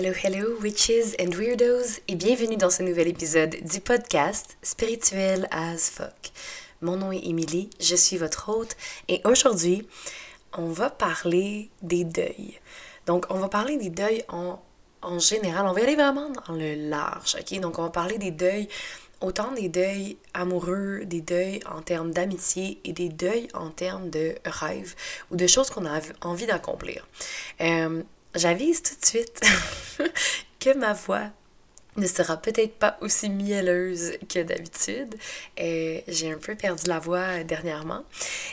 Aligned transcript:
Hello, 0.00 0.12
hello, 0.12 0.56
witches 0.62 1.16
and 1.20 1.34
weirdos, 1.34 1.98
et 2.06 2.14
bienvenue 2.14 2.56
dans 2.56 2.70
ce 2.70 2.84
nouvel 2.84 3.08
épisode 3.08 3.56
du 3.68 3.80
podcast 3.80 4.56
Spirituel 4.62 5.48
as 5.50 5.90
fuck. 5.90 6.30
Mon 6.82 6.94
nom 6.94 7.10
est 7.10 7.26
Émilie, 7.26 7.68
je 7.80 7.96
suis 7.96 8.16
votre 8.16 8.48
hôte, 8.48 8.76
et 9.08 9.20
aujourd'hui, 9.24 9.88
on 10.56 10.66
va 10.66 10.88
parler 10.88 11.68
des 11.82 12.04
deuils. 12.04 12.60
Donc, 13.06 13.26
on 13.30 13.40
va 13.40 13.48
parler 13.48 13.76
des 13.76 13.90
deuils 13.90 14.22
en, 14.28 14.62
en 15.02 15.18
général, 15.18 15.66
on 15.66 15.72
va 15.72 15.82
aller 15.82 15.96
vraiment 15.96 16.30
dans 16.30 16.54
le 16.54 16.76
large, 16.88 17.34
ok? 17.34 17.58
Donc, 17.58 17.80
on 17.80 17.82
va 17.82 17.90
parler 17.90 18.18
des 18.18 18.30
deuils 18.30 18.68
autant 19.20 19.50
des 19.50 19.68
deuils 19.68 20.16
amoureux, 20.32 21.00
des 21.06 21.22
deuils 21.22 21.58
en 21.68 21.82
termes 21.82 22.12
d'amitié 22.12 22.78
et 22.84 22.92
des 22.92 23.08
deuils 23.08 23.48
en 23.52 23.70
termes 23.70 24.10
de 24.10 24.36
rêves 24.44 24.94
ou 25.32 25.36
de 25.36 25.48
choses 25.48 25.70
qu'on 25.70 25.86
a 25.86 26.00
envie 26.20 26.46
d'accomplir. 26.46 27.04
Euh, 27.60 28.04
J'avise 28.38 28.82
tout 28.82 28.94
de 29.00 29.04
suite 29.04 29.40
que 30.60 30.72
ma 30.78 30.92
voix 30.92 31.30
ne 31.96 32.06
sera 32.06 32.36
peut-être 32.36 32.74
pas 32.74 32.96
aussi 33.00 33.28
mielleuse 33.28 34.12
que 34.28 34.44
d'habitude. 34.44 35.16
Euh, 35.58 36.00
J'ai 36.06 36.30
un 36.30 36.38
peu 36.38 36.54
perdu 36.54 36.84
la 36.86 37.00
voix 37.00 37.42
dernièrement. 37.42 38.04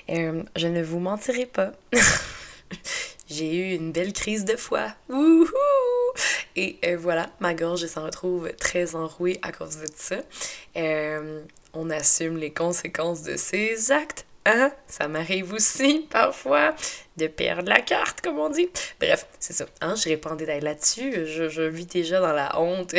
Euh, 0.09 0.41
je 0.55 0.67
ne 0.67 0.81
vous 0.81 0.97
mentirai 0.97 1.45
pas. 1.45 1.71
J'ai 3.29 3.55
eu 3.55 3.75
une 3.75 3.91
belle 3.91 4.11
crise 4.11 4.43
de 4.43 4.55
foie. 4.55 4.95
Wouhou! 5.07 5.45
Et 6.55 6.79
euh, 6.85 6.97
voilà, 6.97 7.29
ma 7.39 7.53
gorge 7.53 7.85
s'en 7.85 8.05
retrouve 8.05 8.51
très 8.53 8.95
enrouée 8.95 9.39
à 9.43 9.51
cause 9.51 9.77
de 9.77 9.87
ça. 9.95 10.17
On 11.73 11.91
assume 11.91 12.37
les 12.37 12.51
conséquences 12.51 13.21
de 13.21 13.37
ces 13.37 13.91
actes. 13.91 14.25
Hein? 14.45 14.71
Ça 14.87 15.07
m'arrive 15.07 15.53
aussi 15.53 16.07
parfois 16.09 16.75
de 17.17 17.27
perdre 17.27 17.69
la 17.69 17.81
carte, 17.81 18.21
comme 18.21 18.39
on 18.39 18.49
dit. 18.49 18.69
Bref, 18.99 19.25
c'est 19.39 19.53
ça. 19.53 19.65
Hein? 19.81 19.95
Je 19.95 20.09
réponds 20.09 20.31
en 20.31 20.35
détail 20.35 20.61
là-dessus. 20.61 21.25
Je, 21.25 21.63
vis 21.63 21.85
déjà 21.85 22.19
dans 22.19 22.33
la 22.33 22.59
honte 22.59 22.93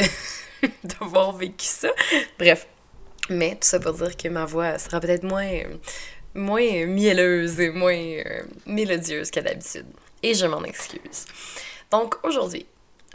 d'avoir 0.85 1.33
vécu 1.33 1.67
ça. 1.67 1.91
Bref. 2.39 2.67
Mais 3.29 3.53
tout 3.53 3.67
ça 3.67 3.81
pour 3.81 3.93
dire 3.93 4.17
que 4.17 4.29
ma 4.29 4.45
voix 4.45 4.79
sera 4.79 5.01
peut-être 5.01 5.25
moins, 5.25 5.63
moins 6.35 6.87
mielleuse 6.87 7.59
et 7.61 7.71
moins 7.71 7.97
euh, 7.97 8.43
mélodieuse 8.67 9.31
qu'à 9.31 9.43
d'habitude. 9.43 9.87
Et 10.23 10.35
je 10.35 10.47
m'en 10.47 10.63
excuse. 10.63 11.27
Donc 11.91 12.17
aujourd'hui, 12.25 12.67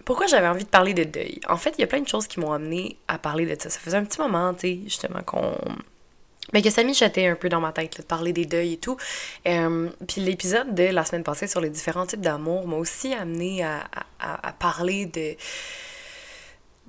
pourquoi 0.05 0.27
j'avais 0.27 0.47
envie 0.47 0.63
de 0.63 0.69
parler 0.69 0.93
de 0.93 1.03
deuil? 1.03 1.39
En 1.47 1.57
fait, 1.57 1.75
il 1.77 1.81
y 1.81 1.83
a 1.83 1.87
plein 1.87 2.01
de 2.01 2.07
choses 2.07 2.27
qui 2.27 2.39
m'ont 2.39 2.51
amené 2.51 2.97
à 3.07 3.17
parler 3.17 3.45
de 3.45 3.61
ça. 3.61 3.69
Ça 3.69 3.79
faisait 3.79 3.97
un 3.97 4.05
petit 4.05 4.19
moment, 4.19 4.53
tu 4.53 4.61
sais, 4.61 4.79
justement, 4.83 5.21
qu'on. 5.23 5.55
Mais 6.53 6.61
que 6.61 6.69
ça 6.69 6.83
mijotait 6.83 7.27
un 7.27 7.35
peu 7.35 7.49
dans 7.49 7.61
ma 7.61 7.71
tête, 7.71 7.97
de 7.97 8.03
parler 8.03 8.33
des 8.33 8.45
deuils 8.45 8.73
et 8.73 8.77
tout. 8.77 8.97
Euh, 9.47 9.89
puis 10.07 10.21
l'épisode 10.21 10.73
de 10.75 10.83
la 10.83 11.05
semaine 11.05 11.23
passée 11.23 11.47
sur 11.47 11.61
les 11.61 11.69
différents 11.69 12.05
types 12.05 12.21
d'amour 12.21 12.67
m'a 12.67 12.77
aussi 12.77 13.13
amené 13.13 13.63
à, 13.63 13.83
parler 14.59 15.05
de 15.05 15.35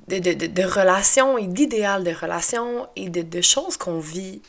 de, 0.08 0.18
de, 0.18 0.32
de, 0.32 0.46
de 0.46 0.62
relations 0.64 1.38
et 1.38 1.46
d'idéal 1.46 2.02
de 2.02 2.10
relations 2.10 2.88
et 2.96 3.08
de, 3.08 3.22
de 3.22 3.40
choses 3.40 3.76
qu'on 3.76 4.00
vit 4.00 4.42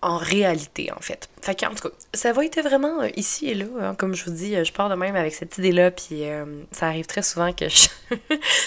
en 0.00 0.16
réalité, 0.16 0.92
en 0.92 1.00
fait. 1.00 1.28
Fait 1.42 1.58
qu'en 1.58 1.74
tout 1.74 1.88
cas, 1.88 1.94
ça 2.14 2.32
va 2.32 2.44
être 2.44 2.60
vraiment 2.60 3.00
euh, 3.02 3.08
ici 3.16 3.48
et 3.48 3.54
là. 3.54 3.66
Hein, 3.80 3.94
comme 3.96 4.14
je 4.14 4.24
vous 4.24 4.30
dis, 4.30 4.54
euh, 4.54 4.62
je 4.62 4.72
pars 4.72 4.88
de 4.88 4.94
même 4.94 5.16
avec 5.16 5.34
cette 5.34 5.58
idée-là, 5.58 5.90
puis 5.90 6.28
euh, 6.28 6.44
ça 6.70 6.86
arrive 6.86 7.06
très 7.06 7.22
souvent 7.22 7.52
que 7.52 7.68
je, 7.68 7.88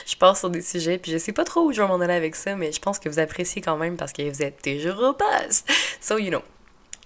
je 0.05 0.15
passe 0.17 0.39
sur 0.39 0.49
des 0.49 0.61
sujets, 0.61 0.97
puis 0.97 1.11
je 1.11 1.17
sais 1.17 1.31
pas 1.31 1.45
trop 1.45 1.61
où 1.61 1.71
je 1.71 1.81
vais 1.81 1.87
m'en 1.87 2.01
aller 2.01 2.13
avec 2.13 2.35
ça, 2.35 2.55
mais 2.55 2.71
je 2.71 2.81
pense 2.81 2.99
que 2.99 3.07
vous 3.07 3.19
appréciez 3.19 3.61
quand 3.61 3.77
même 3.77 3.95
parce 3.95 4.11
que 4.11 4.29
vous 4.29 4.41
êtes 4.41 4.61
toujours 4.61 5.01
au 5.01 5.13
poste. 5.13 5.69
So, 6.01 6.17
you 6.17 6.29
know. 6.29 6.41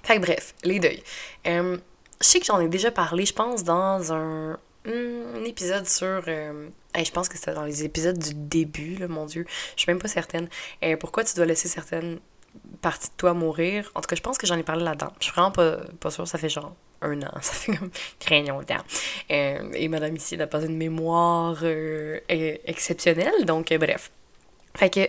Fait 0.03 0.15
que 0.15 0.21
bref, 0.21 0.53
les 0.63 0.79
deuils. 0.79 1.03
je 1.45 1.79
sais 2.19 2.39
que 2.39 2.45
j'en 2.45 2.59
ai 2.59 2.67
déjà 2.67 2.91
parlé, 2.91 3.25
je 3.25 3.33
pense, 3.33 3.63
dans 3.63 4.13
un, 4.13 4.59
hmm, 4.85 5.45
épisode 5.45 5.87
sur... 5.87 6.23
je 6.25 7.11
pense 7.11 7.27
que 7.27 7.37
c'était 7.37 7.53
dans 7.55 7.63
les 7.63 7.83
épisodes 7.83 8.17
du 8.17 8.33
début, 8.35 8.95
là, 8.95 9.07
mon 9.07 9.25
Dieu. 9.25 9.45
Je 9.75 9.81
suis 9.81 9.91
même 9.91 9.99
pas 9.99 10.07
certaine. 10.07 10.47
pourquoi 10.99 11.23
tu 11.23 11.35
dois 11.35 11.45
laisser 11.45 11.67
certaines 11.67 12.19
partie 12.75 13.09
de 13.09 13.13
toi 13.17 13.33
mourir. 13.33 13.91
En 13.95 14.01
tout 14.01 14.07
cas, 14.07 14.15
je 14.15 14.21
pense 14.21 14.37
que 14.37 14.47
j'en 14.47 14.57
ai 14.57 14.63
parlé 14.63 14.83
là-dedans. 14.83 15.11
Je 15.19 15.25
suis 15.25 15.33
vraiment 15.33 15.51
pas, 15.51 15.77
pas 15.99 16.11
sûre, 16.11 16.27
ça 16.27 16.37
fait 16.37 16.49
genre 16.49 16.75
un 17.01 17.21
an, 17.21 17.31
ça 17.41 17.53
fait 17.53 17.75
comme 17.75 17.91
très 18.19 18.41
longtemps. 18.43 18.83
Euh, 19.31 19.69
et 19.73 19.87
madame 19.87 20.15
ici 20.15 20.37
n'a 20.37 20.47
pas 20.47 20.63
une 20.63 20.77
mémoire 20.77 21.57
euh, 21.63 22.19
e-, 22.29 22.57
exceptionnelle, 22.65 23.45
donc 23.45 23.71
euh, 23.71 23.77
bref. 23.77 24.11
Fait 24.75 24.89
que 24.89 25.07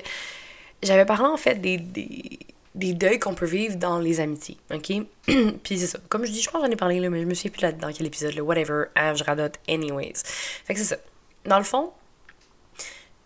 j'avais 0.82 1.06
parlé 1.06 1.26
en 1.26 1.36
fait 1.36 1.56
des, 1.56 1.78
des, 1.78 2.38
des 2.74 2.92
deuils 2.92 3.18
qu'on 3.18 3.34
peut 3.34 3.46
vivre 3.46 3.76
dans 3.76 3.98
les 3.98 4.20
amitiés, 4.20 4.58
ok? 4.72 4.92
Puis 5.62 5.78
c'est 5.78 5.86
ça. 5.86 5.98
Comme 6.08 6.24
je 6.24 6.30
dis, 6.30 6.40
je 6.42 6.48
crois 6.48 6.60
que 6.60 6.66
j'en 6.66 6.72
ai 6.72 6.76
parlé 6.76 7.00
là, 7.00 7.10
mais 7.10 7.20
je 7.20 7.26
me 7.26 7.34
souviens 7.34 7.50
plus 7.50 7.62
là 7.62 7.72
dans 7.72 7.92
quel 7.92 8.06
épisode, 8.06 8.34
là, 8.34 8.42
whatever, 8.42 8.84
ah, 8.94 9.14
je 9.14 9.24
radote 9.24 9.58
anyways. 9.68 10.22
Fait 10.64 10.74
que 10.74 10.80
c'est 10.80 10.86
ça. 10.86 10.96
Dans 11.44 11.58
le 11.58 11.64
fond, 11.64 11.92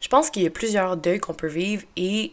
je 0.00 0.08
pense 0.08 0.30
qu'il 0.30 0.42
y 0.42 0.46
a 0.46 0.50
plusieurs 0.50 0.96
deuils 0.96 1.20
qu'on 1.20 1.34
peut 1.34 1.48
vivre 1.48 1.82
et 1.96 2.32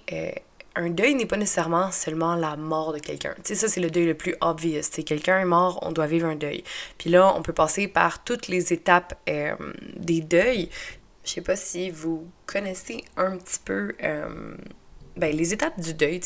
un 0.77 0.91
deuil 0.91 1.15
n'est 1.15 1.25
pas 1.25 1.38
nécessairement 1.38 1.91
seulement 1.91 2.35
la 2.35 2.55
mort 2.55 2.93
de 2.93 2.99
quelqu'un. 2.99 3.33
Tu 3.38 3.41
sais, 3.45 3.55
ça, 3.55 3.67
c'est 3.67 3.81
le 3.81 3.89
deuil 3.89 4.05
le 4.05 4.13
plus 4.13 4.35
obvious. 4.41 4.83
Si 4.83 5.03
quelqu'un 5.03 5.39
est 5.39 5.45
mort, 5.45 5.79
on 5.81 5.91
doit 5.91 6.05
vivre 6.05 6.27
un 6.27 6.35
deuil. 6.35 6.63
Puis 6.99 7.09
là, 7.09 7.33
on 7.35 7.41
peut 7.41 7.53
passer 7.53 7.88
par 7.88 8.23
toutes 8.23 8.47
les 8.47 8.71
étapes 8.71 9.19
euh, 9.27 9.55
des 9.95 10.21
deuils. 10.21 10.69
Je 11.25 11.31
sais 11.31 11.41
pas 11.41 11.55
si 11.55 11.89
vous 11.89 12.27
connaissez 12.45 13.03
un 13.17 13.37
petit 13.37 13.59
peu 13.66 13.95
euh, 14.03 14.55
ben, 15.17 15.35
les 15.35 15.51
étapes 15.51 15.79
du 15.79 15.95
deuil, 15.95 16.19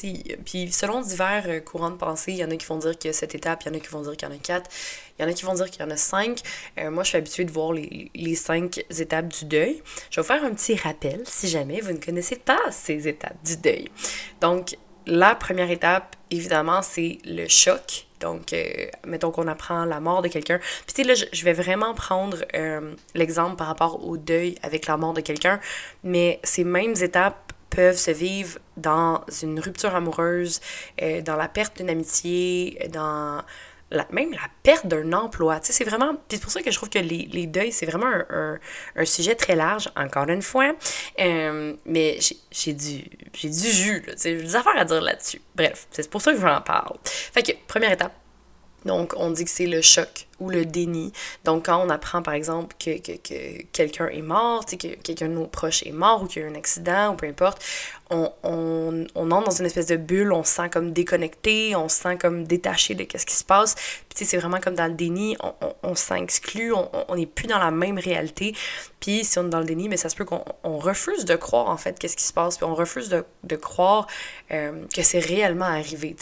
puis 0.45 0.69
selon 0.71 1.01
divers 1.01 1.45
euh, 1.47 1.59
courants 1.61 1.91
de 1.91 1.95
pensée, 1.95 2.33
il 2.33 2.37
y 2.37 2.43
en 2.43 2.51
a 2.51 2.57
qui 2.57 2.65
vont 2.65 2.77
dire 2.77 2.97
qu'il 2.97 3.07
y 3.07 3.11
a 3.11 3.13
sept 3.13 3.33
étapes, 3.33 3.63
il 3.63 3.69
y 3.69 3.71
en 3.71 3.77
a 3.77 3.79
qui 3.79 3.87
vont 3.87 4.01
dire 4.01 4.17
qu'il 4.17 4.27
y 4.27 4.31
en 4.31 4.35
a 4.35 4.37
quatre, 4.37 4.69
il 5.17 5.21
y 5.21 5.25
en 5.25 5.29
a 5.29 5.33
qui 5.33 5.45
vont 5.45 5.53
dire 5.53 5.71
qu'il 5.71 5.81
y 5.81 5.85
en 5.85 5.91
a 5.91 5.95
cinq. 5.95 6.39
Euh, 6.77 6.91
moi, 6.91 7.03
je 7.03 7.09
suis 7.09 7.17
habituée 7.17 7.45
de 7.45 7.51
voir 7.51 7.71
les, 7.71 8.35
cinq 8.35 8.83
étapes 8.89 9.29
du 9.29 9.45
deuil. 9.45 9.81
Je 10.09 10.17
vais 10.17 10.21
vous 10.21 10.27
faire 10.27 10.43
un 10.43 10.53
petit 10.53 10.75
rappel 10.75 11.21
si 11.25 11.47
jamais 11.47 11.79
vous 11.79 11.93
ne 11.93 11.99
connaissez 11.99 12.35
pas 12.35 12.59
ces 12.69 13.07
étapes 13.07 13.41
du 13.45 13.55
deuil. 13.55 13.89
Donc, 14.41 14.77
la 15.07 15.35
première 15.35 15.71
étape, 15.71 16.17
évidemment, 16.29 16.81
c'est 16.81 17.19
le 17.23 17.47
choc. 17.47 18.07
Donc, 18.19 18.51
euh, 18.51 18.87
mettons 19.07 19.31
qu'on 19.31 19.47
apprend 19.47 19.85
la 19.85 20.01
mort 20.01 20.21
de 20.21 20.27
quelqu'un. 20.27 20.59
Puis, 20.85 20.93
tu 20.93 21.01
sais, 21.01 21.07
là, 21.07 21.13
je 21.31 21.45
vais 21.45 21.53
vraiment 21.53 21.93
prendre 21.93 22.37
l'exemple 23.15 23.55
par 23.55 23.67
rapport 23.67 24.05
au 24.05 24.17
deuil 24.17 24.57
avec 24.63 24.85
la 24.85 24.97
mort 24.97 25.13
de 25.13 25.21
quelqu'un. 25.21 25.61
Mais 26.03 26.41
ces 26.43 26.65
mêmes 26.65 26.95
étapes 27.01 27.53
peuvent 27.71 27.97
se 27.97 28.11
vivre 28.11 28.59
dans 28.77 29.23
une 29.41 29.59
rupture 29.59 29.95
amoureuse, 29.95 30.61
euh, 31.01 31.21
dans 31.21 31.35
la 31.35 31.47
perte 31.47 31.77
d'une 31.77 31.89
amitié, 31.89 32.87
dans 32.91 33.41
même 34.11 34.31
la 34.31 34.47
perte 34.63 34.87
d'un 34.87 35.13
emploi. 35.13 35.59
Tu 35.59 35.67
sais, 35.67 35.73
c'est 35.73 35.83
vraiment... 35.83 36.15
C'est 36.29 36.41
pour 36.41 36.51
ça 36.51 36.61
que 36.61 36.71
je 36.71 36.75
trouve 36.75 36.89
que 36.89 36.99
les, 36.99 37.27
les 37.31 37.47
deuils, 37.47 37.71
c'est 37.71 37.85
vraiment 37.85 38.11
un, 38.29 38.59
un, 38.95 39.05
sujet 39.05 39.35
très 39.35 39.55
large, 39.55 39.89
encore 39.95 40.29
une 40.29 40.41
fois. 40.41 40.73
Euh, 41.19 41.73
mais 41.85 42.19
j'ai 42.51 42.73
du, 42.73 43.03
du 43.33 43.71
jus, 43.71 44.03
sais, 44.15 44.37
j'ai 44.37 44.43
des 44.43 44.55
affaires 44.55 44.77
à 44.77 44.85
dire 44.85 45.01
là-dessus. 45.01 45.41
Bref, 45.55 45.87
c'est 45.91 46.09
pour 46.09 46.21
ça 46.21 46.31
que 46.31 46.37
je 46.37 46.41
vous 46.41 46.47
en 46.47 46.61
parle. 46.61 46.95
Fait 47.03 47.43
que, 47.43 47.51
première 47.67 47.91
étape, 47.91 48.13
donc, 48.85 49.13
on 49.15 49.29
dit 49.29 49.43
que 49.45 49.49
c'est 49.49 49.67
le 49.67 49.81
choc 49.81 50.27
ou 50.39 50.49
le 50.49 50.65
déni. 50.65 51.13
Donc, 51.43 51.67
quand 51.67 51.77
on 51.85 51.89
apprend, 51.89 52.23
par 52.23 52.33
exemple, 52.33 52.75
que, 52.79 52.97
que, 52.99 53.11
que 53.17 53.61
quelqu'un 53.71 54.07
est 54.07 54.23
mort, 54.23 54.65
que 54.65 54.75
quelqu'un 54.75 55.27
de 55.27 55.33
nos 55.33 55.45
proches 55.45 55.83
est 55.83 55.91
mort 55.91 56.23
ou 56.23 56.25
qu'il 56.25 56.41
y 56.41 56.45
a 56.45 56.47
eu 56.47 56.51
un 56.51 56.55
accident 56.55 57.13
ou 57.13 57.15
peu 57.15 57.27
importe, 57.27 57.63
on, 58.09 58.31
on, 58.41 59.05
on, 59.13 59.31
entre 59.31 59.49
dans 59.49 59.55
une 59.55 59.67
espèce 59.67 59.85
de 59.85 59.97
bulle, 59.97 60.33
on 60.33 60.43
se 60.43 60.55
sent 60.55 60.69
comme 60.71 60.93
déconnecté, 60.93 61.75
on 61.75 61.89
se 61.89 62.01
sent 62.01 62.17
comme 62.17 62.45
détaché 62.45 62.95
de 62.95 63.05
ce 63.15 63.25
qui 63.25 63.35
se 63.35 63.43
passe. 63.43 63.75
Puis, 64.09 64.25
c'est 64.25 64.37
vraiment 64.37 64.59
comme 64.59 64.73
dans 64.75 64.87
le 64.87 64.93
déni, 64.93 65.37
on, 65.41 65.53
on, 65.61 65.93
on 65.93 67.05
on 67.07 67.15
n'est 67.15 67.25
plus 67.27 67.47
dans 67.47 67.59
la 67.59 67.71
même 67.71 67.99
réalité. 67.99 68.55
Puis, 68.99 69.23
si 69.23 69.37
on 69.37 69.45
est 69.45 69.49
dans 69.49 69.59
le 69.59 69.65
déni, 69.65 69.89
mais 69.89 69.97
ça 69.97 70.09
se 70.09 70.15
peut 70.15 70.25
qu'on 70.25 70.43
refuse 70.77 71.25
de 71.25 71.35
croire, 71.35 71.69
en 71.69 71.77
fait, 71.77 71.99
qu'est-ce 71.99 72.17
qui 72.17 72.23
se 72.23 72.33
passe. 72.33 72.57
Puis, 72.57 72.65
on 72.65 72.73
refuse 72.73 73.09
de, 73.09 73.23
de 73.43 73.55
croire 73.55 74.07
euh, 74.49 74.85
que 74.93 75.03
c'est 75.03 75.19
réellement 75.19 75.65
arrivé. 75.65 76.15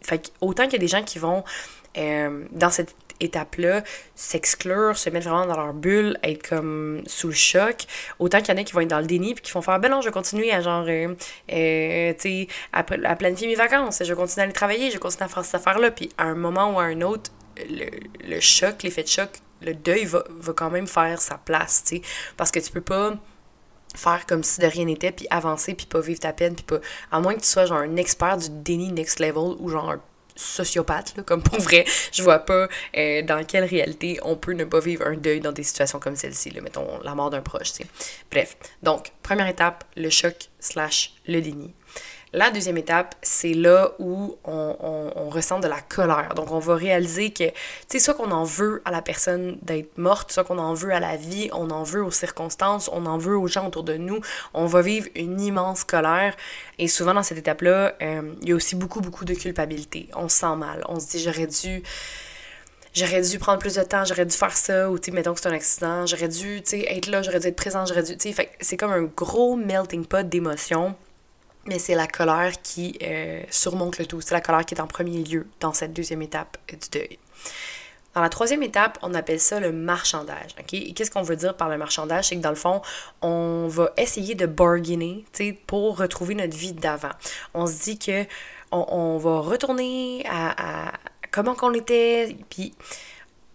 Fait 0.00 0.32
autant 0.40 0.64
qu'il 0.64 0.74
y 0.74 0.76
a 0.76 0.78
des 0.78 0.88
gens 0.88 1.02
qui 1.02 1.18
vont 1.18 1.42
euh, 1.96 2.44
dans 2.52 2.70
cette 2.70 2.94
étape-là, 3.20 3.82
s'exclure, 4.14 4.96
se 4.96 5.10
mettre 5.10 5.28
vraiment 5.28 5.46
dans 5.46 5.56
leur 5.56 5.74
bulle, 5.74 6.18
être 6.22 6.48
comme 6.48 7.02
sous 7.06 7.28
le 7.28 7.34
choc. 7.34 7.84
Autant 8.18 8.40
qu'il 8.40 8.54
y 8.54 8.58
en 8.58 8.60
a 8.60 8.64
qui 8.64 8.72
vont 8.72 8.80
être 8.80 8.88
dans 8.88 9.00
le 9.00 9.06
déni 9.06 9.34
puis 9.34 9.42
qui 9.42 9.52
vont 9.52 9.62
faire 9.62 9.80
ben 9.80 9.90
non, 9.90 10.00
je 10.00 10.06
vais 10.06 10.12
continuer 10.12 10.52
à 10.52 10.60
genre, 10.60 10.84
euh, 10.88 11.14
euh, 11.52 12.12
tu 12.14 12.20
sais, 12.20 12.48
à, 12.72 12.80
à, 12.80 13.16
planifier 13.16 13.48
mes 13.48 13.56
vacances, 13.56 14.02
je 14.04 14.12
vais 14.12 14.14
continuer 14.14 14.42
à 14.42 14.44
aller 14.44 14.52
travailler, 14.52 14.88
je 14.88 14.94
vais 14.94 15.00
continuer 15.00 15.24
à 15.24 15.28
faire 15.28 15.44
cette 15.44 15.56
affaire-là. 15.56 15.90
Puis 15.90 16.10
à 16.18 16.24
un 16.24 16.34
moment 16.34 16.74
ou 16.74 16.78
à 16.78 16.84
un 16.84 17.00
autre, 17.00 17.30
le, 17.68 17.86
le 18.24 18.40
choc, 18.40 18.82
l'effet 18.82 19.02
de 19.02 19.08
choc, 19.08 19.30
le 19.62 19.74
deuil 19.74 20.04
va, 20.04 20.22
va 20.30 20.52
quand 20.52 20.70
même 20.70 20.86
faire 20.86 21.20
sa 21.20 21.38
place, 21.38 21.82
tu 21.84 21.96
sais. 21.96 22.02
Parce 22.36 22.50
que 22.52 22.60
tu 22.60 22.70
peux 22.70 22.80
pas 22.80 23.14
faire 23.96 24.26
comme 24.26 24.42
si 24.44 24.60
de 24.60 24.66
rien 24.66 24.84
n'était 24.84 25.12
puis 25.12 25.26
avancer 25.30 25.74
puis 25.74 25.86
pas 25.86 26.00
vivre 26.00 26.20
ta 26.20 26.32
peine 26.32 26.54
puis 26.54 26.64
pas 26.64 26.78
à 27.10 27.20
moins 27.20 27.34
que 27.34 27.40
tu 27.40 27.46
sois 27.46 27.64
genre 27.64 27.78
un 27.78 27.96
expert 27.96 28.36
du 28.36 28.48
déni 28.50 28.92
next 28.92 29.18
level 29.18 29.56
ou 29.58 29.70
genre 29.70 29.90
un 29.90 30.00
sociopathe, 30.38 31.22
comme 31.26 31.42
pour 31.42 31.58
vrai. 31.60 31.84
Je 32.12 32.22
vois 32.22 32.38
pas 32.38 32.68
euh, 32.96 33.22
dans 33.22 33.44
quelle 33.44 33.64
réalité 33.64 34.18
on 34.22 34.36
peut 34.36 34.52
ne 34.52 34.64
pas 34.64 34.80
vivre 34.80 35.06
un 35.06 35.16
deuil 35.16 35.40
dans 35.40 35.52
des 35.52 35.64
situations 35.64 35.98
comme 35.98 36.16
celle-ci, 36.16 36.52
mettons 36.62 37.00
la 37.02 37.14
mort 37.14 37.30
d'un 37.30 37.42
proche. 37.42 37.72
Bref, 38.30 38.56
donc, 38.82 39.12
première 39.22 39.48
étape, 39.48 39.84
le 39.96 40.10
choc 40.10 40.48
slash 40.60 41.14
le 41.26 41.40
déni. 41.40 41.74
La 42.32 42.50
deuxième 42.50 42.76
étape, 42.76 43.14
c'est 43.22 43.54
là 43.54 43.92
où 43.98 44.36
on, 44.44 45.28
ressent 45.30 45.60
de 45.60 45.68
la 45.68 45.80
colère. 45.80 46.34
Donc, 46.34 46.50
on 46.52 46.58
va 46.58 46.74
réaliser 46.74 47.30
que, 47.30 47.44
tu 47.44 47.54
sais, 47.88 47.98
soit 47.98 48.14
qu'on 48.14 48.30
en 48.30 48.44
veut 48.44 48.82
à 48.84 48.90
la 48.90 49.02
personne 49.02 49.58
d'être 49.62 49.96
morte, 49.98 50.32
soit 50.32 50.44
qu'on 50.44 50.58
en 50.58 50.74
veut 50.74 50.92
à 50.92 51.00
la 51.00 51.16
vie, 51.16 51.50
on 51.52 51.70
en 51.70 51.82
veut 51.82 52.02
aux 52.02 52.10
circonstances, 52.10 52.90
on 52.92 53.06
en 53.06 53.18
veut 53.18 53.36
aux 53.36 53.46
gens 53.46 53.66
autour 53.66 53.82
de 53.82 53.96
nous. 53.96 54.20
On 54.54 54.66
va 54.66 54.80
vivre 54.80 55.08
une 55.14 55.40
immense 55.40 55.84
colère. 55.84 56.34
Et 56.78 56.88
souvent, 56.88 57.14
dans 57.14 57.22
cette 57.22 57.38
étape-là, 57.38 57.94
euh, 58.00 58.34
il 58.42 58.48
y 58.48 58.52
a 58.52 58.54
aussi 58.54 58.74
beaucoup, 58.74 59.00
beaucoup 59.00 59.24
de 59.24 59.34
culpabilité. 59.34 60.08
On 60.14 60.28
se 60.28 60.38
sent 60.38 60.56
mal. 60.56 60.82
On 60.88 60.98
se 60.98 61.08
dit, 61.08 61.20
j'aurais 61.20 61.46
dû 61.46 61.82
j'aurais 62.94 63.20
dû 63.20 63.38
prendre 63.38 63.58
plus 63.58 63.74
de 63.74 63.82
temps, 63.82 64.04
j'aurais 64.04 64.26
dû 64.26 64.34
faire 64.34 64.56
ça, 64.56 64.90
ou 64.90 64.98
tu 64.98 65.10
sais, 65.10 65.14
mettons 65.14 65.34
que 65.34 65.40
c'est 65.40 65.48
un 65.48 65.52
accident, 65.52 66.06
j'aurais 66.06 66.26
dû, 66.26 66.62
tu 66.62 66.80
être 66.80 67.06
là, 67.06 67.22
j'aurais 67.22 67.38
dû 67.38 67.46
être 67.46 67.54
présent, 67.54 67.84
j'aurais 67.86 68.02
dû, 68.02 68.16
tu 68.16 68.32
sais, 68.32 68.50
c'est 68.60 68.76
comme 68.76 68.90
un 68.90 69.02
gros 69.02 69.54
melting 69.54 70.04
pot 70.04 70.28
d'émotions 70.28 70.96
mais 71.68 71.78
c'est 71.78 71.94
la 71.94 72.06
colère 72.06 72.60
qui 72.62 72.98
euh, 73.02 73.42
surmonte 73.50 73.98
le 73.98 74.06
tout. 74.06 74.20
C'est 74.20 74.34
la 74.34 74.40
colère 74.40 74.64
qui 74.64 74.74
est 74.74 74.80
en 74.80 74.86
premier 74.86 75.22
lieu 75.22 75.46
dans 75.60 75.72
cette 75.72 75.92
deuxième 75.92 76.22
étape 76.22 76.58
du 76.68 76.88
deuil. 76.90 77.18
Dans 78.14 78.22
la 78.22 78.30
troisième 78.30 78.62
étape, 78.62 78.98
on 79.02 79.14
appelle 79.14 79.38
ça 79.38 79.60
le 79.60 79.70
marchandage. 79.70 80.56
Et 80.72 80.92
qu'est-ce 80.92 81.10
qu'on 81.10 81.22
veut 81.22 81.36
dire 81.36 81.56
par 81.56 81.68
le 81.68 81.76
marchandage? 81.76 82.28
C'est 82.28 82.36
que 82.36 82.40
dans 82.40 82.50
le 82.50 82.56
fond, 82.56 82.80
on 83.22 83.68
va 83.68 83.92
essayer 83.96 84.34
de 84.34 84.46
bargainer 84.46 85.24
pour 85.66 85.98
retrouver 85.98 86.34
notre 86.34 86.56
vie 86.56 86.72
d'avant. 86.72 87.12
On 87.54 87.66
se 87.66 87.80
dit 87.82 87.98
que 87.98 88.24
on, 88.72 89.18
va 89.18 89.40
retourner 89.40 90.24
à, 90.28 90.92
comment 91.30 91.54
qu'on 91.54 91.72
était, 91.74 92.36
puis 92.50 92.74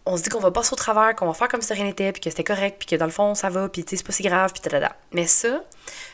on 0.06 0.18
se 0.18 0.24
dit 0.24 0.30
qu'on 0.30 0.40
va 0.40 0.52
passer 0.52 0.74
au 0.74 0.76
travers, 0.76 1.16
qu'on 1.16 1.26
va 1.26 1.34
faire 1.34 1.48
comme 1.48 1.62
si 1.62 1.74
rien 1.74 1.86
n'était, 1.86 2.12
puis 2.12 2.22
que 2.22 2.30
c'était 2.30 2.44
correct, 2.44 2.78
puis 2.80 2.88
que 2.88 2.96
dans 2.96 3.06
le 3.06 3.12
fond, 3.12 3.36
ça 3.36 3.50
va, 3.50 3.70
puis 3.70 3.86
c'est 3.88 4.06
pas 4.06 4.12
si 4.12 4.24
grave, 4.24 4.52
puis 4.52 4.62
tada. 4.62 4.96
Mais 5.12 5.28
ça, 5.28 5.64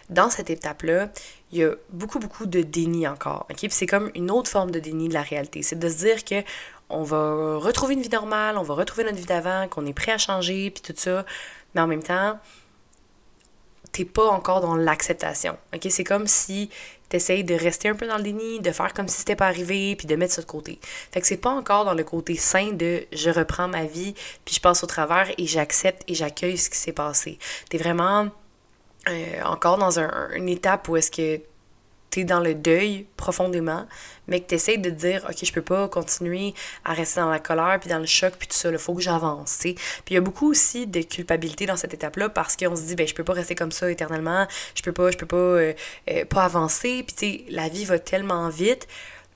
dans 0.10 0.30
cette 0.30 0.50
étape-là, 0.50 1.10
il 1.52 1.60
y 1.60 1.64
a 1.64 1.72
beaucoup, 1.90 2.20
beaucoup 2.20 2.46
de 2.46 2.62
déni 2.62 3.08
encore. 3.08 3.48
OK? 3.50 3.68
c'est 3.70 3.88
comme 3.88 4.12
une 4.14 4.30
autre 4.30 4.50
forme 4.50 4.72
de 4.72 4.80
déni 4.80 5.10
de 5.10 5.14
la 5.14 5.24
réalité. 5.24 5.64
C'est 5.64 5.80
de 5.80 5.90
se 5.90 5.98
dire 5.98 6.24
que 6.24 6.44
on 6.90 7.04
va 7.04 7.58
retrouver 7.58 7.94
une 7.94 8.02
vie 8.02 8.10
normale, 8.10 8.58
on 8.58 8.64
va 8.64 8.74
retrouver 8.74 9.04
notre 9.04 9.18
vie 9.18 9.26
d'avant, 9.26 9.68
qu'on 9.68 9.86
est 9.86 9.94
prêt 9.94 10.12
à 10.12 10.18
changer, 10.18 10.72
puis 10.72 10.82
tout 10.82 10.94
ça. 10.96 11.26
Mais 11.74 11.82
en 11.82 11.88
même 11.88 12.04
temps, 12.04 12.40
t'es 13.92 14.06
pas 14.06 14.28
encore 14.28 14.62
dans 14.62 14.76
l'acceptation. 14.76 15.58
OK? 15.74 15.88
C'est 15.90 16.04
comme 16.04 16.28
si 16.28 16.70
t'essayes 17.10 17.44
de 17.44 17.56
rester 17.56 17.90
un 17.90 17.96
peu 17.96 18.08
dans 18.08 18.18
le 18.18 18.24
déni, 18.24 18.60
de 18.60 18.72
faire 18.72 18.94
comme 18.94 19.08
si 19.08 19.18
c'était 19.18 19.36
pas 19.36 19.48
arrivé, 19.48 19.96
puis 19.96 20.08
de 20.08 20.16
mettre 20.16 20.34
ça 20.34 20.42
de 20.42 20.48
côté. 20.48 20.80
Fait 21.12 21.20
que 21.20 21.28
c'est 21.28 21.38
pas 21.38 21.50
encore 21.50 21.84
dans 21.86 21.96
le 21.96 22.04
côté 22.04 22.36
sain 22.36 22.72
de 22.72 23.06
je 23.12 23.30
reprends 23.32 23.68
ma 23.68 23.86
vie, 23.86 24.14
puis 24.46 24.56
je 24.56 24.62
passe 24.62 24.84
au 24.84 24.88
travers 24.88 25.30
et 25.38 25.46
j'accepte 25.48 26.04
et 26.08 26.14
j'accueille 26.14 26.58
ce 26.58 26.70
qui 26.70 26.78
s'est 26.78 26.94
passé. 26.94 27.40
T'es 27.70 27.80
vraiment 27.80 28.30
euh, 29.08 29.42
encore 29.44 29.78
dans 29.78 30.00
un, 30.00 30.30
une 30.36 30.50
étape 30.50 30.88
où 30.88 30.98
est-ce 30.98 31.10
que 31.12 31.42
tu 32.12 32.22
es 32.22 32.24
dans 32.24 32.40
le 32.40 32.56
deuil 32.56 33.06
profondément, 33.18 33.86
mais 34.28 34.42
que 34.42 34.48
tu 34.48 34.56
essaies 34.56 34.78
de 34.78 34.90
dire, 34.90 35.26
OK, 35.30 35.38
je 35.44 35.54
peux 35.54 35.62
pas 35.62 35.88
continuer 35.88 36.54
à 36.86 36.94
rester 36.94 37.20
dans 37.20 37.30
la 37.30 37.40
colère, 37.40 37.78
puis 37.80 37.90
dans 37.90 38.00
le 38.00 38.06
choc, 38.06 38.34
puis 38.38 38.48
tout 38.48 38.56
ça, 38.56 38.72
il 38.72 38.78
faut 38.78 38.94
que 38.94 39.02
j'avance, 39.02 39.58
Puis 39.62 39.76
il 40.10 40.14
y 40.14 40.18
a 40.18 40.22
beaucoup 40.22 40.50
aussi 40.50 40.88
de 40.88 41.02
culpabilité 41.02 41.66
dans 41.66 41.78
cette 41.78 41.94
étape-là 41.94 42.30
parce 42.30 42.56
qu'on 42.56 42.76
se 42.76 42.84
dit, 42.84 42.96
ben 42.96 43.08
je 43.08 43.14
peux 43.14 43.24
pas 43.24 43.34
rester 43.34 43.56
comme 43.56 43.72
ça 43.72 43.90
éternellement, 43.92 44.48
je 44.76 44.82
peux 44.82 44.94
pas, 44.94 45.12
je 45.12 45.18
peux 45.18 45.26
pas, 45.26 45.38
euh, 45.38 45.74
euh, 46.10 46.26
pas 46.26 46.44
avancer, 46.44 47.04
puis 47.06 47.46
tu 47.46 47.52
la 47.54 47.70
vie 47.70 47.86
va 47.86 48.00
tellement 48.00 48.50
vite, 48.50 48.88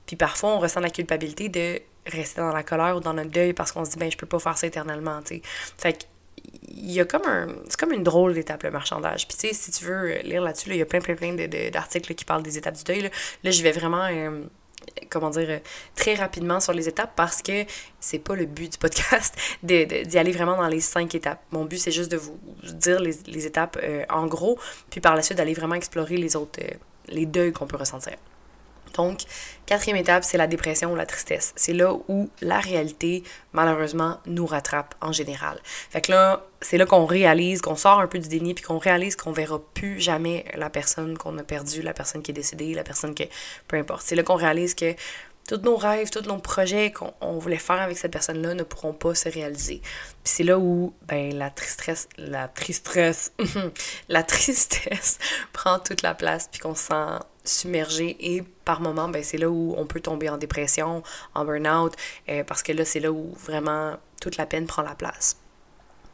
puis 0.06 0.16
parfois 0.16 0.52
on 0.52 0.60
ressent 0.60 0.80
la 0.80 0.90
culpabilité 0.90 1.50
de 1.50 1.81
rester 2.06 2.42
dans 2.42 2.52
la 2.52 2.64
colère 2.64 2.98
ou 2.98 3.00
dans 3.00 3.14
le 3.14 3.26
deuil 3.26 3.54
parce 3.54 3.72
qu'on 3.72 3.86
se 3.86 3.92
dit, 3.92 3.98
ben 3.98 4.12
je 4.12 4.18
peux 4.18 4.26
pas 4.26 4.40
faire 4.40 4.58
ça 4.58 4.68
éternellement, 4.68 5.22
tu. 5.24 5.42
Fait 5.78 5.94
que 5.94 6.04
il 6.68 6.92
y 6.92 7.00
a 7.00 7.06
comme 7.06 7.25
un. 7.25 7.48
C'est 7.69 7.80
comme 7.80 7.92
une 7.92 8.04
drôle 8.04 8.34
d'étape, 8.34 8.63
le 8.63 8.72
marchandage. 8.72 9.28
Puis, 9.28 9.38
tu 9.38 9.48
sais, 9.48 9.54
si 9.54 9.72
tu 9.72 9.86
veux 9.86 10.18
lire 10.24 10.42
là-dessus, 10.42 10.69
il 10.69 10.78
y 10.78 10.81
a 10.81 10.86
plein, 10.86 11.00
plein, 11.00 11.16
plein 11.16 11.34
d'articles 11.72 12.13
qui 12.16 12.25
parlent 12.25 12.44
des 12.44 12.57
étapes 12.57 12.75
du 12.75 12.84
deuil. 12.84 13.10
Là, 13.44 13.51
je 13.51 13.63
vais 13.63 13.72
vraiment. 13.72 14.06
Euh, 14.06 14.44
comment 15.10 15.30
dire, 15.30 15.62
très 15.95 16.16
rapidement 16.16 16.60
sur 16.60 16.74
les 16.74 16.90
étapes 16.90 17.13
parce 17.16 17.42
que 17.42 17.63
c'est 18.01 18.19
pas 18.19 18.36
le 18.36 18.45
but 18.45 18.74
du 18.74 18.78
podcast 18.78 19.34
d'y 19.63 19.86
de, 19.86 20.18
aller 20.18 20.34
vraiment 20.34 20.57
dans 20.57 20.68
les 20.68 20.81
cinq 20.81 21.16
étapes. 21.16 21.42
Mon 21.51 21.63
but, 21.63 21.78
c'est 21.78 21.92
juste 21.92 22.12
de 22.12 22.18
vous 22.18 22.38
dire 22.63 23.00
les, 23.00 23.13
les 23.28 23.45
étapes 23.45 23.80
euh, 23.81 24.04
en 24.10 24.28
gros, 24.28 24.60
puis 24.90 25.00
par 25.00 25.16
la 25.16 25.22
suite 25.22 25.38
d'aller 25.38 25.54
vraiment 25.54 25.75
explorer 25.75 26.18
les 26.18 26.36
autres, 26.36 26.60
euh, 26.62 26.75
les 27.07 27.25
deuils 27.25 27.54
qu'on 27.54 27.68
peut 27.68 27.78
ressentir. 27.78 28.16
Donc, 28.94 29.22
quatrième 29.66 29.98
étape, 29.98 30.24
c'est 30.24 30.38
la 30.38 30.48
dépression 30.48 30.92
ou 30.94 30.95
la 30.95 31.06
tristesse. 31.06 31.54
C'est 31.56 31.74
là 31.74 31.94
où 32.07 32.30
la 32.42 32.60
réalité, 32.60 33.24
malheureusement, 33.51 34.19
nous 34.25 34.45
rattrape 34.45 34.95
en 35.01 35.12
général. 35.12 35.60
Fait 35.90 36.01
que 36.01 36.12
là, 36.12 36.45
c'est 36.62 36.78
là 36.78 36.86
qu'on 36.86 37.06
réalise, 37.06 37.62
qu'on 37.62 37.75
sort 37.75 38.00
un 38.00 38.07
peu 38.07 38.19
du 38.19 38.28
déni, 38.28 38.54
puis 38.54 38.63
qu'on 38.63 38.78
réalise 38.78 39.16
qu'on 39.16 39.31
verra 39.31 39.60
plus 39.74 40.00
jamais 40.00 40.45
la 40.56 40.69
personne 40.69 41.18
qu'on 41.18 41.38
a 41.38 41.44
perdue, 41.44 41.81
la 41.81 41.94
personne 41.94 42.22
qui 42.22 42.31
est 42.31 42.36
décédée, 42.36 42.74
la 42.74 42.84
personne 42.84 43.16
que... 43.16 43.24
Peu 43.68 43.78
importe. 43.78 44.04
C'est 44.06 44.16
là 44.16 44.24
qu'on 44.24 44.36
réalise 44.36 44.75
que 44.75 44.95
tous 45.48 45.62
nos 45.63 45.75
rêves, 45.75 46.10
tous 46.10 46.28
nos 46.28 46.38
projets 46.38 46.92
qu'on 46.92 47.38
voulait 47.38 47.57
faire 47.57 47.81
avec 47.81 47.98
cette 47.98 48.12
personne-là 48.12 48.54
ne 48.54 48.63
pourront 48.63 48.94
pas 48.94 49.13
se 49.13 49.30
réaliser. 49.30 49.81
Puis 50.24 50.34
c'est 50.36 50.44
là 50.44 50.57
où 50.57 50.94
ben 51.07 51.36
la 51.38 51.50
tristesse, 51.50 52.07
la 52.18 52.48
tristesse, 52.48 53.34
la 54.10 54.24
tristesse 54.24 55.19
prend 55.54 55.80
toute 55.80 56.01
la 56.01 56.13
place 56.13 56.48
puis 56.51 56.62
qu'on 56.62 56.75
se 56.75 56.88
sent 56.88 57.19
submergé 57.44 58.16
et 58.19 58.44
par 58.65 58.81
moments 58.81 59.10
ben 59.10 59.24
c'est 59.24 59.38
là 59.38 59.50
où 59.50 59.75
on 59.77 59.86
peut 59.86 60.00
tomber 60.00 60.30
en 60.30 60.38
dépression, 60.38 61.04
en 61.36 61.45
burn-out 61.45 61.94
euh, 62.30 62.44
parce 62.44 62.63
que 62.63 62.71
là 62.71 62.86
c'est 62.86 63.00
là 63.00 63.12
où 63.12 63.33
vraiment 63.33 63.98
toute 64.21 64.38
la 64.38 64.45
peine 64.45 64.65
prend 64.65 64.81
la 64.81 64.95
place. 64.95 65.38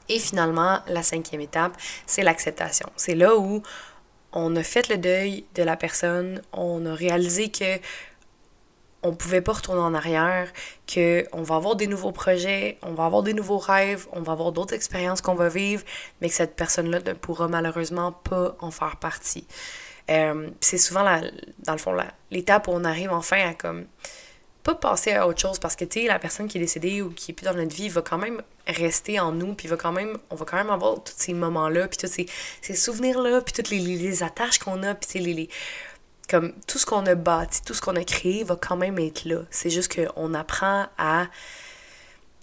Et 0.10 0.18
finalement, 0.18 0.80
la 0.88 1.04
cinquième 1.04 1.42
étape, 1.42 1.78
c'est 2.07 2.24
l'acceptation. 2.24 2.90
C'est 2.96 3.13
là 3.13 3.38
où 3.38 3.62
on 4.34 4.56
a 4.56 4.63
fait 4.63 4.90
le 4.90 4.98
deuil 4.98 5.46
de 5.54 5.62
la 5.62 5.78
personne, 5.78 6.42
on 6.51 6.86
a 6.88 6.94
réalisé 6.94 7.50
que 7.50 7.78
on 9.02 9.13
pouvait 9.13 9.42
pas 9.42 9.54
retourner 9.54 9.80
en 9.80 9.94
arrière, 9.94 10.52
que 10.86 11.25
on 11.31 11.42
va 11.42 11.56
avoir 11.56 11.75
des 11.75 11.88
nouveaux 11.88 12.12
projets, 12.12 12.78
on 12.81 12.94
va 12.94 13.06
avoir 13.06 13.24
des 13.24 13.34
nouveaux 13.34 13.57
rêves, 13.57 14.07
on 14.12 14.22
va 14.22 14.34
avoir 14.34 14.52
d'autres 14.52 14.74
expériences 14.74 15.22
qu'on 15.22 15.36
va 15.36 15.48
vivre, 15.48 15.84
mais 16.19 16.28
que 16.28 16.36
cette 16.36 16.56
personne-là 16.56 17.00
ne 17.00 17.13
pourra 17.13 17.48
malheureusement 17.48 18.12
pas 18.12 18.57
en 18.60 18.72
faire 18.72 18.98
partie. 18.98 19.48
Euh, 20.10 20.50
c'est 20.60 20.78
souvent, 20.78 21.04
la, 21.04 21.22
dans 21.60 21.74
le 21.74 21.78
fond, 21.78 21.96
l'étape 22.32 22.68
où 22.68 22.72
on 22.72 22.84
arrive 22.84 23.12
enfin 23.12 23.50
à 23.50 23.54
comme 23.54 23.86
pas 24.64 24.76
passer 24.76 25.14
à 25.14 25.26
autre 25.28 25.40
chose 25.40 25.58
parce 25.58 25.76
que 25.76 25.86
tu 25.86 26.02
sais 26.02 26.08
la 26.08 26.20
personne 26.20 26.48
qui 26.48 26.58
est 26.58 26.62
décédée 26.62 27.02
ou 27.02 27.12
qui 27.12 27.32
est 27.32 27.34
plus 27.34 27.46
dans 27.46 27.54
notre 27.54 27.74
vie 27.74 27.88
va 27.88 28.02
quand 28.02 28.18
même 28.18 28.42
rester 28.68 29.18
en 29.20 29.32
nous 29.32 29.54
puis 29.54 29.70
va 29.70 29.78
quand 29.78 29.94
même 29.94 30.18
on 30.30 30.36
va 30.36 30.46
quand 30.46 30.58
même 30.58 30.70
avoir 30.70 31.02
tous 31.02 31.14
ces 31.16 31.34
moments 31.34 31.70
là 31.70 31.88
puis 31.88 31.98
tous 31.98 32.12
ces, 32.12 32.26
ces 32.62 32.76
souvenirs 32.76 33.22
là 33.22 33.40
puis 33.40 33.54
toutes 33.54 33.70
les, 33.70 34.22
attaches 34.22 34.60
qu'on 34.60 34.84
a 34.84 34.96
puis 34.96 35.20
les, 35.20 35.34
les 35.34 35.50
comme 36.30 36.54
tout 36.68 36.78
ce 36.78 36.86
qu'on 36.86 37.06
a 37.06 37.16
bâti, 37.16 37.62
tout 37.64 37.74
ce 37.74 37.82
qu'on 37.82 37.96
a 37.96 38.04
créé 38.04 38.44
va 38.44 38.56
quand 38.56 38.78
même 38.78 39.00
être 39.00 39.26
là. 39.26 39.40
C'est 39.50 39.70
juste 39.70 39.94
qu'on 39.96 40.34
apprend 40.34 40.86
à 40.98 41.26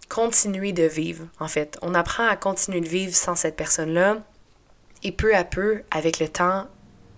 continuer 0.08 0.72
de 0.72 0.82
vivre, 0.82 1.26
en 1.38 1.48
fait. 1.48 1.78
On 1.82 1.94
apprend 1.94 2.26
à 2.26 2.36
continuer 2.36 2.80
de 2.80 2.88
vivre 2.88 3.14
sans 3.14 3.36
cette 3.36 3.56
personne-là. 3.56 4.18
Et 5.02 5.12
peu 5.12 5.34
à 5.36 5.44
peu, 5.44 5.82
avec 5.90 6.18
le 6.18 6.28
temps, 6.28 6.66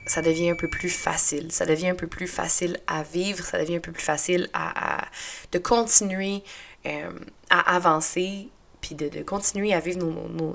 ça 0.09 0.23
devient 0.23 0.51
un 0.51 0.57
peu 0.57 0.69
plus 0.69 0.91
facile. 0.91 1.53
Ça 1.53 1.67
devient 1.67 1.89
un 1.89 1.95
peu 1.95 2.07
plus 2.07 2.27
facile 2.27 2.79
à 2.87 3.03
vivre, 3.03 3.45
ça 3.45 3.59
devient 3.59 3.77
un 3.77 3.81
peu 3.81 3.93
plus 3.93 4.05
facile 4.05 4.49
à, 4.53 5.05
de 5.53 5.59
continuer 5.59 6.43
euh, 6.87 7.11
à 7.51 7.77
avancer, 7.77 8.49
puis 8.81 8.95
de, 8.95 9.23
continuer 9.23 9.75
à 9.75 9.81
vivre 9.81 10.01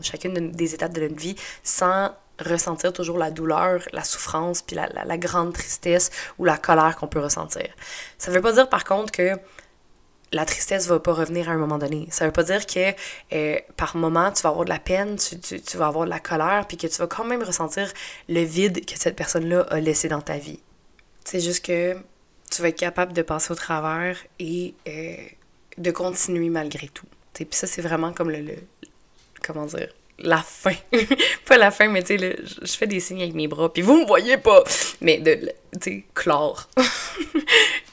chacune 0.02 0.52
des 0.52 0.74
étapes 0.74 0.94
de 0.94 1.02
notre 1.02 1.20
vie 1.20 1.36
sans 1.64 2.12
ressentir 2.40 2.92
toujours 2.94 3.18
la 3.18 3.32
douleur, 3.32 3.84
la 3.92 4.04
souffrance, 4.04 4.62
puis 4.62 4.76
la, 4.76 5.18
grande 5.18 5.54
tristesse 5.54 6.10
ou 6.40 6.46
la 6.46 6.58
colère 6.58 6.96
qu'on 6.96 7.08
peut 7.08 7.20
ressentir. 7.20 7.68
Ça 8.18 8.32
veut 8.32 8.42
pas 8.42 8.54
dire 8.54 8.70
par 8.70 8.84
contre 8.84 9.12
que 9.12 9.38
la 10.34 10.46
tristesse 10.46 10.88
va 10.88 11.00
pas 11.00 11.14
revenir 11.14 11.48
à 11.48 11.54
un 11.54 11.58
moment 11.58 11.78
donné. 11.78 12.08
Ça 12.10 12.26
veut 12.26 12.32
pas 12.32 12.44
dire 12.44 12.66
que 12.66 12.94
euh, 13.34 13.60
par 13.78 13.96
moment 13.96 14.32
tu 14.32 14.42
vas 14.42 14.50
avoir 14.50 14.66
de 14.66 14.70
la 14.70 14.80
peine, 14.80 15.16
tu, 15.18 15.78
vas 15.78 15.88
avoir 15.88 16.06
de 16.06 16.10
la 16.10 16.20
colère, 16.20 16.66
puis 16.68 16.76
que 16.76 16.88
tu 16.88 16.98
vas 16.98 17.08
quand 17.08 17.24
même 17.24 17.44
ressentir 17.44 17.92
le 18.28 18.42
vide 18.42 18.86
que 18.86 18.98
cette 18.98 19.16
personne-là 19.16 19.62
a 19.70 19.80
laissé 19.80 20.10
dans 20.10 20.22
ta 20.22 20.38
vie. 20.38 20.60
C'est 21.24 21.40
juste 21.40 21.64
que 21.64 21.96
tu 22.52 22.62
vas 22.62 22.70
être 22.70 22.78
capable 22.78 23.14
de 23.14 23.22
passer 23.22 23.52
au 23.52 23.56
travers 23.56 24.18
et 24.40 24.74
euh, 24.88 25.16
de 25.78 25.92
continuer 25.92 26.50
malgré 26.50 26.88
tout. 26.88 27.08
Puis 27.34 27.48
ça, 27.52 27.68
c'est 27.68 27.82
vraiment 27.82 28.12
comme 28.12 28.30
le, 28.30 28.42
le 28.42 28.56
comment 29.42 29.66
dire, 29.66 29.90
la 30.20 30.38
fin. 30.38 30.76
pas 31.48 31.58
la 31.58 31.72
fin, 31.72 31.88
mais 31.88 32.04
tu 32.04 32.18
sais, 32.18 32.38
je 32.62 32.74
fais 32.74 32.88
des 32.88 33.00
signes 33.00 33.22
avec 33.22 33.34
mes 33.34 33.48
bras, 33.48 33.72
puis 33.72 33.82
vous 33.82 33.98
me 33.98 34.06
voyez 34.06 34.38
pas. 34.38 34.64
Mais 35.02 35.20
de, 35.20 35.52
tu 35.80 36.06
clore. 36.14 36.70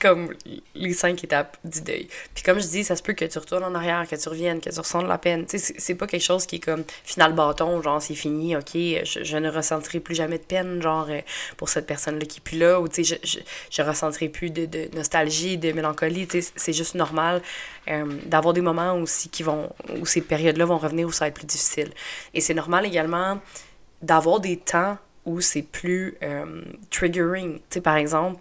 comme 0.01 0.33
les 0.75 0.95
cinq 0.95 1.23
étapes 1.23 1.59
du 1.63 1.83
deuil. 1.83 2.09
Puis 2.35 2.43
comme 2.43 2.59
je 2.59 2.67
dis, 2.67 2.85
ça 2.85 2.97
se 2.97 3.03
peut 3.03 3.13
que 3.13 3.25
tu 3.25 3.39
retournes 3.39 3.65
en 3.65 3.75
arrière, 3.75 4.09
que 4.09 4.17
tu 4.17 4.29
reviennes, 4.29 4.61
que 4.61 4.71
tu 4.71 4.79
ressentes 4.79 5.07
la 5.07 5.19
peine. 5.19 5.47
Tu 5.47 5.59
sais, 5.59 5.75
c'est 5.77 5.95
pas 5.95 6.07
quelque 6.07 6.25
chose 6.25 6.47
qui 6.47 6.57
est 6.57 6.61
comme 6.61 6.85
final 7.05 7.35
bâton, 7.35 7.83
genre 7.83 8.01
c'est 8.01 8.15
fini, 8.15 8.57
ok, 8.57 8.73
je, 8.73 9.37
ne 9.37 9.51
ressentirai 9.51 10.01
plus 10.01 10.15
jamais 10.15 10.39
de 10.39 10.43
peine, 10.43 10.81
genre 10.81 11.07
euh, 11.11 11.21
pour 11.57 11.69
cette 11.69 11.87
personne-là 11.87 12.25
qui 12.25 12.39
est 12.39 12.43
plus 12.43 12.59
là, 12.59 12.81
ou 12.81 12.89
tu 12.89 13.05
sais, 13.05 13.19
je, 13.23 13.29
je, 13.29 13.39
je, 13.71 13.83
ressentirai 13.83 14.31
plus 14.31 14.51
de, 14.51 14.65
de 14.67 14.89
nostalgie, 14.95 15.59
de 15.59 15.73
mélancolie, 15.73 16.27
tu 16.27 16.41
sais, 16.41 16.53
c'est 16.57 16.73
juste 16.73 16.95
normal 16.95 17.43
euh, 17.89 18.07
d'avoir 18.25 18.55
des 18.55 18.63
moments 18.63 18.95
aussi 18.95 19.29
qui 19.29 19.43
vont, 19.43 19.71
où 19.99 20.07
ces 20.07 20.23
périodes-là 20.23 20.65
vont 20.65 20.79
revenir, 20.79 21.07
où 21.07 21.13
ça 21.13 21.27
va 21.27 21.29
être 21.29 21.35
plus 21.35 21.47
difficile. 21.47 21.91
Et 22.33 22.41
c'est 22.41 22.55
normal 22.55 22.87
également 22.87 23.39
d'avoir 24.03 24.41
des 24.41 24.57
temps 24.57 24.97
où 25.27 25.41
c'est 25.41 25.63
plus 25.63 26.17
euh, 26.23 26.63
triggering. 26.91 27.57
Tu 27.57 27.63
sais, 27.71 27.81
par 27.81 27.97
exemple, 27.97 28.41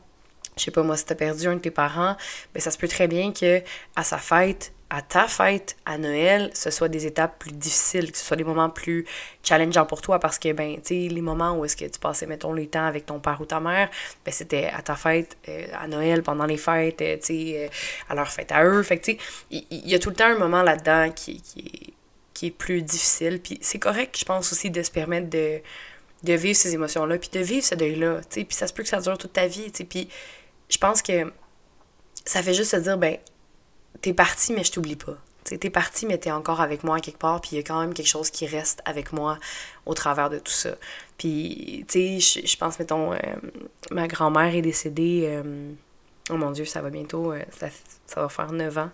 je 0.58 0.66
sais 0.66 0.72
pas 0.72 0.84
moi, 0.84 0.98
si 0.98 1.06
t'as 1.06 1.16
perdu 1.16 1.48
un 1.48 1.56
de 1.56 1.60
tes 1.60 1.72
parents, 1.72 2.16
ben 2.54 2.60
ça 2.60 2.72
se 2.72 2.78
peut 2.78 2.88
très 2.88 3.08
bien 3.08 3.32
que 3.32 3.62
à 3.96 4.04
sa 4.04 4.18
fête, 4.18 4.74
à 4.90 5.02
ta 5.02 5.28
fête, 5.28 5.78
à 5.86 5.98
Noël, 5.98 6.50
ce 6.54 6.72
soit 6.72 6.90
des 6.90 7.06
étapes 7.06 7.38
plus 7.40 7.52
difficiles, 7.52 8.12
que 8.12 8.18
ce 8.18 8.26
soit 8.26 8.38
des 8.38 8.44
moments 8.44 8.70
plus 8.70 9.06
challengeants 9.44 9.86
pour 9.86 10.02
toi 10.02 10.20
parce 10.20 10.40
que, 10.40 10.52
ben, 10.52 10.78
tu 10.78 10.82
sais, 10.84 11.14
les 11.14 11.22
moments 11.22 11.54
où 11.54 11.64
est-ce 11.64 11.78
que 11.78 11.86
tu 11.86 12.00
passais, 12.00 12.26
mettons, 12.26 12.54
le 12.54 12.66
temps 12.66 12.86
avec 12.86 13.06
ton 13.06 13.20
père 13.20 13.40
ou 13.40 13.46
ta 13.46 13.60
mère, 13.60 13.90
ben, 14.26 14.32
c'était 14.32 14.66
à 14.66 14.82
ta 14.82 14.96
fête, 14.96 15.38
euh, 15.48 15.68
à 15.80 15.88
Noël, 15.88 16.24
pendant 16.24 16.46
les 16.46 16.58
fêtes, 16.58 17.02
euh, 17.02 17.18
tu 17.18 17.26
sais, 17.26 17.70
à 18.10 18.16
leur 18.16 18.30
fête 18.30 18.52
à 18.52 18.66
eux. 18.66 18.82
Fait 18.82 18.98
que, 18.98 19.06
tu 19.06 19.12
sais, 19.12 19.20
il 19.52 19.88
y, 19.88 19.94
a 19.94 20.00
tout 20.00 20.10
le 20.10 20.16
temps 20.16 20.26
un 20.26 20.40
moment 20.40 20.64
là-dedans 20.64 21.12
qui, 21.12 21.40
qui, 21.42 21.94
qui 22.34 22.48
est 22.48 22.52
plus 22.52 22.82
difficile. 22.82 23.40
Puis 23.42 23.60
c'est 23.62 23.80
correct, 23.80 24.18
je 24.18 24.26
pense 24.26 24.52
aussi, 24.52 24.72
de 24.72 24.82
se 24.82 24.92
permettre 24.92 25.30
de, 25.30 25.62
de 26.24 26.34
vivre 26.34 26.58
ces 26.58 26.74
émotions-là, 26.74 27.18
puis 27.18 27.30
de 27.32 27.40
vivre 27.40 27.66
ce 27.66 27.76
deuil-là, 27.76 28.22
puis 28.30 28.46
ça 28.50 28.68
se 28.68 28.74
peut 28.74 28.84
que 28.84 28.90
ça 28.90 29.00
dure 29.00 29.18
toute 29.18 29.34
ta 29.34 29.48
vie, 29.48 29.72
puis 29.72 30.10
je 30.70 30.78
pense 30.78 31.02
que 31.02 31.32
ça 32.26 32.44
fait 32.44 32.54
juste 32.54 32.72
se 32.72 32.78
dire, 32.78 32.98
ben, 32.98 33.18
t'es 34.02 34.14
parti, 34.14 34.54
mais 34.54 34.64
je 34.64 34.72
t'oublie 34.72 34.96
pas. 34.96 35.18
T'es 35.44 35.70
parti, 35.72 36.06
mais 36.06 36.20
t'es 36.20 36.30
encore 36.30 36.62
avec 36.62 36.84
moi 36.84 37.00
quelque 37.00 37.18
part, 37.18 37.42
puis 37.42 37.52
il 37.54 37.56
y 37.56 37.60
a 37.60 37.64
quand 37.64 37.80
même 37.80 37.94
quelque 37.94 38.08
chose 38.08 38.30
qui 38.30 38.46
reste 38.46 38.82
avec 38.86 39.14
moi 39.14 39.40
au 39.88 39.96
travers 39.96 40.30
de 40.30 40.38
tout 40.38 40.52
ça. 40.52 40.76
Puis, 41.18 41.86
tu 41.88 42.20
sais, 42.22 42.46
je 42.46 42.58
pense, 42.58 42.78
mettons, 42.78 43.14
euh, 43.14 43.18
ma 43.90 44.08
grand-mère 44.08 44.54
est 44.54 44.62
décédée, 44.62 45.24
euh, 45.26 45.72
oh 46.30 46.36
mon 46.36 46.52
Dieu, 46.52 46.66
ça 46.66 46.82
va 46.82 46.92
bientôt, 46.92 47.32
euh, 47.32 47.42
ça, 48.06 48.22
va 48.22 48.30
faire 48.30 48.52
9 48.52 48.78
ans. 48.78 48.92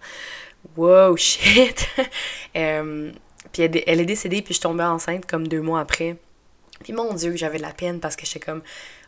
Wow, 0.78 1.18
shit! 1.18 1.90
puis 2.54 2.54
elle, 2.54 3.84
elle, 3.86 4.00
est 4.00 4.06
décédée, 4.06 4.42
puis 4.42 4.54
je 4.54 4.62
tombais 4.62 4.84
enceinte 4.84 5.26
comme 5.26 5.50
deux 5.50 5.62
mois 5.62 5.82
après. 5.82 6.16
Puis 6.84 6.94
mon 6.94 7.14
Dieu, 7.14 7.36
j'avais 7.36 7.58
de 7.58 7.64
la 7.64 7.72
peine 7.72 8.00
parce 8.00 8.16
que 8.16 8.26
j'étais 8.26 8.40
comme, 8.40 8.62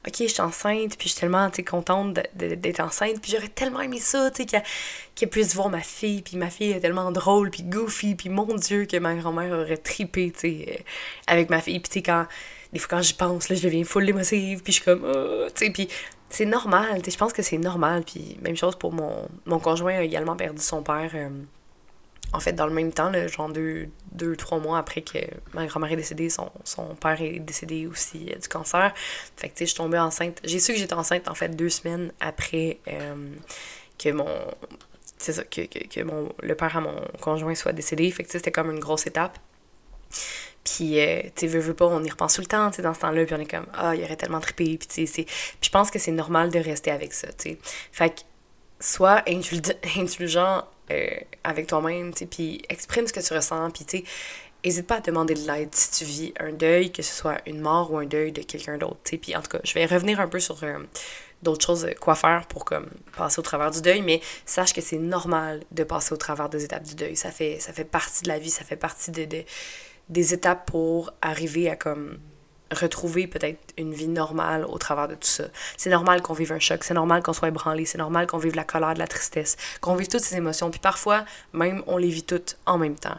ok, 0.08 0.16
je 0.20 0.28
suis 0.28 0.42
enceinte, 0.42 0.98
puis 0.98 1.10
je 1.10 1.14
suis 1.14 1.20
tellement 1.20 1.50
contente 1.68 2.20
d'être 2.36 2.80
enceinte, 2.80 3.22
puis 3.22 3.32
j'aurais 3.32 3.50
tellement 3.50 3.82
aimé 3.82 4.00
ça, 4.00 4.32
tu 4.32 4.44
sais, 4.44 4.64
qu'elle 5.16 5.30
puisse 5.30 5.54
voir 5.56 5.70
ma 5.70 5.82
fille, 5.82 6.22
puis 6.22 6.38
ma 6.38 6.50
fille 6.50 6.72
est 6.72 6.80
tellement 6.80 7.12
drôle, 7.12 7.50
puis 7.50 7.64
goofy, 7.64 8.16
puis 8.16 8.30
mon 8.30 8.56
Dieu, 8.56 8.86
que 8.86 8.98
ma 8.98 9.16
grand-mère 9.16 9.52
aurait 9.52 9.78
tripé, 9.78 10.32
tu 10.32 10.40
sais, 10.40 10.66
euh, 10.70 10.84
avec 11.28 11.50
ma 11.50 11.62
fille. 11.62 11.80
Puis 11.80 11.90
tu 11.90 11.94
sais, 11.96 12.04
quand, 12.04 12.26
des 12.72 12.80
fois, 12.80 12.98
quand 12.98 13.02
j'y 13.02 13.14
pense, 13.14 13.50
là, 13.50 13.56
je 13.56 13.64
deviens 13.64 13.84
full 13.84 14.08
émotive, 14.08 14.64
puis 14.64 14.74
je 14.74 14.78
suis 14.78 14.86
comme, 14.86 15.04
oh, 15.06 15.48
tu 15.54 15.66
sais, 15.66 15.72
puis 15.72 15.90
c'est 16.30 16.46
normal, 16.46 17.02
tu 17.02 17.06
sais, 17.06 17.12
je 17.12 17.18
pense 17.18 17.34
que 17.34 17.42
c'est 17.42 17.58
normal, 17.58 18.04
puis 18.06 18.38
même 18.42 18.56
chose 18.56 18.76
pour 18.78 18.94
mon, 18.94 19.28
mon 19.46 19.60
conjoint 19.60 19.98
a 19.98 20.02
également 20.04 20.36
perdu 20.36 20.62
son 20.62 20.84
père. 20.84 21.12
Euh, 21.14 21.30
en 22.34 22.40
fait, 22.40 22.54
dans 22.54 22.68
le 22.68 22.74
même 22.74 22.92
temps, 22.92 23.10
là, 23.10 23.28
genre 23.28 23.50
deux, 23.50 23.90
deux, 24.12 24.36
trois 24.36 24.60
mois 24.60 24.80
après 24.80 25.02
que 25.02 25.20
ma 25.54 25.66
grand-mère 25.66 25.92
est 25.92 25.98
décédée, 25.98 26.30
son, 26.30 26.52
son, 26.64 26.96
père 26.96 27.22
est 27.22 27.40
décédé 27.40 27.88
aussi 27.88 28.30
euh, 28.32 28.38
du 28.38 28.48
cancer. 28.48 28.94
Fait 29.38 29.48
que, 29.50 29.54
tu 29.54 29.60
sais, 29.60 29.66
je 29.66 29.70
suis 29.72 29.78
tombée 29.78 29.98
enceinte. 29.98 30.40
J'ai 30.44 30.60
su 30.60 30.74
que 30.74 30.80
j'étais 30.80 30.94
enceinte, 30.94 31.28
en 31.30 31.36
fait, 31.36 31.50
deux 31.50 31.70
semaines 31.70 32.12
après 32.20 32.80
euh, 32.88 33.34
que 33.98 34.10
mon... 34.10 34.28
C'est 35.18 35.34
ça, 35.34 35.44
que, 35.44 35.62
que, 35.62 35.88
que, 35.88 36.02
mon, 36.02 36.32
le 36.44 36.56
père 36.56 36.76
à 36.78 36.82
mon 36.82 37.02
conjoint 37.22 37.56
soit 37.56 37.74
décédé. 37.74 38.12
Fait 38.12 38.24
que, 38.24 38.32
c'était 38.32 38.52
comme 38.52 38.72
une 38.72 38.80
grosse 38.80 39.08
étape. 39.08 39.40
Puis, 40.64 41.00
euh, 41.00 41.22
tu 41.24 41.32
sais, 41.36 41.48
veux, 41.48 41.60
veux 41.60 41.74
pas, 41.74 41.86
on 41.86 42.04
y 42.04 42.10
repense 42.10 42.34
tout 42.34 42.42
le 42.42 42.48
temps, 42.48 42.70
tu 42.72 42.78
sais, 42.78 42.82
dans 42.82 42.94
ce 42.94 43.00
temps-là, 43.00 43.26
puis 43.26 43.34
on 43.36 43.40
est 43.40 43.50
comme, 43.50 43.68
ah, 43.74 43.96
il 43.96 44.04
aurait 44.04 44.18
tellement 44.18 44.42
trippé, 44.42 44.78
puis 44.78 44.88
tu 44.88 45.08
sais, 45.08 45.24
Puis 45.24 45.36
je 45.62 45.70
pense 45.70 45.90
que 45.90 45.98
c'est 45.98 46.12
normal 46.12 46.52
de 46.52 46.60
rester 46.60 46.92
avec 46.92 47.14
ça, 47.14 47.28
tu 47.28 47.52
sais. 47.52 47.58
Fait 47.94 48.10
que, 48.10 48.22
sois 48.80 49.24
indulgent 49.98 50.64
euh, 50.92 51.08
avec 51.44 51.68
toi-même, 51.68 52.14
puis 52.14 52.62
exprime 52.70 53.08
ce 53.08 53.14
que 53.14 53.20
tu 53.20 53.34
ressens, 53.34 53.72
puis 53.72 53.86
tu 53.86 54.04
n'hésite 54.64 54.88
pas 54.88 54.96
à 54.96 55.02
demander 55.02 55.34
de 55.34 55.48
l'aide 55.48 55.74
si 55.74 55.92
tu 55.92 56.06
vis 56.06 56.34
un 56.40 56.52
deuil, 56.52 56.92
que 56.92 57.02
ce 57.02 57.14
soit 57.14 57.38
une 57.46 57.60
mort 57.60 57.92
ou 57.92 57.98
un 57.98 58.06
deuil 58.06 58.32
de 58.32 58.42
quelqu'un 58.42 58.78
d'autre. 58.78 59.00
Puis 59.04 59.36
en 59.36 59.42
tout 59.42 59.50
cas, 59.50 59.60
je 59.64 59.74
vais 59.74 59.86
revenir 59.86 60.20
un 60.20 60.28
peu 60.28 60.40
sur 60.40 60.64
euh, 60.64 60.80
d'autres 61.44 61.66
choses, 61.66 61.86
euh, 61.86 61.94
quoi 62.00 62.16
faire 62.16 62.48
pour 62.48 62.66
passer 63.16 63.40
au 63.40 63.44
travers 63.44 63.72
du 63.72 63.82
deuil, 63.82 64.02
mais 64.02 64.22
sache 64.46 64.74
que 64.74 64.82
c'est 64.82 64.98
normal 64.98 65.64
de 65.72 65.84
passer 65.84 66.14
au 66.14 66.18
travers 66.18 66.50
des 66.50 66.64
étapes 66.64 66.84
du 66.84 66.96
deuil. 66.96 67.16
Ça 67.16 67.32
fait, 67.32 67.60
ça 67.60 67.72
partie 67.84 68.24
de 68.24 68.30
la 68.30 68.40
vie, 68.40 68.50
ça 68.50 68.64
fait 68.64 68.78
partie 68.78 69.12
de, 69.12 69.26
de 69.26 69.44
des 70.10 70.34
étapes 70.34 70.66
pour 70.70 71.12
arriver 71.22 71.70
à 71.70 71.76
comme 71.76 72.18
retrouver 72.72 73.28
peut-être 73.28 73.60
une 73.78 73.94
vie 73.94 74.08
normale 74.08 74.66
au 74.66 74.78
travers 74.78 75.08
de 75.08 75.16
tout 75.16 75.28
ça. 75.28 75.46
C'est 75.78 75.90
normal 75.90 76.22
qu'on 76.22 76.34
vive 76.34 76.52
un 76.52 76.60
choc, 76.60 76.84
c'est 76.84 76.94
normal 76.94 77.24
qu'on 77.24 77.34
soit 77.34 77.48
ébranlé, 77.48 77.86
c'est 77.86 77.98
normal 77.98 78.28
qu'on 78.28 78.38
vive 78.38 78.56
la 78.56 78.64
colère, 78.64 78.94
de 78.94 79.00
la 79.00 79.08
tristesse, 79.08 79.58
qu'on 79.82 79.96
vive 79.96 80.08
toutes 80.08 80.22
ces 80.22 80.36
émotions, 80.36 80.70
puis 80.70 80.80
parfois, 80.80 81.26
même, 81.54 81.84
on 81.88 81.98
les 81.98 82.10
vit 82.10 82.24
toutes 82.24 82.58
en 82.66 82.78
même 82.78 82.96
temps. 82.96 83.18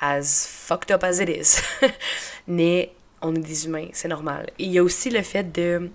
As 0.00 0.46
fucked 0.48 0.90
up 0.90 1.04
as 1.04 1.20
it 1.20 1.28
is. 1.28 1.60
Mais 2.46 2.92
on 3.22 3.34
est 3.34 3.40
des 3.40 3.66
humains, 3.66 3.88
c'est 3.92 4.08
normal. 4.08 4.46
Et 4.58 4.64
il 4.64 4.72
y 4.72 4.78
a 4.78 4.82
aussi 4.82 5.10
le 5.10 5.22
fait 5.22 5.52
de... 5.52 5.90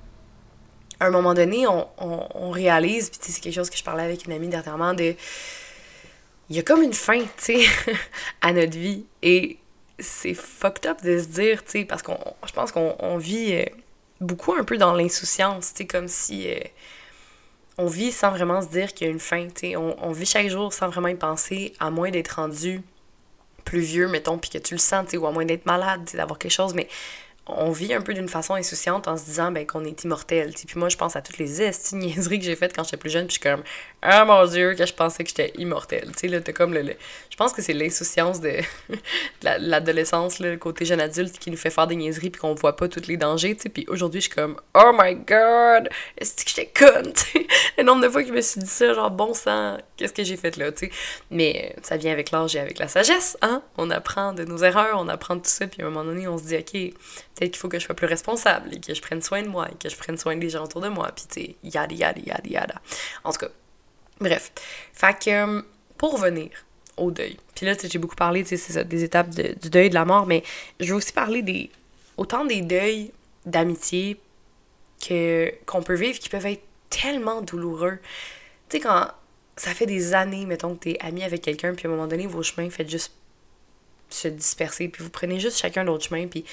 À 0.99 1.07
un 1.07 1.11
moment 1.11 1.33
donné, 1.33 1.67
on, 1.67 1.87
on, 1.97 2.27
on 2.33 2.49
réalise, 2.51 3.09
puis 3.09 3.19
c'est 3.21 3.41
quelque 3.41 3.53
chose 3.53 3.69
que 3.69 3.77
je 3.77 3.83
parlais 3.83 4.03
avec 4.03 4.25
une 4.25 4.31
amie 4.31 4.47
dernièrement, 4.47 4.93
de... 4.93 5.15
Il 6.49 6.55
y 6.55 6.59
a 6.59 6.61
comme 6.61 6.83
une 6.83 6.93
fin, 6.93 7.19
tu 7.19 7.27
sais, 7.37 7.65
à 8.41 8.53
notre 8.53 8.77
vie. 8.77 9.05
Et 9.23 9.57
c'est 9.99 10.33
fucked 10.33 10.85
up 10.85 11.01
de 11.03 11.19
se 11.19 11.27
dire, 11.27 11.63
tu 11.63 11.71
sais, 11.71 11.85
parce 11.85 12.01
qu'on 12.01 12.17
je 12.45 12.51
pense 12.51 12.71
qu'on 12.71 13.17
vit 13.17 13.53
euh, 13.53 13.65
beaucoup 14.21 14.53
un 14.53 14.63
peu 14.63 14.77
dans 14.77 14.93
l'insouciance, 14.93 15.73
tu 15.73 15.87
comme 15.87 16.07
si 16.07 16.49
euh, 16.49 16.59
on 17.77 17.87
vit 17.87 18.11
sans 18.11 18.31
vraiment 18.31 18.61
se 18.61 18.67
dire 18.67 18.93
qu'il 18.93 19.07
y 19.07 19.09
a 19.09 19.13
une 19.13 19.19
fin, 19.19 19.47
tu 19.47 19.69
sais, 19.69 19.75
on, 19.75 20.11
vit 20.11 20.25
chaque 20.25 20.47
jour 20.47 20.73
sans 20.73 20.89
vraiment 20.89 21.09
y 21.09 21.15
penser, 21.15 21.73
à 21.79 21.89
moins 21.89 22.09
d'être 22.09 22.35
rendu 22.35 22.81
plus 23.65 23.81
vieux, 23.81 24.07
mettons, 24.07 24.37
puis 24.37 24.49
que 24.49 24.57
tu 24.57 24.75
le 24.75 24.79
sens, 24.79 25.05
tu 25.05 25.11
sais, 25.11 25.17
ou 25.17 25.27
à 25.27 25.31
moins 25.31 25.45
d'être 25.45 25.65
malade, 25.65 26.09
d'avoir 26.13 26.39
quelque 26.39 26.51
chose, 26.51 26.73
mais 26.73 26.87
on 27.47 27.71
vit 27.71 27.93
un 27.93 28.01
peu 28.01 28.13
d'une 28.13 28.27
façon 28.27 28.55
insouciante 28.55 29.07
en 29.07 29.17
se 29.17 29.25
disant 29.25 29.51
ben, 29.51 29.67
qu'on 29.67 29.83
est 29.85 30.03
immortel. 30.03 30.53
Puis 30.53 30.79
moi, 30.79 30.89
je 30.89 30.97
pense 30.97 31.15
à 31.15 31.21
toutes 31.21 31.37
les 31.37 31.71
niaiseries 31.93 32.39
que 32.39 32.45
j'ai 32.45 32.55
faites 32.55 32.75
quand 32.75 32.83
j'étais 32.83 32.97
plus 32.97 33.11
jeune, 33.11 33.27
puis 33.27 33.35
je 33.35 33.41
suis 33.41 33.49
comme 33.49 33.63
Ah 34.01 34.25
mon 34.25 34.45
Dieu, 34.47 34.73
que 34.73 34.85
je 34.85 34.93
pensais 34.93 35.23
que 35.23 35.29
j'étais 35.29 35.53
immortel. 35.57 36.11
Tu 36.13 36.21
sais, 36.21 36.27
là, 36.27 36.41
t'as 36.41 36.53
comme 36.53 36.73
le, 36.73 36.95
Je 37.35 37.37
pense 37.37 37.51
que 37.51 37.61
c'est 37.61 37.73
l'insouciance 37.73 38.39
de, 38.39 38.61
l'adolescence, 39.43 40.39
le 40.39 40.55
côté 40.55 40.85
jeune 40.85 41.01
adulte 41.01 41.37
qui 41.37 41.51
nous 41.51 41.57
fait 41.57 41.69
faire 41.69 41.85
des 41.85 41.97
niaiseries, 41.97 42.29
puis 42.29 42.39
qu'on 42.39 42.53
voit 42.55 42.77
pas 42.77 42.87
tous 42.87 43.07
les 43.07 43.17
dangers. 43.17 43.53
Tu 43.57 43.63
sais, 43.63 43.69
puis 43.69 43.85
aujourd'hui, 43.89 44.21
je 44.21 44.27
suis 44.27 44.33
comme 44.33 44.55
Oh 44.73 44.93
my 44.97 45.15
god, 45.15 45.89
est-ce 46.17 46.45
que 46.45 46.49
j'étais 46.49 46.67
conne? 46.67 47.11
le 47.77 47.83
nombre 47.83 48.03
de 48.03 48.07
fois 48.07 48.21
que 48.21 48.29
je 48.29 48.33
me 48.33 48.39
suis 48.39 48.61
dit 48.61 48.69
ça, 48.69 48.93
genre 48.93 49.11
bon 49.11 49.33
sang, 49.33 49.77
qu'est-ce 49.97 50.13
que 50.13 50.23
j'ai 50.23 50.37
fait 50.37 50.55
là? 50.55 50.71
Tu 50.71 50.85
sais? 50.85 50.91
Mais 51.29 51.75
ça 51.81 51.97
vient 51.97 52.13
avec 52.13 52.31
l'âge 52.31 52.55
et 52.55 52.59
avec 52.61 52.79
la 52.79 52.87
sagesse, 52.87 53.37
hein? 53.41 53.61
On 53.77 53.89
apprend 53.89 54.31
de 54.31 54.45
nos 54.45 54.59
erreurs, 54.59 54.95
on 54.97 55.09
apprend 55.09 55.35
de 55.35 55.41
tout 55.41 55.49
ça, 55.49 55.67
puis 55.67 55.81
à 55.81 55.87
un 55.87 55.89
moment 55.89 56.05
donné, 56.05 56.29
on 56.29 56.37
se 56.37 56.45
dit 56.45 56.55
Ok, 56.55 56.71
peut-être 56.71 57.51
qu'il 57.51 57.57
faut 57.57 57.67
que 57.67 57.79
je 57.79 57.83
sois 57.83 57.95
plus 57.95 58.07
responsable 58.07 58.73
et 58.73 58.79
que 58.79 58.93
je 58.93 59.01
prenne 59.01 59.21
soin 59.21 59.41
de 59.41 59.49
moi 59.49 59.67
et 59.69 59.75
que 59.75 59.89
je 59.89 59.97
prenne 59.97 60.17
soin 60.17 60.37
des 60.37 60.49
gens 60.49 60.63
autour 60.63 60.79
de 60.79 60.87
moi, 60.87 61.11
puis 61.13 61.25
tu 61.29 61.41
sais, 61.41 61.55
yada, 61.65 61.93
yada, 61.93 62.21
yada, 62.25 62.47
yada. 62.47 62.75
En 63.25 63.33
tout 63.33 63.39
cas, 63.39 63.51
bref. 64.21 64.53
Fait 64.93 65.19
que, 65.19 65.29
euh, 65.57 65.61
pour 65.97 66.13
revenir 66.13 66.49
au 66.97 67.11
deuil, 67.11 67.37
puis 67.55 67.65
là, 67.65 67.73
j'ai 67.81 67.99
beaucoup 67.99 68.15
parlé, 68.15 68.43
sais, 68.43 68.83
des 68.83 69.03
étapes 69.03 69.29
du 69.29 69.69
deuil, 69.69 69.89
de 69.89 69.93
la 69.95 70.05
mort, 70.05 70.25
mais 70.25 70.43
je 70.79 70.89
veux 70.89 70.95
aussi 70.95 71.13
parler 71.13 71.41
des, 71.41 71.69
autant 72.17 72.45
des 72.45 72.61
deuils 72.61 73.11
d'amitié 73.45 74.17
que, 75.05 75.53
qu'on 75.65 75.83
peut 75.83 75.95
vivre 75.95 76.19
qui 76.19 76.29
peuvent 76.29 76.45
être 76.45 76.63
tellement 76.89 77.41
douloureux. 77.41 77.99
Tu 78.69 78.77
sais, 78.77 78.79
quand 78.83 79.07
ça 79.57 79.71
fait 79.73 79.85
des 79.85 80.13
années, 80.13 80.45
mettons, 80.45 80.75
que 80.75 80.83
t'es 80.83 80.97
ami 80.99 81.23
avec 81.23 81.41
quelqu'un, 81.41 81.73
puis 81.73 81.87
à 81.87 81.89
un 81.89 81.93
moment 81.93 82.07
donné, 82.07 82.27
vos 82.27 82.43
chemins 82.43 82.69
faites 82.69 82.89
juste 82.89 83.13
se 84.09 84.27
disperser, 84.27 84.87
puis 84.87 85.03
vous 85.03 85.09
prenez 85.09 85.39
juste 85.39 85.57
chacun 85.57 85.83
l'autre 85.83 86.05
chemin, 86.05 86.27
puis 86.27 86.45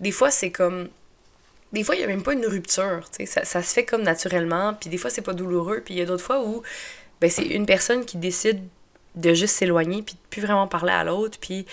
des 0.00 0.12
fois, 0.12 0.30
c'est 0.30 0.50
comme. 0.50 0.88
Des 1.70 1.84
fois, 1.84 1.96
il 1.96 1.98
n'y 1.98 2.04
a 2.04 2.06
même 2.06 2.22
pas 2.22 2.32
une 2.32 2.46
rupture, 2.46 3.02
tu 3.10 3.18
sais. 3.18 3.26
Ça, 3.26 3.44
ça, 3.44 3.62
se 3.62 3.74
fait 3.74 3.84
comme 3.84 4.02
naturellement, 4.02 4.72
puis 4.72 4.88
des 4.88 4.96
fois, 4.96 5.10
c'est 5.10 5.22
pas 5.22 5.34
douloureux, 5.34 5.82
puis 5.84 5.94
il 5.94 5.98
y 5.98 6.00
a 6.00 6.06
d'autres 6.06 6.24
fois 6.24 6.42
où 6.42 6.62
ben, 7.20 7.28
c'est 7.28 7.44
une 7.44 7.66
personne 7.66 8.06
qui 8.06 8.16
décide 8.16 8.62
de 9.18 9.34
juste 9.34 9.56
s'éloigner, 9.56 10.02
puis 10.02 10.14
de 10.14 10.20
plus 10.30 10.42
vraiment 10.42 10.66
parler 10.66 10.92
à 10.92 11.04
l'autre, 11.04 11.38
puis 11.40 11.66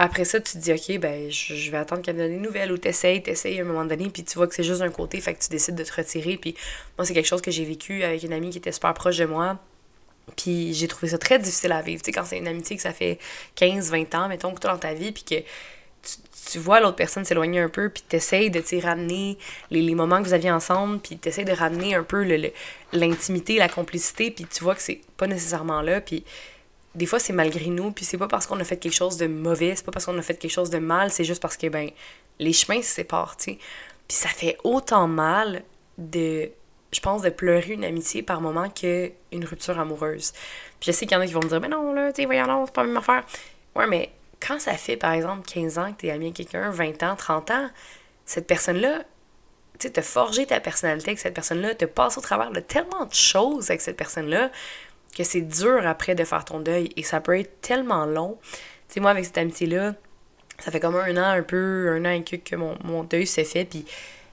après 0.00 0.24
ça, 0.24 0.40
tu 0.40 0.52
te 0.52 0.58
dis, 0.58 0.72
OK, 0.72 1.00
ben, 1.00 1.28
je, 1.28 1.70
vais 1.72 1.76
attendre 1.76 2.02
qu'elle 2.02 2.14
me 2.14 2.20
donne 2.20 2.30
des 2.30 2.46
nouvelles, 2.46 2.70
ou 2.70 2.78
t'essayes, 2.78 3.20
t'essayes 3.20 3.58
à 3.58 3.62
un 3.62 3.66
moment 3.66 3.84
donné, 3.84 4.08
puis 4.08 4.22
tu 4.22 4.34
vois 4.36 4.46
que 4.46 4.54
c'est 4.54 4.62
juste 4.62 4.78
d'un 4.80 4.90
côté, 4.90 5.20
fait 5.20 5.34
que 5.34 5.42
tu 5.42 5.48
décides 5.48 5.74
de 5.74 5.82
te 5.82 5.92
retirer. 5.92 6.36
Puis 6.36 6.54
moi, 6.96 7.04
c'est 7.04 7.14
quelque 7.14 7.26
chose 7.26 7.42
que 7.42 7.50
j'ai 7.50 7.64
vécu 7.64 8.04
avec 8.04 8.22
une 8.22 8.32
amie 8.32 8.50
qui 8.50 8.58
était 8.58 8.70
super 8.70 8.94
proche 8.94 9.16
de 9.16 9.24
moi. 9.24 9.58
Puis 10.36 10.72
j'ai 10.72 10.86
trouvé 10.86 11.08
ça 11.08 11.18
très 11.18 11.40
difficile 11.40 11.72
à 11.72 11.82
vivre. 11.82 12.00
Tu 12.00 12.06
sais, 12.06 12.12
quand 12.12 12.24
c'est 12.24 12.38
une 12.38 12.46
amitié 12.46 12.76
que 12.76 12.82
ça 12.82 12.92
fait 12.92 13.18
15, 13.56 13.90
20 13.90 14.14
ans, 14.14 14.28
mettons, 14.28 14.54
que 14.54 14.60
tu 14.60 14.68
dans 14.68 14.78
ta 14.78 14.94
vie, 14.94 15.10
puis 15.10 15.24
que 15.24 15.34
tu 15.34 16.18
vois 16.56 16.80
l'autre 16.80 16.96
personne 16.96 17.26
s'éloigner 17.26 17.60
un 17.60 17.68
peu, 17.68 17.90
puis 17.90 18.02
t'essayes 18.08 18.50
de 18.50 18.62
ramener 18.80 19.36
les, 19.70 19.94
moments 19.94 20.22
que 20.22 20.28
vous 20.28 20.32
aviez 20.32 20.50
ensemble, 20.50 21.00
puis 21.00 21.18
t'essayes 21.18 21.44
de 21.44 21.52
ramener 21.52 21.94
un 21.94 22.02
peu 22.02 22.22
l'intimité, 22.92 23.58
la 23.58 23.68
complicité, 23.68 24.30
puis 24.30 24.46
tu 24.46 24.64
vois 24.64 24.74
que 24.74 24.80
c'est 24.80 25.00
pas 25.18 25.26
nécessairement 25.26 25.82
là, 25.82 26.00
puis 26.00 26.24
des 26.94 27.04
fois 27.04 27.18
c'est 27.18 27.34
malgré 27.34 27.66
nous, 27.66 27.92
puis 27.92 28.06
c'est 28.06 28.16
pas 28.16 28.28
parce 28.28 28.46
qu'on 28.46 28.58
a 28.60 28.64
fait 28.64 28.78
quelque 28.78 28.94
chose 28.94 29.18
de 29.18 29.26
mauvais, 29.26 29.74
c'est 29.76 29.84
pas 29.84 29.92
parce 29.92 30.06
qu'on 30.06 30.16
a 30.16 30.22
fait 30.22 30.36
quelque 30.36 30.50
chose 30.50 30.70
de 30.70 30.78
mal, 30.78 31.10
c'est 31.10 31.24
juste 31.24 31.42
parce 31.42 31.58
que, 31.58 31.66
ben, 31.66 31.90
les 32.38 32.52
chemins 32.52 32.80
se 32.80 32.88
séparent, 32.88 33.36
tu 33.36 33.52
sais. 33.52 33.58
Puis 34.06 34.16
ça 34.16 34.28
fait 34.28 34.56
autant 34.64 35.06
mal 35.06 35.64
de, 35.98 36.50
je 36.92 37.00
pense, 37.00 37.20
de 37.22 37.30
pleurer 37.30 37.72
une 37.72 37.84
amitié 37.84 38.22
par 38.22 38.40
moment 38.40 38.70
qu'une 38.70 39.44
rupture 39.44 39.78
amoureuse. 39.78 40.32
Puis 40.80 40.90
je 40.90 40.92
sais 40.92 41.06
qu'il 41.06 41.14
y 41.14 41.18
en 41.18 41.20
a 41.20 41.26
qui 41.26 41.34
vont 41.34 41.42
me 41.42 41.48
dire, 41.48 41.60
mais 41.60 41.68
non, 41.68 41.92
là, 41.92 42.12
tu 42.12 42.22
sais, 42.22 42.26
voyons, 42.26 42.64
c'est 42.64 42.74
pas 42.74 42.82
la 42.82 42.88
même 42.88 42.96
affaire. 42.96 43.24
Ouais, 43.74 43.86
mais 43.86 44.10
quand 44.48 44.58
ça 44.58 44.72
fait, 44.72 44.96
par 44.96 45.12
exemple, 45.12 45.46
15 45.46 45.78
ans 45.78 45.92
que 45.92 46.00
tu 46.00 46.06
es 46.06 46.10
ami 46.10 46.26
avec 46.26 46.36
quelqu'un, 46.36 46.70
20 46.70 47.02
ans, 47.02 47.16
30 47.16 47.50
ans, 47.50 47.68
cette 48.24 48.46
personne-là, 48.46 49.04
tu 49.78 49.88
sais, 49.94 50.02
forgé 50.02 50.46
ta 50.46 50.58
personnalité 50.58 51.10
avec 51.10 51.18
cette 51.18 51.34
personne-là, 51.34 51.74
te 51.74 51.84
passer 51.84 52.18
au 52.18 52.22
travers 52.22 52.50
de 52.50 52.60
tellement 52.60 53.04
de 53.04 53.14
choses 53.14 53.70
avec 53.70 53.82
cette 53.82 53.96
personne-là 53.96 54.50
que 55.16 55.22
c'est 55.22 55.42
dur 55.42 55.86
après 55.86 56.14
de 56.14 56.24
faire 56.24 56.44
ton 56.44 56.60
deuil 56.60 56.90
et 56.96 57.02
ça 57.02 57.20
peut 57.20 57.38
être 57.38 57.60
tellement 57.60 58.06
long. 58.06 58.38
Tu 58.88 58.94
sais, 58.94 59.00
moi, 59.00 59.10
avec 59.10 59.26
cette 59.26 59.38
amitié-là, 59.38 59.94
ça 60.58 60.70
fait 60.70 60.80
comme 60.80 60.96
un 60.96 61.16
an, 61.16 61.38
un 61.38 61.42
peu, 61.42 61.90
un 61.92 62.04
an 62.04 62.10
et 62.10 62.24
quelques 62.24 62.48
que 62.48 62.56
mon, 62.56 62.76
mon 62.82 63.04
deuil 63.04 63.26
s'est 63.26 63.44
fait, 63.44 63.64
puis 63.66 63.84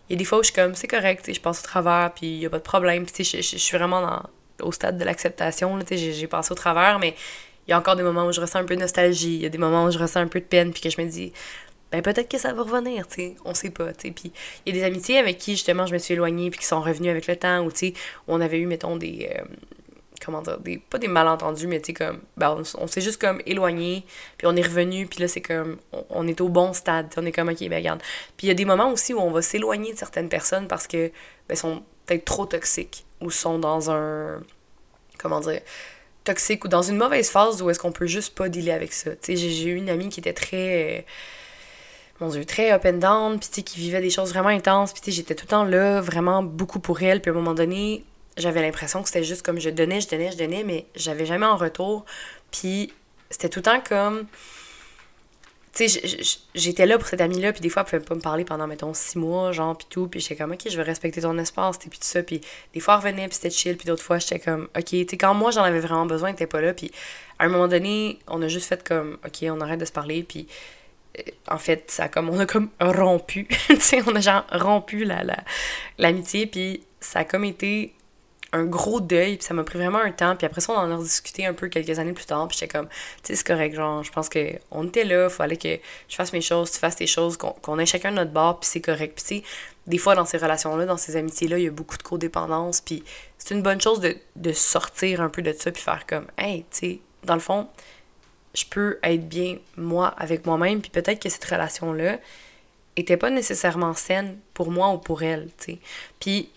il 0.10 0.14
y 0.14 0.16
a 0.16 0.18
des 0.18 0.26
fois 0.26 0.40
où 0.40 0.44
je 0.44 0.48
suis 0.48 0.56
comme, 0.56 0.76
c'est 0.76 0.88
correct, 0.88 1.32
je 1.32 1.40
passe 1.40 1.60
au 1.60 1.64
travers, 1.64 2.12
puis 2.14 2.38
il 2.38 2.46
a 2.46 2.50
pas 2.50 2.58
de 2.60 2.64
problème, 2.64 3.06
puis 3.06 3.24
je, 3.24 3.38
je, 3.38 3.58
suis 3.58 3.78
vraiment 3.78 4.24
au 4.62 4.72
stade 4.72 4.98
de 4.98 5.04
l'acceptation, 5.04 5.80
j'ai 5.90 6.28
passé 6.28 6.52
au 6.52 6.56
travers, 6.56 7.00
mais 7.00 7.16
il 7.68 7.72
y 7.72 7.74
a 7.74 7.80
encore 7.80 7.96
des 7.96 8.04
moments 8.04 8.26
où 8.26 8.32
je 8.32 8.42
ressens 8.42 8.60
un 8.60 8.64
peu 8.64 8.76
de 8.76 8.82
nostalgie, 8.82 9.36
il 9.36 9.42
y 9.42 9.46
a 9.46 9.50
des 9.50 9.58
moments 9.58 9.86
où 9.86 9.92
je 9.92 9.98
ressens 9.98 10.20
un 10.20 10.28
peu 10.28 10.40
de 10.40 10.46
peine, 10.46 10.72
puis 10.72 10.82
que 10.82 10.90
je 10.90 11.02
me 11.02 11.08
dis, 11.08 11.34
ben 11.92 12.02
peut-être 12.02 12.30
que 12.30 12.38
ça 12.38 12.54
va 12.54 12.64
revenir, 12.64 13.08
tu 13.08 13.16
sais, 13.16 13.36
on 13.46 13.54
sait 13.54 13.70
pas, 13.70 13.94
tu 13.94 14.08
sais. 14.08 14.12
Puis 14.12 14.32
il 14.66 14.76
y 14.76 14.78
a 14.78 14.82
des 14.82 14.86
amitiés 14.86 15.18
avec 15.18 15.38
qui, 15.38 15.52
justement, 15.52 15.86
je 15.86 15.94
me 15.94 15.98
suis 15.98 16.14
éloignée, 16.14 16.50
puis 16.50 16.60
qui 16.60 16.66
sont 16.66 16.82
revenues 16.82 17.10
avec 17.10 17.28
le 17.28 17.36
temps, 17.36 17.64
ou 17.64 17.72
tu 17.72 17.78
sais, 17.78 17.94
on 18.28 18.42
avait 18.42 18.60
eu, 18.60 18.66
mettons, 18.66 18.98
des. 18.98 19.32
Euh, 19.36 19.44
comment 20.24 20.42
dire, 20.42 20.60
des, 20.60 20.78
pas 20.78 20.98
des 20.98 21.08
malentendus, 21.08 21.68
mais 21.68 21.80
tu 21.80 21.88
sais, 21.88 21.94
comme, 21.94 22.22
ben, 22.38 22.62
on, 22.78 22.88
s'est 22.88 23.02
juste 23.02 23.22
comme 23.22 23.42
éloigné, 23.46 24.04
puis 24.38 24.48
on 24.48 24.56
est 24.56 24.62
revenu, 24.62 25.06
puis 25.08 25.20
là, 25.22 25.28
c'est 25.28 25.42
comme, 25.42 25.78
on, 26.10 26.28
est 26.28 26.42
au 26.42 26.50
bon 26.50 26.74
stade, 26.74 27.14
on 27.18 27.26
est 27.26 27.32
comme, 27.32 27.50
ok, 27.50 27.60
ben 27.70 27.78
regarde. 27.78 28.02
Puis 28.38 28.48
il 28.48 28.50
y 28.50 28.52
a 28.52 28.56
des 28.56 28.66
moments 28.66 28.92
aussi 28.92 29.14
où 29.14 29.20
on 29.20 29.32
va 29.32 29.42
s'éloigner 29.42 29.94
de 29.94 29.98
certaines 29.98 30.30
personnes 30.30 30.68
parce 30.68 30.88
que, 30.88 31.12
ben, 31.48 31.56
sont 31.56 31.84
peut-être 32.06 32.26
trop 32.26 32.46
toxiques, 32.46 33.06
ou 33.22 33.30
sont 33.30 33.60
dans 33.60 33.92
un, 33.92 34.42
comment 35.18 35.40
dire, 35.40 35.62
toxique, 36.26 36.66
ou 36.66 36.68
dans 36.68 36.82
une 36.82 36.98
mauvaise 36.98 37.30
phase 37.30 37.62
où 37.62 37.70
est-ce 37.70 37.80
qu'on 37.80 37.92
peut 37.94 38.08
juste 38.08 38.36
pas 38.36 38.50
dealer 38.50 38.74
avec 38.74 38.92
ça. 38.94 39.12
Tu 39.16 39.38
j'ai 39.38 39.66
eu 39.66 39.76
une 39.76 39.90
amie 39.90 40.10
qui 40.10 40.20
était 40.20 40.34
très 40.34 41.06
mon 42.20 42.30
Dieu, 42.30 42.46
très 42.46 42.72
up 42.72 42.86
and 42.86 42.94
down, 42.94 43.40
puis 43.40 43.64
qui 43.64 43.80
vivait 43.80 44.02
des 44.02 44.10
choses 44.10 44.30
vraiment 44.30 44.50
intenses, 44.50 44.94
puis 44.94 45.12
j'étais 45.12 45.36
tout 45.36 45.46
le 45.46 45.50
temps 45.50 45.66
là, 45.66 46.00
vraiment 46.02 46.44
beaucoup 46.44 46.80
pour 46.80 47.02
elle, 47.02 47.22
puis 47.22 47.30
à 47.30 47.34
un 47.34 47.36
moment 47.36 47.54
donné, 47.54 48.06
j'avais 48.38 48.62
l'impression 48.62 49.02
que 49.02 49.10
c'était 49.10 49.24
juste 49.24 49.42
comme 49.42 49.60
je 49.60 49.70
donnais, 49.70 50.00
je 50.02 50.08
donnais, 50.08 50.32
je 50.32 50.38
donnais, 50.38 50.64
mais 50.64 50.86
j'avais 50.96 51.26
jamais 51.26 51.46
en 51.46 51.58
retour, 51.58 52.06
puis 52.52 52.94
c'était 53.30 53.50
tout 53.50 53.60
le 53.60 53.64
temps 53.64 53.82
comme... 53.82 54.28
Tu 55.76 55.90
sais, 55.90 56.02
j'étais 56.56 56.86
là 56.86 56.98
pour 56.98 57.08
cette 57.08 57.20
amie-là, 57.20 57.52
puis 57.52 57.62
des 57.62 57.70
fois, 57.70 57.84
elle 57.84 58.00
pouvait 58.00 58.08
pas 58.08 58.16
me 58.16 58.22
parler 58.22 58.46
pendant, 58.46 58.66
mettons, 58.66 58.94
six 58.94 59.18
mois, 59.18 59.52
genre, 59.52 59.78
puis 59.78 59.88
tout, 59.90 60.08
puis 60.08 60.22
j'étais 60.22 60.38
comme, 60.38 60.54
OK, 60.54 60.62
je 60.70 60.78
veux 60.78 60.84
respecter 60.84 61.22
ton 61.22 61.38
espace, 61.38 61.78
puis 61.78 61.90
tout 61.90 61.98
ça, 62.00 62.24
puis 62.24 62.40
des 62.74 62.80
fois, 62.80 62.94
elle 62.96 63.10
revenait, 63.10 63.28
puis 63.28 63.36
c'était 63.36 63.50
chill, 63.50 63.76
puis 63.76 63.86
d'autres 63.86 64.04
fois, 64.04 64.18
j'étais 64.18 64.40
comme, 64.40 64.70
OK, 64.76 64.86
tu 64.86 65.06
sais, 65.10 65.18
quand 65.18 65.34
moi, 65.34 65.52
j'en 65.52 65.64
avais 65.64 65.82
vraiment 65.82 66.06
besoin, 66.06 66.34
elle 66.38 66.48
pas 66.48 66.62
là, 66.62 66.74
puis 66.74 66.92
à 67.40 67.46
un 67.46 67.50
moment 67.50 67.68
donné, 67.68 68.20
on 68.28 68.42
a 68.42 68.48
juste 68.48 68.68
fait 68.68 68.88
comme, 68.88 69.18
OK, 69.26 69.46
on 69.50 69.60
arrête 69.60 69.80
de 69.80 69.86
se 69.86 69.92
parler, 69.92 70.24
puis 70.24 70.48
en 71.48 71.58
fait, 71.58 71.92
ça 71.92 72.08
comme 72.08 72.30
on 72.30 72.40
a 72.40 72.46
comme 72.46 72.70
rompu, 72.80 73.48
tu 73.68 73.80
sais, 73.80 74.02
on 74.08 74.16
a 74.16 74.22
genre 74.22 74.46
rompu 74.52 75.04
la, 75.04 75.24
l'amitié, 75.98 76.48
puis 76.48 76.84
ça 77.00 77.20
a 77.20 77.24
comme 77.26 77.44
été 77.44 77.94
un 78.56 78.66
gros 78.66 79.02
deuil, 79.02 79.38
puis 79.38 79.46
ça 79.46 79.54
m'a 79.54 79.64
pris 79.64 79.78
vraiment 79.78 80.00
un 80.00 80.12
temps, 80.12 80.36
puis 80.36 80.46
après 80.46 80.62
ça, 80.62 80.74
on 80.74 80.78
en 80.78 80.92
a 80.92 80.96
rediscuté 80.96 81.46
un 81.46 81.54
peu 81.54 81.68
quelques 81.68 82.00
années 82.00 82.14
plus 82.14 82.26
tard, 82.26 82.48
puis 82.48 82.58
j'étais 82.58 82.78
comme, 82.78 82.88
tu 82.88 82.96
sais, 83.24 83.36
c'est 83.36 83.46
correct, 83.46 83.76
genre, 83.76 84.04
je 84.04 84.12
pense 84.12 84.30
qu'on 84.30 84.88
était 84.88 85.04
là, 85.04 85.26
il 85.26 85.30
fallait 85.30 85.58
que 85.58 85.78
je 86.08 86.16
fasse 86.16 86.34
mes 86.34 86.42
choses, 86.42 86.72
tu 86.72 86.80
fasses 86.80 86.96
tes 86.96 87.08
choses, 87.08 87.38
qu'on, 87.38 87.80
ait 87.80 87.86
chacun 87.86 88.12
notre 88.12 88.32
bord, 88.32 88.60
puis 88.60 88.70
c'est 88.70 88.82
correct, 88.82 89.16
puis 89.16 89.40
tu 89.40 89.44
sais, 89.44 89.50
des 89.88 89.98
fois, 89.98 90.16
dans 90.16 90.26
ces 90.26 90.38
relations-là, 90.38 90.86
dans 90.86 90.98
ces 90.98 91.16
amitiés-là, 91.16 91.60
il 91.60 91.66
y 91.66 91.68
a 91.68 91.72
beaucoup 91.72 91.98
de 91.98 92.04
codépendance, 92.04 92.82
puis 92.82 93.04
c'est 93.38 93.54
une 93.54 93.62
bonne 93.62 93.82
chose 93.82 94.00
de, 94.00 94.16
de 94.36 94.52
sortir 94.52 95.22
un 95.22 95.30
peu 95.30 95.42
de 95.42 95.54
ça, 95.54 95.72
puis 95.72 95.82
faire 95.82 96.06
comme, 96.08 96.26
hey, 96.38 96.66
tu 96.72 96.78
sais, 96.78 97.00
dans 97.24 97.36
le 97.36 97.42
fond, 97.42 97.68
je 98.54 98.64
peux 98.70 99.00
être 99.04 99.28
bien 99.28 99.58
moi 99.76 100.08
avec 100.18 100.46
moi-même, 100.46 100.82
puis 100.82 100.90
peut-être 100.90 101.22
que 101.22 101.30
cette 101.30 101.46
relation-là 101.46 102.20
était 102.96 103.18
pas 103.18 103.30
nécessairement 103.30 103.94
saine 103.94 104.38
pour 104.54 104.72
moi 104.72 104.90
ou 104.90 104.98
pour 104.98 105.24
elle, 105.24 105.50
tu 105.58 105.74
sais. 105.74 105.80
Puis 106.20 106.50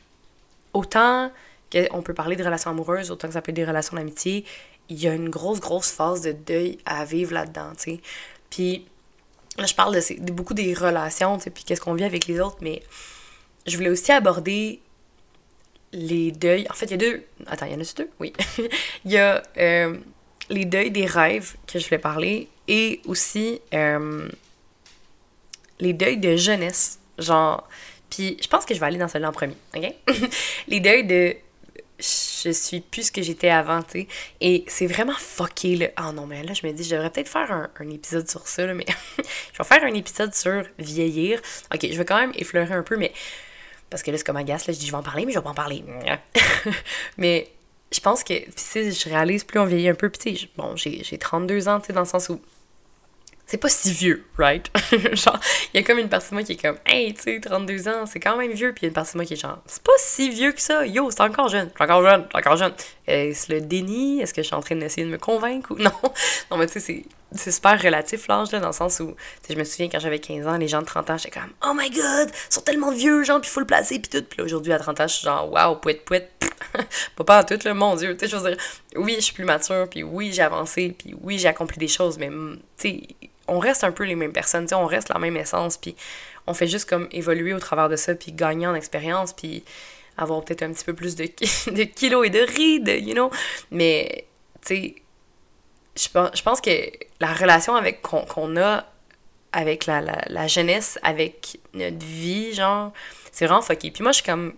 autant 0.72 1.32
qu'on 1.72 2.02
peut 2.02 2.14
parler 2.14 2.36
de 2.36 2.44
relations 2.44 2.70
amoureuses, 2.70 3.10
autant 3.10 3.28
que 3.28 3.34
ça 3.34 3.42
peut 3.42 3.50
être 3.50 3.56
des 3.56 3.64
relations 3.64 3.96
d'amitié, 3.96 4.44
il 4.88 4.98
y 4.98 5.08
a 5.08 5.14
une 5.14 5.28
grosse, 5.28 5.60
grosse 5.60 5.90
phase 5.90 6.22
de 6.22 6.32
deuil 6.32 6.78
à 6.86 7.04
vivre 7.04 7.34
là-dedans, 7.34 7.72
tu 7.76 7.92
sais. 7.92 8.00
Puis 8.50 8.86
là, 9.58 9.66
je 9.66 9.74
parle 9.74 9.94
de, 9.94 10.32
beaucoup 10.32 10.54
des 10.54 10.72
relations, 10.72 11.36
tu 11.36 11.44
sais, 11.44 11.50
puis 11.50 11.64
qu'est-ce 11.64 11.80
qu'on 11.80 11.94
vit 11.94 12.04
avec 12.04 12.26
les 12.26 12.40
autres, 12.40 12.58
mais 12.60 12.82
je 13.66 13.76
voulais 13.76 13.90
aussi 13.90 14.12
aborder 14.12 14.80
les 15.92 16.32
deuils. 16.32 16.66
En 16.70 16.74
fait, 16.74 16.86
il 16.86 16.90
y 16.92 16.94
a 16.94 16.96
deux... 16.96 17.24
Attends, 17.46 17.66
il 17.66 17.72
y 17.72 17.74
en 17.74 17.80
a 17.80 17.84
deux? 17.96 18.10
Oui. 18.18 18.32
il 19.04 19.12
y 19.12 19.18
a... 19.18 19.42
Euh, 19.58 19.98
les 20.50 20.64
deuils 20.64 20.90
des 20.90 21.06
rêves 21.06 21.56
que 21.66 21.78
je 21.78 21.84
voulais 21.84 21.98
parler 21.98 22.48
et 22.66 23.00
aussi 23.06 23.60
euh, 23.74 24.28
les 25.80 25.92
deuils 25.92 26.18
de 26.18 26.36
jeunesse. 26.36 26.98
Genre, 27.18 27.66
puis 28.10 28.36
je 28.40 28.48
pense 28.48 28.64
que 28.64 28.74
je 28.74 28.80
vais 28.80 28.86
aller 28.86 28.98
dans 28.98 29.08
celui-là 29.08 29.28
en 29.28 29.32
premier, 29.32 29.56
ok? 29.76 29.92
les 30.68 30.80
deuils 30.80 31.04
de 31.04 31.36
je 31.98 32.50
suis 32.50 32.80
plus 32.80 33.04
ce 33.04 33.12
que 33.12 33.22
j'étais 33.22 33.48
avant, 33.48 33.82
tu 33.82 34.02
sais. 34.02 34.08
Et 34.40 34.64
c'est 34.68 34.86
vraiment 34.86 35.16
fucké, 35.18 35.76
là. 35.76 35.88
Ah 35.96 36.12
non, 36.12 36.26
mais 36.26 36.42
là, 36.44 36.54
je 36.54 36.66
me 36.66 36.72
dis, 36.72 36.84
je 36.84 36.94
devrais 36.94 37.10
peut-être 37.10 37.28
faire 37.28 37.50
un, 37.52 37.90
épisode 37.90 38.28
sur 38.28 38.46
ça, 38.46 38.66
là, 38.66 38.74
mais 38.74 38.86
je 39.18 39.58
vais 39.58 39.64
faire 39.64 39.82
un 39.82 39.94
épisode 39.94 40.34
sur 40.34 40.64
vieillir. 40.78 41.40
Ok, 41.74 41.86
je 41.90 41.98
vais 41.98 42.04
quand 42.04 42.18
même 42.18 42.32
effleurer 42.36 42.74
un 42.74 42.82
peu, 42.82 42.96
mais. 42.96 43.12
Parce 43.90 44.02
que 44.02 44.10
là, 44.10 44.18
c'est 44.18 44.24
comme 44.24 44.36
agace, 44.36 44.66
là, 44.66 44.74
je 44.74 44.78
dis, 44.78 44.86
je 44.86 44.92
vais 44.92 44.98
en 44.98 45.02
parler, 45.02 45.24
mais 45.24 45.32
je 45.32 45.38
vais 45.38 45.42
pas 45.42 45.50
en 45.50 45.54
parler. 45.54 45.82
mais 47.16 47.50
je 47.90 48.00
pense 48.00 48.22
que, 48.22 48.34
tu 48.34 48.92
je 48.92 49.08
réalise 49.08 49.44
plus 49.44 49.58
on 49.58 49.64
vieillit 49.64 49.88
un 49.88 49.94
peu, 49.94 50.10
puis 50.10 50.34
tu 50.34 50.40
sais, 50.40 50.48
bon, 50.56 50.76
j'ai 50.76 51.18
32 51.18 51.68
ans, 51.68 51.80
tu 51.80 51.86
sais, 51.86 51.92
dans 51.94 52.02
le 52.02 52.06
sens 52.06 52.28
où 52.28 52.40
c'est 53.48 53.56
pas 53.56 53.70
si 53.70 53.92
vieux, 53.92 54.26
right? 54.36 54.70
genre, 55.14 55.40
il 55.72 55.80
y 55.80 55.82
a 55.82 55.82
comme 55.82 55.98
une 55.98 56.10
partie 56.10 56.28
de 56.28 56.34
moi 56.34 56.42
qui 56.42 56.52
est 56.52 56.60
comme, 56.60 56.76
hey, 56.84 57.14
tu 57.14 57.22
sais, 57.22 57.40
32 57.40 57.88
ans, 57.88 58.04
c'est 58.04 58.20
quand 58.20 58.36
même 58.36 58.52
vieux, 58.52 58.74
puis 58.74 58.82
il 58.82 58.84
y 58.84 58.86
a 58.86 58.88
une 58.88 58.94
partie 58.94 59.12
de 59.14 59.16
moi 59.16 59.24
qui 59.24 59.32
est 59.32 59.40
genre, 59.40 59.58
c'est 59.64 59.82
pas 59.82 59.92
si 59.96 60.28
vieux 60.28 60.52
que 60.52 60.60
ça, 60.60 60.84
yo, 60.84 61.10
c'est 61.10 61.22
encore 61.22 61.48
jeune, 61.48 61.70
c'est 61.74 61.82
encore 61.82 62.06
jeune, 62.06 62.26
c'est 62.30 62.38
encore 62.38 62.56
jeune. 62.56 62.74
Est-ce 63.06 63.50
le 63.50 63.62
déni? 63.62 64.20
Est-ce 64.20 64.34
que 64.34 64.42
je 64.42 64.48
suis 64.48 64.54
en 64.54 64.60
train 64.60 64.76
d'essayer 64.76 65.06
de 65.06 65.10
me 65.10 65.16
convaincre 65.16 65.70
ou 65.70 65.76
non? 65.82 65.90
non, 66.50 66.58
mais 66.58 66.66
tu 66.66 66.78
sais, 66.78 67.04
c'est 67.32 67.52
super 67.52 67.80
relatif 67.80 68.26
l'âge, 68.26 68.48
dans 68.50 68.66
le 68.66 68.72
sens 68.72 69.00
où, 69.00 69.14
je 69.48 69.54
me 69.54 69.64
souviens 69.64 69.88
quand 69.88 69.98
j'avais 69.98 70.18
15 70.18 70.46
ans, 70.46 70.56
les 70.56 70.68
gens 70.68 70.80
de 70.80 70.86
30 70.86 71.10
ans, 71.10 71.18
j'étais 71.18 71.38
comme, 71.38 71.50
oh 71.66 71.72
my 71.74 71.90
god, 71.90 72.30
ils 72.30 72.54
sont 72.54 72.62
tellement 72.62 72.90
vieux, 72.90 73.22
genre, 73.22 73.40
puis 73.40 73.50
faut 73.50 73.60
le 73.60 73.66
placer, 73.66 73.98
puis 73.98 74.08
tout. 74.08 74.26
Puis 74.28 74.40
aujourd'hui, 74.40 74.72
à 74.72 74.78
30 74.78 75.00
ans, 75.00 75.08
je 75.08 75.14
suis 75.14 75.24
genre, 75.24 75.50
waouh, 75.52 75.76
pouet, 75.76 75.94
pouet, 75.94 76.30
pas 77.16 77.24
pas 77.24 77.40
en 77.40 77.44
tout, 77.44 77.58
là, 77.62 77.74
mon 77.74 77.96
dieu, 77.96 78.16
tu 78.16 78.24
sais, 78.24 78.30
je 78.30 78.36
veux 78.36 78.50
dire, 78.50 78.58
oui, 78.96 79.16
je 79.16 79.24
suis 79.24 79.34
plus 79.34 79.44
mature, 79.44 79.88
puis 79.90 80.02
oui, 80.02 80.32
j'ai 80.32 80.42
avancé, 80.42 80.94
puis 80.98 81.14
oui, 81.20 81.38
j'ai 81.38 81.48
accompli 81.48 81.78
des 81.78 81.88
choses, 81.88 82.18
mais, 82.18 82.28
tu 82.28 82.88
sais, 82.88 83.00
on 83.46 83.58
reste 83.58 83.84
un 83.84 83.92
peu 83.92 84.04
les 84.04 84.14
mêmes 84.14 84.32
personnes, 84.32 84.64
tu 84.64 84.70
sais, 84.70 84.74
on 84.74 84.86
reste 84.86 85.10
la 85.10 85.18
même 85.18 85.36
essence, 85.36 85.76
puis 85.76 85.96
on 86.46 86.54
fait 86.54 86.66
juste 86.66 86.88
comme 86.88 87.08
évoluer 87.12 87.52
au 87.52 87.58
travers 87.58 87.90
de 87.90 87.96
ça, 87.96 88.14
puis 88.14 88.32
gagner 88.32 88.66
en 88.66 88.74
expérience, 88.74 89.34
puis 89.34 89.64
avoir 90.16 90.42
peut-être 90.44 90.62
un 90.62 90.72
petit 90.72 90.84
peu 90.84 90.94
plus 90.94 91.14
de, 91.14 91.24
de 91.70 91.82
kilos 91.84 92.26
et 92.26 92.30
de 92.30 92.40
rides, 92.40 93.06
you 93.06 93.12
know, 93.12 93.30
mais, 93.70 94.26
tu 94.64 94.74
sais, 94.74 94.94
je 95.98 96.42
pense, 96.42 96.60
que 96.60 96.70
la 97.20 97.32
relation 97.32 97.74
avec 97.74 98.02
qu'on 98.02 98.56
a 98.56 98.84
avec 99.52 99.86
la, 99.86 100.02
la, 100.02 100.46
jeunesse, 100.46 100.98
avec 101.02 101.58
notre 101.72 102.04
vie, 102.04 102.52
genre, 102.52 102.92
c'est 103.32 103.46
vraiment 103.46 103.62
fucké. 103.62 103.90
Puis 103.90 104.02
moi, 104.02 104.12
je 104.12 104.16
suis 104.16 104.24
comme, 104.24 104.52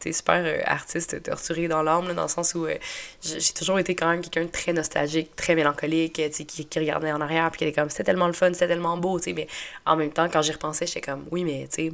tu 0.00 0.12
super 0.12 0.42
euh, 0.44 0.60
artiste 0.66 1.22
torturé 1.22 1.68
dans 1.68 1.82
l'âme, 1.82 2.12
dans 2.14 2.22
le 2.22 2.28
sens 2.28 2.54
où 2.54 2.66
euh, 2.66 2.76
j'ai 3.22 3.52
toujours 3.54 3.78
été 3.78 3.94
quand 3.94 4.08
même 4.08 4.20
quelqu'un 4.20 4.44
de 4.44 4.50
très 4.50 4.72
nostalgique, 4.72 5.34
très 5.36 5.54
mélancolique, 5.54 6.20
qui, 6.30 6.66
qui 6.66 6.78
regardait 6.78 7.12
en 7.12 7.20
arrière, 7.20 7.50
puis 7.50 7.58
qui 7.58 7.64
était 7.64 7.80
comme, 7.80 7.90
c'était 7.90 8.04
tellement 8.04 8.26
le 8.26 8.32
fun, 8.32 8.52
c'était 8.52 8.68
tellement 8.68 8.96
beau, 8.96 9.18
tu 9.18 9.24
sais, 9.24 9.32
mais 9.32 9.46
en 9.86 9.96
même 9.96 10.12
temps, 10.12 10.28
quand 10.28 10.42
j'y 10.42 10.52
repensais, 10.52 10.86
j'étais 10.86 11.00
comme, 11.00 11.24
oui, 11.30 11.44
mais, 11.44 11.66
tu 11.72 11.88
sais, 11.88 11.92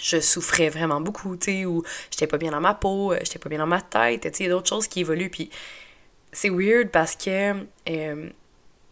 je 0.00 0.20
souffrais 0.20 0.70
vraiment 0.70 1.00
beaucoup, 1.00 1.36
tu 1.36 1.44
sais, 1.44 1.64
ou 1.64 1.82
j'étais 2.10 2.26
pas 2.26 2.38
bien 2.38 2.50
dans 2.50 2.60
ma 2.60 2.74
peau, 2.74 3.12
euh, 3.12 3.18
j'étais 3.22 3.38
pas 3.38 3.48
bien 3.48 3.58
dans 3.58 3.66
ma 3.66 3.80
tête, 3.80 4.22
tu 4.22 4.28
sais, 4.28 4.44
il 4.44 4.46
y 4.46 4.50
a 4.50 4.52
d'autres 4.52 4.68
choses 4.68 4.86
qui 4.86 5.00
évoluent, 5.00 5.30
puis 5.30 5.50
c'est 6.34 6.50
weird 6.50 6.90
parce 6.90 7.16
que, 7.16 7.54
euh, 7.88 8.28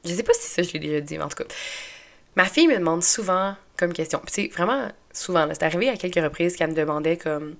je 0.04 0.12
sais 0.12 0.22
pas 0.22 0.32
si 0.32 0.48
ça 0.48 0.62
je 0.62 0.72
l'ai 0.72 0.78
déjà 0.78 1.00
dit, 1.00 1.18
mais 1.18 1.24
en 1.24 1.28
tout 1.28 1.42
cas, 1.42 1.54
ma 2.36 2.44
fille 2.44 2.66
me 2.66 2.78
demande 2.78 3.02
souvent 3.02 3.54
comme 3.76 3.92
question, 3.92 4.22
sais, 4.28 4.48
vraiment 4.48 4.88
souvent, 5.12 5.46
c'est 5.50 5.64
arrivé 5.64 5.88
à 5.88 5.96
quelques 5.96 6.22
reprises 6.22 6.56
qu'elle 6.56 6.70
me 6.70 6.74
demandait 6.74 7.16
comme, 7.16 7.56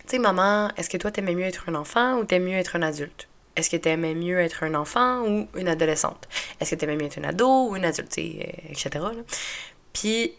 tu 0.00 0.10
sais, 0.10 0.18
maman, 0.18 0.70
est-ce 0.76 0.90
que 0.90 0.96
toi 0.96 1.10
t'aimais 1.10 1.34
mieux 1.34 1.46
être 1.46 1.68
un 1.68 1.74
enfant 1.74 2.18
ou 2.18 2.24
t'aimais 2.24 2.52
mieux 2.52 2.58
être 2.58 2.76
un 2.76 2.82
adulte? 2.82 3.28
Est-ce 3.56 3.70
que 3.70 3.76
t'aimais 3.76 4.14
mieux 4.14 4.40
être 4.40 4.64
un 4.64 4.74
enfant 4.74 5.22
ou 5.22 5.48
une 5.54 5.68
adolescente? 5.68 6.28
Est-ce 6.60 6.72
que 6.72 6.76
t'aimais 6.76 6.96
mieux 6.96 7.06
être 7.06 7.18
un 7.18 7.24
ado 7.24 7.68
ou 7.68 7.76
une 7.76 7.84
adulte, 7.84 8.18
etc. 8.18 8.90
Là. 8.94 9.12
Puis 9.92 10.32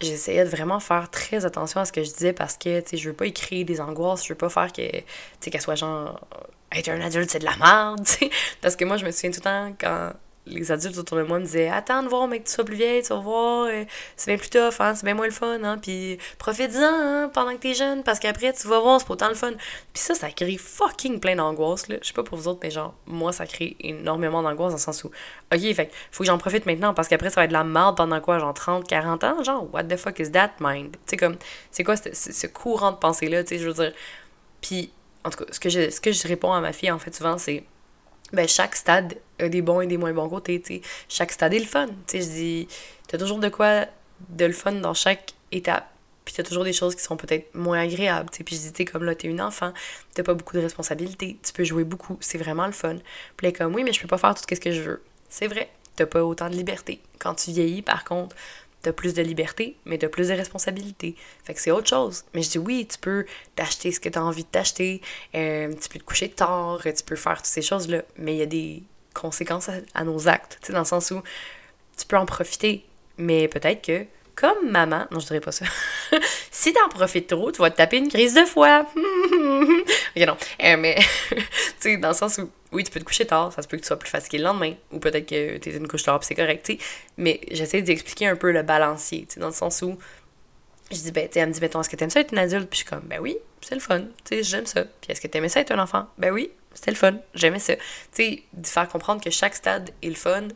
j'essayais 0.00 0.44
de 0.44 0.48
vraiment 0.48 0.80
faire 0.80 1.10
très 1.10 1.44
attention 1.44 1.80
à 1.80 1.84
ce 1.84 1.92
que 1.92 2.02
je 2.02 2.10
disais 2.10 2.32
parce 2.32 2.56
que, 2.56 2.80
tu 2.80 2.90
sais, 2.90 2.96
je 2.96 3.10
veux 3.10 3.16
pas 3.16 3.26
écrire 3.26 3.64
des 3.64 3.80
angoisses, 3.80 4.24
je 4.24 4.30
veux 4.30 4.38
pas 4.38 4.48
faire 4.48 4.72
que, 4.72 4.90
tu 4.90 5.04
sais, 5.40 5.50
qu'elle 5.50 5.60
soit 5.60 5.74
genre, 5.74 6.20
être 6.72 6.88
un 6.88 7.00
adulte, 7.00 7.30
c'est 7.30 7.40
de 7.40 7.44
la 7.44 7.56
merde, 7.56 8.04
tu 8.06 8.12
sais. 8.12 8.30
Parce 8.60 8.76
que 8.76 8.84
moi, 8.84 8.96
je 8.96 9.04
me 9.04 9.10
souviens 9.10 9.30
tout 9.30 9.40
le 9.40 9.44
temps 9.44 9.72
quand 9.78 10.12
les 10.46 10.72
adultes 10.72 10.98
autour 10.98 11.18
de 11.18 11.22
moi 11.22 11.38
me 11.38 11.44
disaient 11.44 11.68
Attends 11.68 12.02
de 12.02 12.08
voir, 12.08 12.26
mec, 12.26 12.44
tu 12.44 12.52
sois 12.52 12.64
plus 12.64 12.76
vieille, 12.76 13.02
tu 13.02 13.10
vas 13.10 13.20
voir, 13.20 13.66
euh, 13.66 13.84
c'est 14.16 14.30
bien 14.30 14.38
plus 14.38 14.50
tough, 14.50 14.80
hein, 14.80 14.94
c'est 14.94 15.04
bien 15.04 15.14
moins 15.14 15.26
le 15.26 15.32
fun, 15.32 15.62
hein, 15.62 15.78
puis 15.78 16.18
profite-en 16.38 16.80
hein, 16.82 17.30
pendant 17.32 17.52
que 17.52 17.58
t'es 17.58 17.74
jeune, 17.74 18.02
parce 18.02 18.18
qu'après, 18.18 18.52
tu 18.52 18.66
vas 18.66 18.80
voir, 18.80 19.00
c'est 19.00 19.06
pas 19.06 19.14
autant 19.14 19.28
le 19.28 19.34
fun. 19.34 19.52
Puis 19.92 20.02
ça, 20.02 20.14
ça 20.14 20.30
crée 20.30 20.56
fucking 20.56 21.20
plein 21.20 21.36
d'angoisse, 21.36 21.88
là. 21.88 21.96
Je 22.02 22.08
sais 22.08 22.14
pas 22.14 22.22
pour 22.22 22.38
vous 22.38 22.48
autres, 22.48 22.60
mais 22.62 22.70
genre, 22.70 22.94
moi, 23.06 23.32
ça 23.32 23.46
crée 23.46 23.76
énormément 23.80 24.42
d'angoisse 24.42 24.72
dans 24.72 24.78
le 24.78 24.82
sens 24.82 25.04
où, 25.04 25.10
ok, 25.52 25.74
fait 25.74 25.90
faut 26.10 26.24
que 26.24 26.26
j'en 26.26 26.38
profite 26.38 26.66
maintenant, 26.66 26.94
parce 26.94 27.08
qu'après, 27.08 27.30
ça 27.30 27.40
va 27.40 27.44
être 27.44 27.50
de 27.50 27.54
la 27.54 27.64
merde 27.64 27.96
pendant 27.96 28.20
quoi, 28.20 28.38
genre 28.38 28.54
30, 28.54 28.86
40 28.86 29.24
ans, 29.24 29.42
genre, 29.42 29.68
what 29.72 29.84
the 29.84 29.96
fuck 29.96 30.18
is 30.18 30.30
that 30.32 30.52
mind? 30.60 30.92
Tu 30.92 30.98
sais, 31.06 31.16
comme, 31.16 31.36
c'est 31.70 31.84
quoi 31.84 31.96
ce 31.96 32.46
courant 32.46 32.92
de 32.92 32.96
pensée-là, 32.96 33.44
tu 33.44 33.50
sais, 33.50 33.58
je 33.58 33.68
veux 33.68 33.74
dire. 33.74 33.92
Puis, 34.60 34.92
en 35.24 35.30
tout 35.30 35.44
cas, 35.44 35.52
ce 35.52 35.60
que, 35.60 35.68
je, 35.68 35.90
ce 35.90 36.00
que 36.00 36.12
je 36.12 36.26
réponds 36.26 36.52
à 36.52 36.60
ma 36.60 36.72
fille, 36.72 36.90
en 36.90 36.98
fait, 36.98 37.14
souvent, 37.14 37.38
c'est 37.38 37.64
ben, 38.32 38.46
chaque 38.46 38.76
stade 38.76 39.16
a 39.38 39.48
des 39.48 39.62
bons 39.62 39.80
et 39.80 39.86
des 39.86 39.96
moins 39.96 40.12
bons 40.12 40.28
côtés, 40.28 40.60
tu 40.60 40.80
Chaque 41.08 41.32
stade 41.32 41.54
est 41.54 41.58
le 41.58 41.66
fun, 41.66 41.88
tu. 42.06 42.18
Je 42.18 42.26
dis, 42.26 42.68
t'as 43.08 43.18
toujours 43.18 43.38
de 43.38 43.48
quoi 43.48 43.86
de 44.28 44.44
le 44.44 44.52
fun 44.52 44.72
dans 44.72 44.94
chaque 44.94 45.32
étape. 45.52 45.88
Puis 46.24 46.34
t'as 46.34 46.42
toujours 46.42 46.64
des 46.64 46.72
choses 46.72 46.94
qui 46.94 47.02
sont 47.02 47.16
peut-être 47.16 47.54
moins 47.54 47.80
agréables, 47.80 48.30
tu. 48.30 48.44
Puis 48.44 48.56
je 48.56 48.60
dis, 48.60 48.72
t'es 48.72 48.84
comme 48.84 49.04
là, 49.04 49.14
t'es 49.14 49.28
une 49.28 49.40
enfant, 49.40 49.72
t'as 50.14 50.22
pas 50.22 50.34
beaucoup 50.34 50.54
de 50.56 50.62
responsabilités, 50.62 51.38
tu 51.42 51.52
peux 51.52 51.64
jouer 51.64 51.84
beaucoup, 51.84 52.18
c'est 52.20 52.38
vraiment 52.38 52.66
le 52.66 52.72
fun. 52.72 52.96
Puis 53.36 53.46
là, 53.46 53.52
comme, 53.52 53.74
oui, 53.74 53.82
mais 53.84 53.92
je 53.92 54.00
peux 54.00 54.08
pas 54.08 54.18
faire 54.18 54.34
tout 54.34 54.42
ce 54.48 54.60
que 54.60 54.70
je 54.70 54.82
veux. 54.82 55.02
C'est 55.28 55.46
vrai, 55.46 55.70
t'as 55.96 56.06
pas 56.06 56.22
autant 56.22 56.50
de 56.50 56.54
liberté. 56.54 57.00
Quand 57.18 57.34
tu 57.34 57.50
vieillis, 57.50 57.82
par 57.82 58.04
contre, 58.04 58.36
t'as 58.82 58.92
plus 58.92 59.14
de 59.14 59.22
liberté, 59.22 59.76
mais 59.84 59.98
t'as 59.98 60.08
plus 60.08 60.28
de 60.28 60.34
responsabilités. 60.34 61.14
Fait 61.44 61.54
que 61.54 61.60
c'est 61.60 61.70
autre 61.70 61.88
chose. 61.88 62.24
Mais 62.34 62.42
je 62.42 62.50
dis 62.50 62.58
oui, 62.58 62.86
tu 62.90 62.98
peux 62.98 63.26
t'acheter 63.56 63.92
ce 63.92 64.00
que 64.00 64.08
t'as 64.08 64.20
envie 64.20 64.44
de 64.44 64.48
t'acheter, 64.48 65.00
euh, 65.34 65.72
tu 65.74 65.88
peux 65.88 65.98
te 65.98 66.04
coucher 66.04 66.30
tard, 66.30 66.80
tu 66.82 67.04
peux 67.04 67.16
faire 67.16 67.36
toutes 67.36 67.46
ces 67.46 67.62
choses-là, 67.62 68.02
mais 68.16 68.34
il 68.34 68.38
y 68.38 68.42
a 68.42 68.46
des 68.46 68.82
conséquences 69.14 69.68
à, 69.94 70.04
nos 70.04 70.28
actes, 70.28 70.58
tu 70.60 70.68
sais, 70.68 70.72
dans 70.72 70.80
le 70.80 70.84
sens 70.84 71.10
où 71.10 71.22
tu 71.96 72.06
peux 72.06 72.16
en 72.16 72.26
profiter, 72.26 72.84
mais 73.18 73.48
peut-être 73.48 73.82
que 73.82 74.06
comme 74.34 74.70
maman, 74.70 75.06
non, 75.10 75.20
je 75.20 75.26
dirais 75.26 75.40
pas 75.40 75.52
ça. 75.52 75.66
si 76.50 76.72
t'en 76.72 76.88
profites 76.88 77.28
trop, 77.28 77.52
tu 77.52 77.60
vas 77.60 77.70
te 77.70 77.76
taper 77.76 77.98
une 77.98 78.08
crise 78.08 78.34
de 78.34 78.44
foi. 78.44 78.86
ok, 78.96 80.26
non. 80.26 80.36
Euh, 80.62 80.76
mais, 80.76 80.96
tu 81.30 81.36
sais, 81.78 81.96
dans 81.96 82.08
le 82.08 82.14
sens 82.14 82.38
où, 82.38 82.50
oui, 82.72 82.84
tu 82.84 82.90
peux 82.90 83.00
te 83.00 83.04
coucher 83.04 83.26
tard, 83.26 83.52
ça 83.52 83.62
se 83.62 83.68
peut 83.68 83.76
que 83.76 83.82
tu 83.82 83.86
sois 83.86 83.98
plus 83.98 84.10
fatigué 84.10 84.38
le 84.38 84.44
lendemain, 84.44 84.74
ou 84.90 84.98
peut-être 84.98 85.28
que 85.28 85.58
t'es 85.58 85.76
une 85.76 85.86
couche 85.86 86.02
tard, 86.02 86.22
c'est 86.24 86.34
correct, 86.34 86.66
tu 86.66 86.72
sais. 86.74 86.78
Mais 87.16 87.40
j'essaie 87.50 87.82
d'expliquer 87.82 88.26
un 88.26 88.36
peu 88.36 88.50
le 88.50 88.62
balancier, 88.62 89.26
tu 89.28 89.34
sais, 89.34 89.40
dans 89.40 89.48
le 89.48 89.52
sens 89.52 89.82
où, 89.82 89.96
je 90.90 90.96
dis, 90.96 91.12
ben, 91.12 91.28
tu 91.28 91.38
elle 91.38 91.48
me 91.48 91.52
dit, 91.52 91.60
mettons, 91.60 91.80
est-ce 91.80 91.88
que 91.88 91.96
t'aimes 91.96 92.10
ça 92.10 92.20
être 92.20 92.32
une 92.32 92.38
adulte? 92.38 92.68
Puis 92.68 92.80
je 92.80 92.84
suis 92.84 92.90
comme, 92.90 93.06
ben 93.06 93.20
oui, 93.20 93.36
c'est 93.60 93.76
le 93.76 93.80
fun, 93.80 94.00
tu 94.00 94.36
sais, 94.36 94.42
j'aime 94.42 94.66
ça. 94.66 94.84
Puis 94.84 95.12
est-ce 95.12 95.20
que 95.20 95.28
t'aimais 95.28 95.48
ça 95.48 95.60
être 95.60 95.70
un 95.70 95.78
enfant? 95.78 96.06
Ben 96.18 96.32
oui, 96.32 96.50
c'était 96.74 96.90
le 96.90 96.96
fun, 96.96 97.14
j'aimais 97.34 97.60
ça. 97.60 97.76
Tu 97.76 97.82
sais, 98.12 98.42
de 98.52 98.66
faire 98.66 98.88
comprendre 98.88 99.22
que 99.22 99.30
chaque 99.30 99.54
stade 99.54 99.90
est 100.02 100.08
le 100.08 100.14
fun, 100.14 100.48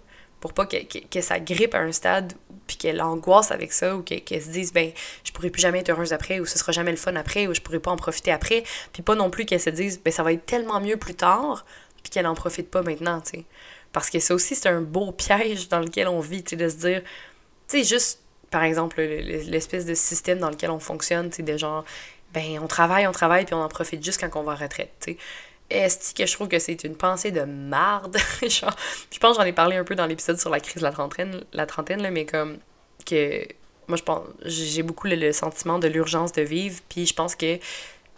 pour 0.45 0.53
pas 0.53 0.67
que, 0.67 1.21
ça 1.23 1.41
grippe 1.41 1.75
à 1.75 1.79
un 1.79 1.91
stade, 1.91 2.35
puis 2.67 2.77
qu'elle 2.77 3.01
angoisse 3.01 3.51
avec 3.51 3.73
ça, 3.73 3.97
ou 3.97 4.03
qu'elle 4.03 4.43
se 4.43 4.51
dise, 4.51 4.75
ben, 4.75 4.93
je 5.25 5.33
pourrai 5.33 5.49
plus 5.49 5.63
jamais 5.63 5.79
être 5.79 5.89
heureuse 5.89 6.13
après, 6.13 6.39
ou 6.39 6.45
ce 6.45 6.59
sera 6.59 6.71
jamais 6.71 6.91
le 6.91 6.99
fun 6.99 7.17
après, 7.17 7.47
ou 7.47 7.55
je 7.55 7.63
pourrai 7.63 7.79
pas 7.79 7.91
en 7.91 7.97
profiter 7.97 8.31
après, 8.31 8.63
puis 8.93 9.01
pas 9.01 9.15
non 9.15 9.31
plus 9.31 9.47
qu'elle 9.47 9.59
se 9.59 9.71
dise, 9.71 10.03
ben, 10.05 10.13
ça 10.13 10.23
va 10.23 10.35
être 10.35 10.45
tellement 10.45 10.83
mieux 10.83 10.99
plus 10.99 11.15
tard, 11.15 11.65
puis 12.03 12.11
qu'elle 12.11 12.27
en 12.27 12.35
profite 12.35 12.71
pas 12.71 12.83
maintenant, 12.83 13.23
tu 13.23 13.39
sais. 13.39 13.45
Parce 13.95 14.11
que 14.11 14.19
ça 14.19 14.35
aussi, 14.35 14.55
c'est 14.55 14.69
un 14.69 14.83
beau 14.83 15.13
piège 15.13 15.71
dans 15.71 15.81
lequel 15.81 16.09
on 16.09 16.21
vit, 16.21 16.45
tu 16.45 16.51
sais, 16.51 16.57
de 16.57 16.69
se 16.69 16.77
dire, 16.77 17.01
tu 17.67 17.79
sais, 17.79 17.85
juste, 17.85 18.21
par 18.51 18.65
exemple, 18.65 19.01
l'espèce 19.01 19.87
de 19.87 19.95
système 19.95 20.41
dans 20.41 20.51
lequel 20.51 20.71
on 20.71 20.79
fonctionne, 20.79 21.31
tu 21.31 21.37
sais, 21.37 21.43
de 21.43 21.57
genre, 21.57 21.87
ben, 22.35 22.59
on 22.63 22.67
travaille, 22.67 23.07
on 23.07 23.13
travaille, 23.13 23.47
puis 23.47 23.55
on 23.55 23.63
en 23.63 23.69
profite 23.69 24.05
juste 24.05 24.21
quand 24.21 24.39
on 24.39 24.43
va 24.43 24.53
en 24.53 24.57
retraite, 24.57 24.93
tu 25.01 25.13
sais 25.13 25.19
est-ce 25.71 26.15
que 26.15 26.27
je 26.27 26.33
trouve 26.35 26.49
que 26.49 26.59
c'est 26.59 26.85
une 26.85 26.97
pensée 26.97 27.31
de 27.31 27.43
marde? 27.43 28.17
je 28.43 29.19
pense 29.19 29.37
j'en 29.37 29.43
ai 29.43 29.53
parlé 29.53 29.77
un 29.77 29.85
peu 29.85 29.95
dans 29.95 30.07
l'épisode 30.07 30.39
sur 30.39 30.51
la 30.51 30.61
crise 30.61 30.77
de 30.77 30.83
la 30.83 30.93
trentaine, 30.93 31.45
la 31.53 31.67
trentaine 31.67 32.03
là, 32.03 32.11
mais 32.11 32.27
comme 32.27 32.59
que 33.07 33.47
moi 33.89 33.97
je 33.97 34.03
pense 34.03 34.27
j'ai 34.45 34.83
beaucoup 34.83 35.07
le, 35.07 35.33
sentiment 35.33 35.79
de 35.79 35.89
l'urgence 35.89 36.33
de 36.33 36.43
vivre, 36.43 36.81
puis 36.89 37.07
je 37.07 37.15
pense 37.15 37.35
que 37.35 37.59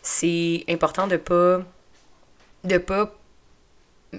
c'est 0.03 0.65
important 0.69 1.07
de 1.07 1.17
pas 1.17 1.61
de 2.65 2.79
pas 2.79 3.15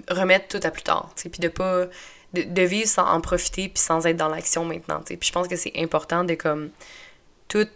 remettre 0.08 0.48
tout 0.48 0.66
à 0.66 0.70
plus 0.70 0.82
tard, 0.82 1.12
puis 1.16 1.30
de 1.38 1.48
pas 1.48 1.86
de, 2.32 2.62
vivre 2.62 2.88
sans 2.88 3.06
en 3.06 3.20
profiter 3.20 3.68
puis 3.68 3.82
sans 3.82 4.06
être 4.06 4.16
dans 4.16 4.28
l'action 4.28 4.64
maintenant, 4.64 5.00
puis 5.04 5.18
je 5.22 5.32
pense 5.32 5.48
que 5.48 5.56
c'est 5.56 5.72
important 5.76 6.24
de 6.24 6.34
comme 6.34 6.70
tout 7.48 7.68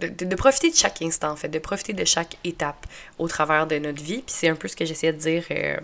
de, 0.00 0.34
profiter 0.34 0.70
de 0.70 0.76
chaque 0.76 1.02
instant, 1.02 1.30
en 1.30 1.36
fait, 1.36 1.48
de 1.48 1.58
profiter 1.58 1.92
de 1.92 2.04
chaque 2.04 2.36
étape 2.44 2.86
au 3.18 3.28
travers 3.28 3.66
de 3.66 3.78
notre 3.78 4.02
vie. 4.02 4.22
Puis 4.22 4.34
c'est 4.36 4.48
un 4.48 4.56
peu 4.56 4.68
ce 4.68 4.76
que 4.76 4.84
j'essayais 4.84 5.12
de 5.12 5.18
dire 5.18 5.44
euh, 5.50 5.76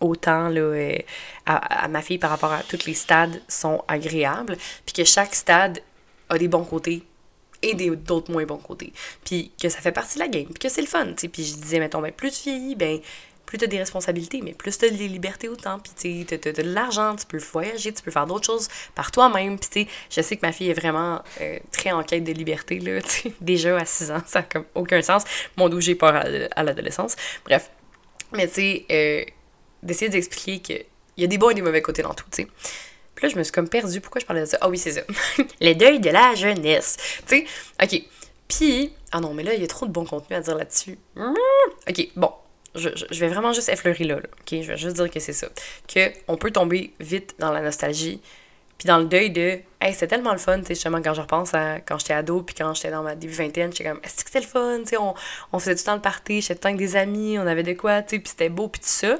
autant 0.00 0.48
là, 0.48 0.60
euh, 0.60 0.98
à, 1.46 1.88
ma 1.88 2.02
fille 2.02 2.18
par 2.18 2.30
rapport 2.30 2.52
à 2.52 2.62
tous 2.62 2.86
les 2.86 2.94
stades 2.94 3.40
sont 3.48 3.84
agréables, 3.88 4.56
puis 4.86 4.94
que 4.94 5.04
chaque 5.04 5.34
stade 5.34 5.80
a 6.28 6.38
des 6.38 6.48
bons 6.48 6.64
côtés 6.64 7.02
et 7.62 7.74
d'autres 7.74 8.30
moins 8.30 8.44
bons 8.44 8.58
côtés. 8.58 8.92
Puis 9.24 9.50
que 9.60 9.68
ça 9.68 9.80
fait 9.80 9.92
partie 9.92 10.14
de 10.14 10.20
la 10.20 10.28
game, 10.28 10.46
puis 10.46 10.54
que 10.60 10.68
c'est 10.68 10.80
le 10.80 10.86
fun, 10.86 11.12
tu. 11.14 11.28
Puis 11.28 11.44
je 11.44 11.56
disais, 11.56 11.80
mettons, 11.80 12.00
ben, 12.00 12.12
plus 12.12 12.30
tu 12.30 12.50
vieillis, 12.50 12.76
ben, 12.76 13.00
plus 13.48 13.56
tu 13.56 13.64
as 13.64 13.68
des 13.68 13.78
responsabilités, 13.78 14.42
mais 14.42 14.52
plus 14.52 14.76
tu 14.76 14.84
as 14.84 14.90
des 14.90 15.08
libertés 15.08 15.48
autant, 15.48 15.78
puis 15.78 16.26
tu 16.26 16.34
as, 16.34 16.52
de 16.52 16.62
l'argent, 16.62 17.16
tu 17.16 17.24
peux 17.24 17.38
voyager, 17.38 17.94
tu 17.94 18.02
peux 18.02 18.10
faire 18.10 18.26
d'autres 18.26 18.44
choses 18.44 18.68
par 18.94 19.10
toi-même. 19.10 19.58
Puis 19.58 19.88
je 20.10 20.20
sais 20.20 20.36
que 20.36 20.44
ma 20.44 20.52
fille 20.52 20.68
est 20.68 20.78
vraiment 20.78 21.22
euh, 21.40 21.58
très 21.72 21.90
en 21.90 22.02
quête 22.02 22.24
de 22.24 22.32
liberté, 22.32 22.78
là, 22.78 23.00
déjà 23.40 23.78
à 23.78 23.86
6 23.86 24.10
ans, 24.10 24.22
ça 24.26 24.40
n'a 24.40 24.42
comme 24.42 24.66
aucun 24.74 25.00
sens. 25.00 25.24
Mon 25.56 25.70
dos, 25.70 25.80
j'ai 25.80 25.94
peur 25.94 26.14
à, 26.14 26.62
l'adolescence. 26.62 27.16
Bref. 27.46 27.70
Mais 28.32 28.48
tu 28.48 28.54
sais, 28.54 28.86
euh, 28.92 29.24
d'essayer 29.82 30.10
d'expliquer 30.10 30.58
qu'il 30.58 30.84
y 31.16 31.24
a 31.24 31.26
des 31.26 31.38
bons 31.38 31.48
et 31.48 31.54
des 31.54 31.62
mauvais 31.62 31.80
côtés 31.80 32.02
dans 32.02 32.12
tout, 32.12 32.26
tu 32.30 32.42
sais. 32.42 32.48
Puis 33.14 33.26
là, 33.26 33.32
je 33.32 33.38
me 33.38 33.42
suis 33.42 33.52
comme 33.52 33.70
perdue. 33.70 34.02
Pourquoi 34.02 34.20
je 34.20 34.26
parlais 34.26 34.42
de 34.42 34.46
ça? 34.46 34.58
Ah 34.60 34.68
oui, 34.68 34.76
c'est 34.76 34.92
ça. 34.92 35.00
Les 35.60 35.74
deuils 35.74 36.00
de 36.00 36.10
la 36.10 36.34
jeunesse. 36.34 36.98
Tu 37.26 37.38
sais, 37.38 37.46
OK. 37.82 38.02
Puis, 38.46 38.92
ah 39.10 39.20
non, 39.20 39.32
mais 39.32 39.42
là, 39.42 39.54
il 39.54 39.60
y 39.62 39.64
a 39.64 39.66
trop 39.66 39.86
de 39.86 39.90
bon 39.90 40.04
contenu 40.04 40.36
à 40.36 40.40
dire 40.40 40.54
là-dessus. 40.54 40.98
OK, 41.16 42.08
bon 42.14 42.30
je, 42.78 43.20
vais 43.20 43.28
vraiment 43.28 43.52
juste 43.52 43.68
effleurer 43.68 44.04
là, 44.04 44.16
ok? 44.16 44.62
Je 44.62 44.68
vais 44.68 44.76
juste 44.76 44.96
dire 44.96 45.10
que 45.10 45.20
c'est 45.20 45.32
ça. 45.32 45.48
Que 45.86 46.10
on 46.28 46.36
peut 46.36 46.50
tomber 46.50 46.92
vite 47.00 47.34
dans 47.38 47.52
la 47.52 47.60
nostalgie, 47.60 48.20
puis 48.78 48.86
dans 48.86 48.98
le 48.98 49.06
deuil 49.06 49.30
de 49.30 49.58
Hey, 49.80 49.92
c'était 49.92 50.08
tellement 50.08 50.32
le 50.32 50.38
fun, 50.38 50.60
justement, 50.66 51.02
quand 51.02 51.14
je 51.14 51.20
repense 51.20 51.54
à 51.54 51.80
quand 51.80 51.98
j'étais 51.98 52.14
ado, 52.14 52.42
puis 52.42 52.54
quand 52.54 52.74
j'étais 52.74 52.90
dans 52.90 53.02
ma 53.02 53.14
début 53.14 53.32
vingtaine, 53.32 53.72
j'étais 53.72 53.90
comme 53.90 54.00
Est-ce 54.02 54.24
que 54.24 54.30
c'était 54.30 54.40
le 54.40 54.46
fun? 54.46 54.78
Tu 54.80 54.90
sais, 54.90 54.96
on, 54.96 55.14
on, 55.52 55.58
faisait 55.58 55.74
tout 55.74 55.82
le 55.82 55.86
temps 55.86 55.94
le 55.96 56.00
party, 56.00 56.40
j'étais 56.40 56.54
tout 56.54 56.58
le 56.58 56.62
temps 56.62 56.68
avec 56.68 56.78
des 56.78 56.96
amis, 56.96 57.38
on 57.38 57.46
avait 57.46 57.62
de 57.62 57.72
quoi, 57.74 58.02
tu 58.02 58.16
sais, 58.16 58.18
puis 58.20 58.30
c'était 58.30 58.48
beau, 58.48 58.68
puis 58.68 58.80
tout 58.80 58.88
ça. 58.88 59.16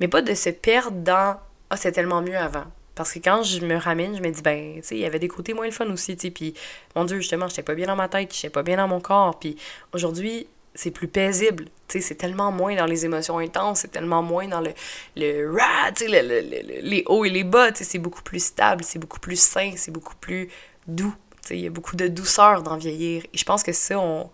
Mais 0.00 0.08
pas 0.08 0.22
de 0.22 0.34
se 0.34 0.50
perdre 0.50 0.92
dans 0.92 1.36
Ah, 1.70 1.76
c'était 1.76 1.92
tellement 1.92 2.22
mieux 2.22 2.36
avant. 2.36 2.64
Parce 2.94 3.12
que 3.12 3.18
quand 3.18 3.42
je 3.42 3.60
me 3.64 3.76
ramène, 3.76 4.16
je 4.16 4.22
me 4.22 4.30
dis, 4.30 4.42
ben, 4.42 4.76
tu 4.76 4.82
sais, 4.82 4.94
il 4.96 5.00
y 5.00 5.04
avait 5.04 5.18
des 5.18 5.28
côtés 5.28 5.52
moins 5.52 5.66
le 5.66 5.70
fun 5.70 5.86
aussi, 5.90 6.16
tu 6.16 6.28
sais, 6.28 6.30
puis 6.30 6.54
mon 6.94 7.04
Dieu, 7.04 7.18
justement, 7.18 7.46
j'étais 7.48 7.62
pas 7.62 7.74
bien 7.74 7.86
dans 7.86 7.96
ma 7.96 8.08
tête, 8.08 8.34
j'étais 8.34 8.50
pas 8.50 8.62
bien 8.62 8.78
dans 8.78 8.88
mon 8.88 9.00
corps, 9.00 9.38
puis 9.38 9.56
aujourd'hui, 9.92 10.48
c'est 10.76 10.90
plus 10.90 11.08
paisible. 11.08 11.66
C'est 11.88 12.16
tellement 12.16 12.52
moins 12.52 12.74
dans 12.74 12.84
les 12.84 13.04
émotions 13.04 13.38
intenses, 13.38 13.80
c'est 13.80 13.92
tellement 13.92 14.22
moins 14.22 14.48
dans 14.48 14.60
le, 14.60 14.72
le 15.16 15.50
le, 15.50 16.22
le, 16.22 16.40
le, 16.40 16.80
les 16.82 17.04
hauts 17.06 17.24
et 17.24 17.30
les 17.30 17.44
bas. 17.44 17.70
C'est 17.74 17.98
beaucoup 17.98 18.22
plus 18.22 18.44
stable, 18.44 18.84
c'est 18.84 18.98
beaucoup 18.98 19.20
plus 19.20 19.40
sain, 19.40 19.72
c'est 19.76 19.92
beaucoup 19.92 20.16
plus 20.16 20.48
doux. 20.86 21.14
Il 21.50 21.60
y 21.60 21.66
a 21.66 21.70
beaucoup 21.70 21.96
de 21.96 22.08
douceur 22.08 22.62
dans 22.62 22.76
vieillir. 22.76 23.24
Et 23.32 23.38
je 23.38 23.44
pense 23.44 23.62
que 23.62 23.72
ça, 23.72 23.98
on, 23.98 24.30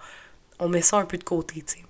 on 0.58 0.68
met 0.68 0.80
ça 0.80 0.96
un 0.96 1.04
peu 1.04 1.18
de 1.18 1.24
côté. 1.24 1.62
sais 1.66 1.82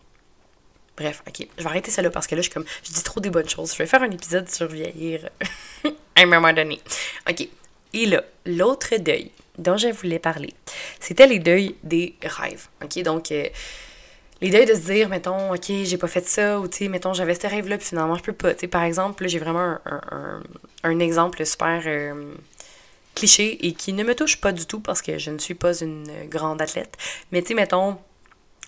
Bref, 0.96 1.22
ok, 1.26 1.46
je 1.56 1.62
vais 1.62 1.68
arrêter 1.68 1.90
ça 1.90 2.02
là 2.02 2.10
parce 2.10 2.26
que 2.26 2.34
là, 2.34 2.42
je, 2.42 2.50
comme, 2.50 2.64
je 2.82 2.92
dis 2.92 3.02
trop 3.02 3.20
des 3.20 3.30
bonnes 3.30 3.48
choses. 3.48 3.72
Je 3.72 3.78
vais 3.78 3.86
faire 3.86 4.02
un 4.02 4.10
épisode 4.10 4.48
sur 4.48 4.66
vieillir 4.66 5.30
à 5.84 5.90
un 6.20 6.26
moment 6.26 6.52
donné. 6.52 6.80
Ok, 7.30 7.48
et 7.94 8.06
là, 8.06 8.22
l'autre 8.44 8.96
deuil 8.96 9.30
dont 9.56 9.76
je 9.76 9.88
voulais 9.88 10.18
parler, 10.18 10.52
c'était 10.98 11.26
les 11.26 11.38
deuils 11.38 11.76
des 11.84 12.16
rêves. 12.22 12.66
Ok, 12.82 13.00
donc. 13.04 13.30
Euh, 13.30 13.48
l'idée 14.42 14.66
de 14.66 14.74
se 14.74 14.81
dire, 14.81 15.09
mettons, 15.09 15.55
OK, 15.55 15.70
j'ai 15.85 15.96
pas 15.96 16.09
fait 16.09 16.26
ça, 16.26 16.61
ou, 16.61 16.68
tu 16.68 16.78
sais, 16.78 16.88
mettons, 16.88 17.14
j'avais 17.14 17.35
ce 17.35 17.46
rêve-là, 17.46 17.78
puis 17.78 17.87
finalement, 17.87 18.16
je 18.16 18.22
peux 18.22 18.33
pas. 18.33 18.55
Tu 18.55 18.68
par 18.68 18.83
exemple, 18.83 19.26
j'ai 19.28 19.38
vraiment 19.38 19.78
un, 20.83 20.98
exemple 20.98 21.46
super 21.46 21.83
euh, 21.87 22.35
cliché 23.14 23.66
et 23.66 23.72
qui 23.72 23.92
ne 23.92 24.02
me 24.02 24.14
touche 24.14 24.40
pas 24.40 24.52
du 24.52 24.66
tout 24.66 24.81
parce 24.81 25.00
que 25.00 25.16
je 25.16 25.31
ne 25.31 25.38
suis 25.38 25.55
pas 25.55 25.81
une 25.81 26.07
grande 26.28 26.61
athlète. 26.61 26.96
Mais, 27.31 27.40
tu 27.40 27.48
sais, 27.48 27.55
mettons, 27.55 27.96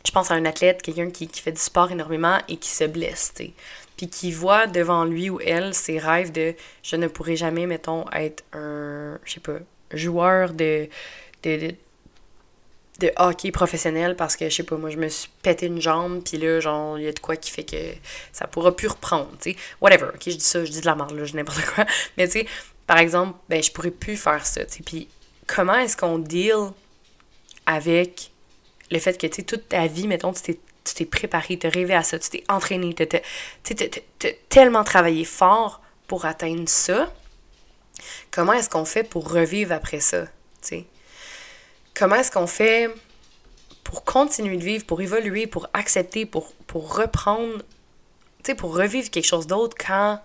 je 0.07 0.13
pense 0.13 0.31
à 0.31 0.35
un 0.35 0.45
athlète, 0.45 0.81
quelqu'un 0.81 1.11
qui, 1.11 1.27
qui, 1.27 1.41
fait 1.41 1.53
du 1.53 1.61
sport 1.61 1.91
énormément 1.91 2.39
et 2.49 2.57
qui 2.57 2.71
se 2.71 2.85
blesse, 2.85 3.33
tu 3.35 3.47
sais. 3.47 3.53
Puis 3.97 4.09
qui 4.09 4.33
voit 4.33 4.67
devant 4.67 5.05
lui 5.05 5.31
ou 5.31 5.41
elle 5.41 5.75
ses 5.75 5.99
rêves 5.99 6.33
de 6.33 6.55
je 6.83 6.97
ne 6.97 7.07
pourrai 7.09 7.37
jamais, 7.37 7.67
mettons, 7.67 8.05
être 8.13 8.45
un, 8.53 9.19
je 9.25 9.35
sais 9.35 9.41
pas, 9.41 9.59
joueur 9.93 10.53
de 10.53 10.89
hockey 13.17 13.51
professionnel 13.51 14.17
parce 14.17 14.37
que, 14.37 14.49
je 14.49 14.55
sais 14.55 14.63
pas, 14.63 14.77
moi, 14.77 14.91
je 14.91 14.97
me 14.97 15.09
suis 15.09 15.29
pété 15.43 15.67
une 15.67 15.81
jambe, 15.81 16.23
puis 16.23 16.39
là, 16.39 16.61
genre, 16.61 16.99
il 16.99 17.05
y 17.05 17.09
a 17.09 17.13
de 17.13 17.19
quoi 17.19 17.37
qui 17.37 17.51
fait 17.51 17.65
que 17.65 17.77
ça 18.33 18.47
pourra 18.47 18.75
plus 18.75 18.89
reprendre, 18.89 19.31
tu 19.41 19.53
sais. 19.53 19.57
Whatever, 19.81 20.09
ok, 20.15 20.23
je 20.27 20.37
dis 20.37 20.41
ça, 20.41 20.65
je 20.65 20.71
dis 20.71 20.81
de 20.81 20.87
la 20.87 20.95
merde, 20.95 21.13
là, 21.13 21.25
je 21.25 21.31
dis 21.31 21.37
n'importe 21.37 21.65
quoi. 21.65 21.85
Mais, 22.17 22.27
tu 22.27 22.41
sais, 22.41 22.47
par 22.87 22.99
exemple, 22.99 23.39
ben, 23.49 23.63
je 23.63 23.71
pourrais 23.73 23.91
plus 23.91 24.17
faire 24.17 24.47
ça, 24.47 24.65
tu 24.65 24.77
sais. 24.77 24.83
Puis, 24.85 25.09
comment 25.47 25.75
est-ce 25.75 25.97
qu'on 25.97 26.19
deal 26.19 26.71
avec 27.67 28.31
le 28.91 28.99
fait 28.99 29.19
que, 29.19 29.27
tu 29.27 29.37
sais, 29.37 29.43
toute 29.43 29.69
ta 29.69 29.87
vie, 29.87 30.07
mettons, 30.07 30.33
tu 30.33 30.43
t'es 30.43 30.59
tu 30.85 30.95
t'es 30.95 31.07
préparé, 31.07 31.59
tu 31.59 31.67
rêvé 31.67 31.95
à 31.95 32.03
ça, 32.03 32.19
tu 32.19 32.29
t'es 32.29 32.45
entraîné, 32.49 32.95
tu 32.95 33.75
t'es 33.75 34.41
tellement 34.51 34.85
travaillé 34.85 35.25
fort 35.25 35.81
pour 36.07 36.27
atteindre 36.27 36.69
ça, 36.69 37.11
comment 38.31 38.53
est-ce 38.53 38.69
qu'on 38.69 38.85
fait 38.85 39.03
pour 39.03 39.33
revivre 39.33 39.73
après 39.73 40.01
ça, 40.01 40.25
tu 40.27 40.31
sais? 40.61 40.85
Comment 41.95 42.17
est-ce 42.17 42.33
qu'on 42.33 42.47
fait 42.47 42.91
pour 43.85 44.05
continuer 44.05 44.57
de 44.57 44.65
vivre, 44.65 44.85
pour 44.85 45.01
évoluer, 45.01 45.47
pour 45.47 45.69
accepter, 45.73 46.27
pour, 46.27 46.53
reprendre, 46.73 47.63
tu 48.43 48.55
pour 48.57 48.77
revivre 48.77 49.11
quelque 49.11 49.27
chose 49.27 49.47
d'autre 49.47 49.77
quand 49.79 50.21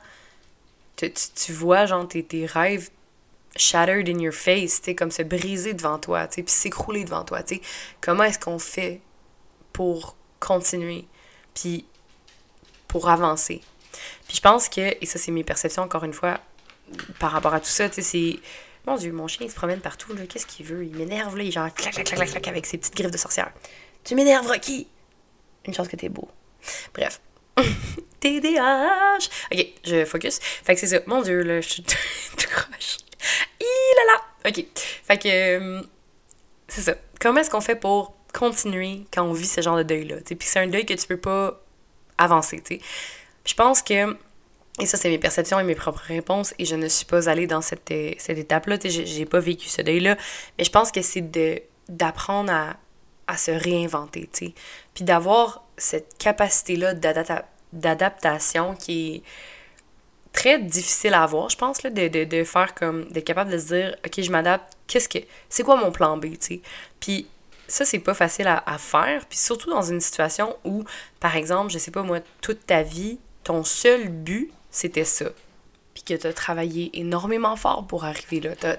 tu, 0.95 1.11
tu, 1.13 1.53
vois, 1.53 1.85
genre, 1.85 2.07
tes, 2.07 2.45
rêves 2.45 2.89
shattered 3.55 4.09
in 4.09 4.19
your 4.19 4.33
face, 4.33 4.81
tu 4.81 4.95
comme 4.95 5.11
se 5.11 5.21
briser 5.21 5.73
devant 5.73 5.97
toi, 5.97 6.27
tu 6.27 6.35
sais, 6.35 6.43
puis 6.43 6.53
s'écrouler 6.53 7.03
devant 7.03 7.23
toi, 7.23 7.43
tu 7.43 7.55
sais. 7.55 7.61
Comment 8.01 8.23
est-ce 8.23 8.39
qu'on 8.39 8.59
fait 8.59 9.01
pour 9.73 10.15
continuer, 10.39 11.05
puis 11.53 11.85
pour 12.87 13.09
avancer? 13.09 13.61
Puis 14.27 14.37
je 14.37 14.41
pense 14.41 14.69
que, 14.69 14.95
et 15.01 15.05
ça 15.05 15.19
c'est 15.19 15.31
mes 15.31 15.43
perceptions 15.43 15.83
encore 15.83 16.03
une 16.03 16.13
fois, 16.13 16.39
par 17.19 17.31
rapport 17.31 17.53
à 17.53 17.59
tout 17.59 17.67
ça, 17.67 17.89
tu 17.89 17.95
sais, 17.95 18.01
c'est... 18.01 18.39
Mon 18.85 18.95
Dieu, 18.95 19.11
mon 19.11 19.27
chien 19.27 19.45
il 19.45 19.49
se 19.49 19.55
promène 19.55 19.81
partout, 19.81 20.13
là. 20.13 20.25
Qu'est-ce 20.27 20.45
qu'il 20.45 20.65
veut? 20.65 20.85
Il 20.85 20.95
m'énerve, 20.95 21.37
là. 21.37 21.43
Il 21.43 21.51
genre 21.51 21.73
clac, 21.73 21.93
clac, 21.93 22.05
clac, 22.05 22.29
clac, 22.29 22.47
avec 22.47 22.65
ses 22.65 22.77
petites 22.77 22.95
griffes 22.95 23.11
de 23.11 23.17
sorcière. 23.17 23.51
Tu 24.03 24.15
m'énerves, 24.15 24.47
Rocky! 24.47 24.87
Une 25.65 25.73
chance 25.73 25.87
que 25.87 25.95
t'es 25.95 26.09
beau. 26.09 26.29
Bref. 26.93 27.19
TDAH! 28.19 29.29
Ok, 29.51 29.67
je 29.85 30.05
focus. 30.05 30.39
Fait 30.39 30.73
que 30.73 30.79
c'est 30.79 30.87
ça. 30.87 30.99
Mon 31.05 31.21
Dieu, 31.21 31.41
là, 31.43 31.61
je 31.61 31.69
suis 31.69 31.83
tout 32.37 32.47
croche. 32.49 32.97
là 33.59 34.13
là! 34.13 34.49
Ok. 34.49 34.65
Fait 34.75 35.17
que. 35.17 35.27
Euh, 35.27 35.81
c'est 36.67 36.81
ça. 36.81 36.95
Comment 37.19 37.41
est-ce 37.41 37.49
qu'on 37.49 37.61
fait 37.61 37.75
pour 37.75 38.15
continuer 38.33 39.05
quand 39.11 39.23
on 39.23 39.33
vit 39.33 39.47
ce 39.47 39.61
genre 39.61 39.77
de 39.77 39.83
deuil-là? 39.83 40.17
Puis 40.25 40.37
c'est 40.41 40.59
un 40.59 40.67
deuil 40.67 40.85
que 40.85 40.93
tu 40.93 41.07
peux 41.07 41.17
pas 41.17 41.61
avancer, 42.17 42.61
tu 42.61 42.75
sais? 42.75 42.81
Je 43.45 43.53
pense 43.53 43.81
que 43.81 44.15
et 44.79 44.85
ça, 44.85 44.97
c'est 44.97 45.09
mes 45.09 45.17
perceptions 45.17 45.59
et 45.59 45.63
mes 45.63 45.75
propres 45.75 46.03
réponses. 46.05 46.53
Et 46.57 46.65
je 46.65 46.75
ne 46.75 46.87
suis 46.87 47.05
pas 47.05 47.29
allée 47.29 47.47
dans 47.47 47.61
cette, 47.61 47.91
euh, 47.91 48.13
cette 48.17 48.37
étape-là. 48.37 48.77
J'ai 48.83 49.25
pas 49.25 49.39
vécu 49.39 49.67
ce 49.67 49.81
deuil-là. 49.81 50.17
Mais 50.57 50.63
je 50.63 50.71
pense 50.71 50.91
que 50.91 51.01
c'est 51.01 51.29
d'apprendre 51.89 52.51
à, 52.51 52.77
à, 53.27 53.37
se 53.37 53.51
réinventer. 53.51 54.29
Puis 54.93 55.03
d'avoir 55.03 55.65
cette 55.77 56.17
capacité-là 56.17 56.93
d'adaptation 57.73 58.75
qui 58.75 59.15
est 59.15 59.23
très 60.31 60.59
difficile 60.59 61.13
à 61.13 61.23
avoir, 61.23 61.49
je 61.49 61.57
pense, 61.57 61.83
là, 61.83 61.89
de, 61.89 62.23
de, 62.23 62.43
faire 62.43 62.73
comme... 62.73 63.05
d'être 63.09 63.25
capable 63.25 63.51
de 63.51 63.57
se 63.57 63.67
dire, 63.67 63.95
OK, 64.05 64.21
je 64.21 64.31
m'adapte. 64.31 64.77
Qu'est-ce 64.87 65.09
que... 65.09 65.19
C'est 65.49 65.63
quoi 65.63 65.75
mon 65.75 65.91
plan 65.91 66.17
B, 66.17 66.37
tu? 66.39 66.61
Puis 66.99 67.27
ça, 67.67 67.85
c'est 67.85 67.99
pas 67.99 68.13
facile 68.13 68.47
à, 68.47 68.63
à 68.65 68.77
faire. 68.77 69.25
Puis 69.25 69.37
surtout 69.37 69.69
dans 69.69 69.81
une 69.81 69.99
situation 69.99 70.55
où, 70.63 70.83
par 71.19 71.35
exemple, 71.35 71.71
je 71.71 71.79
sais 71.79 71.91
pas 71.91 72.03
moi, 72.03 72.19
toute 72.41 72.65
ta 72.65 72.83
vie, 72.83 73.19
ton 73.43 73.63
seul 73.63 74.09
but, 74.09 74.51
c'était 74.71 75.05
ça. 75.05 75.25
Puis 75.93 76.03
que 76.03 76.13
t'as 76.13 76.33
travaillé 76.33 76.91
énormément 76.93 77.55
fort 77.55 77.85
pour 77.87 78.05
arriver 78.05 78.39
là. 78.39 78.55
T'as, 78.55 78.77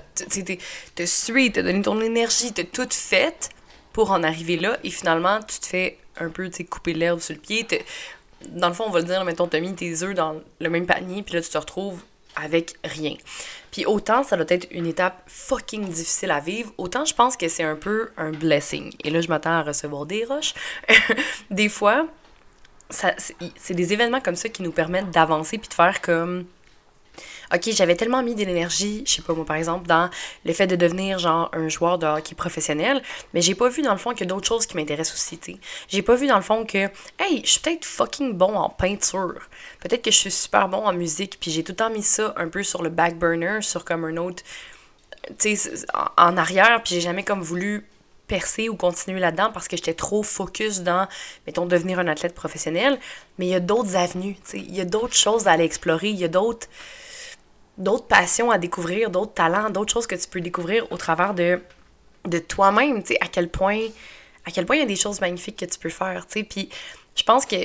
t'as 0.94 1.06
sué, 1.06 1.52
t'as 1.52 1.62
donné 1.62 1.82
ton 1.82 2.00
énergie, 2.00 2.52
t'as 2.52 2.64
tout 2.64 2.88
fait 2.90 3.50
pour 3.92 4.10
en 4.10 4.22
arriver 4.22 4.56
là. 4.56 4.78
Et 4.84 4.90
finalement, 4.90 5.40
tu 5.40 5.58
te 5.58 5.66
fais 5.66 5.98
un 6.16 6.30
peu, 6.30 6.50
couper 6.68 6.94
l'herbe 6.94 7.20
sur 7.20 7.34
le 7.34 7.40
pied. 7.40 7.66
Dans 8.48 8.68
le 8.68 8.74
fond, 8.74 8.84
on 8.86 8.90
va 8.90 9.00
le 9.00 9.06
dire, 9.06 9.24
mettons, 9.24 9.46
t'as 9.46 9.60
mis 9.60 9.74
tes 9.74 10.02
œufs 10.02 10.14
dans 10.14 10.40
le 10.60 10.70
même 10.70 10.86
panier, 10.86 11.22
puis 11.22 11.34
là, 11.34 11.42
tu 11.42 11.50
te 11.50 11.58
retrouves 11.58 12.02
avec 12.36 12.74
rien. 12.84 13.14
Puis 13.70 13.86
autant 13.86 14.22
ça 14.22 14.36
doit 14.36 14.46
être 14.48 14.68
une 14.70 14.86
étape 14.86 15.22
fucking 15.26 15.88
difficile 15.88 16.30
à 16.30 16.40
vivre, 16.40 16.72
autant 16.78 17.04
je 17.04 17.14
pense 17.14 17.36
que 17.36 17.48
c'est 17.48 17.62
un 17.62 17.76
peu 17.76 18.10
un 18.16 18.30
blessing. 18.30 18.92
Et 19.04 19.10
là, 19.10 19.20
je 19.20 19.28
m'attends 19.28 19.50
à 19.50 19.62
recevoir 19.62 20.06
des 20.06 20.24
roches. 20.24 20.54
des 21.50 21.68
fois, 21.68 22.06
c'est 22.90 23.74
des 23.74 23.92
événements 23.92 24.20
comme 24.20 24.36
ça 24.36 24.48
qui 24.48 24.62
nous 24.62 24.72
permettent 24.72 25.10
d'avancer 25.10 25.58
puis 25.58 25.68
de 25.68 25.74
faire 25.74 26.00
comme 26.00 26.46
OK, 27.52 27.70
j'avais 27.72 27.96
tellement 27.96 28.22
mis 28.22 28.36
de 28.36 28.44
l'énergie, 28.44 29.02
je 29.04 29.14
sais 29.14 29.22
pas 29.22 29.34
moi 29.34 29.44
par 29.44 29.56
exemple, 29.56 29.86
dans 29.88 30.08
le 30.44 30.52
fait 30.52 30.68
de 30.68 30.76
devenir 30.76 31.18
genre 31.18 31.50
un 31.52 31.68
joueur 31.68 31.98
de 31.98 32.06
hockey 32.06 32.36
professionnel, 32.36 33.02
mais 33.34 33.40
j'ai 33.40 33.56
pas 33.56 33.68
vu 33.68 33.82
dans 33.82 33.90
le 33.90 33.98
fond 33.98 34.14
qu'il 34.14 34.28
d'autres 34.28 34.46
choses 34.46 34.66
qui 34.66 34.76
m'intéressent 34.76 35.16
aussi, 35.16 35.36
tu 35.36 35.56
J'ai 35.88 36.02
pas 36.02 36.14
vu 36.14 36.28
dans 36.28 36.36
le 36.36 36.42
fond 36.42 36.64
que 36.64 36.78
hey, 37.18 37.42
je 37.44 37.50
suis 37.50 37.60
peut-être 37.60 37.84
fucking 37.84 38.34
bon 38.34 38.54
en 38.54 38.68
peinture. 38.68 39.48
Peut-être 39.80 40.02
que 40.02 40.12
je 40.12 40.16
suis 40.16 40.30
super 40.30 40.68
bon 40.68 40.84
en 40.84 40.92
musique, 40.92 41.38
puis 41.40 41.50
j'ai 41.50 41.64
tout 41.64 41.72
le 41.72 41.76
temps 41.76 41.90
mis 41.90 42.04
ça 42.04 42.32
un 42.36 42.48
peu 42.48 42.62
sur 42.62 42.82
le 42.82 42.88
back 42.88 43.18
burner, 43.18 43.62
sur 43.62 43.84
comme 43.84 44.04
un 44.04 44.16
autre 44.16 44.44
tu 45.38 45.56
sais 45.56 45.86
en 46.16 46.36
arrière, 46.36 46.82
puis 46.82 46.94
j'ai 46.94 47.00
jamais 47.00 47.24
comme 47.24 47.42
voulu 47.42 47.86
percer 48.30 48.68
ou 48.68 48.76
continuer 48.76 49.18
là-dedans 49.18 49.50
parce 49.52 49.66
que 49.66 49.76
j'étais 49.76 49.92
trop 49.92 50.22
focus 50.22 50.80
dans, 50.82 51.08
mettons, 51.46 51.66
devenir 51.66 51.98
un 51.98 52.06
athlète 52.06 52.34
professionnel. 52.34 52.98
Mais 53.38 53.46
il 53.46 53.50
y 53.50 53.54
a 53.54 53.60
d'autres 53.60 53.96
avenues, 53.96 54.36
il 54.54 54.74
y 54.74 54.80
a 54.80 54.84
d'autres 54.84 55.16
choses 55.16 55.48
à 55.48 55.52
aller 55.52 55.64
explorer, 55.64 56.10
il 56.10 56.18
y 56.18 56.24
a 56.24 56.28
d'autres 56.28 56.68
d'autres 57.76 58.06
passions 58.06 58.50
à 58.50 58.58
découvrir, 58.58 59.10
d'autres 59.10 59.32
talents, 59.32 59.70
d'autres 59.70 59.92
choses 59.92 60.06
que 60.06 60.14
tu 60.14 60.28
peux 60.28 60.40
découvrir 60.42 60.86
au 60.92 60.98
travers 60.98 61.32
de, 61.32 61.60
de 62.26 62.38
toi-même, 62.38 63.02
tu 63.02 63.14
sais, 63.14 63.18
à 63.22 63.26
quel 63.26 63.48
point 63.48 63.80
à 64.46 64.50
quel 64.50 64.66
point 64.66 64.76
il 64.76 64.80
y 64.80 64.82
a 64.82 64.86
des 64.86 64.96
choses 64.96 65.20
magnifiques 65.20 65.56
que 65.56 65.64
tu 65.64 65.78
peux 65.78 65.88
faire, 65.88 66.26
tu 66.26 66.40
sais, 66.40 66.44
puis 66.44 66.68
je 67.16 67.22
pense 67.22 67.46
que 67.46 67.56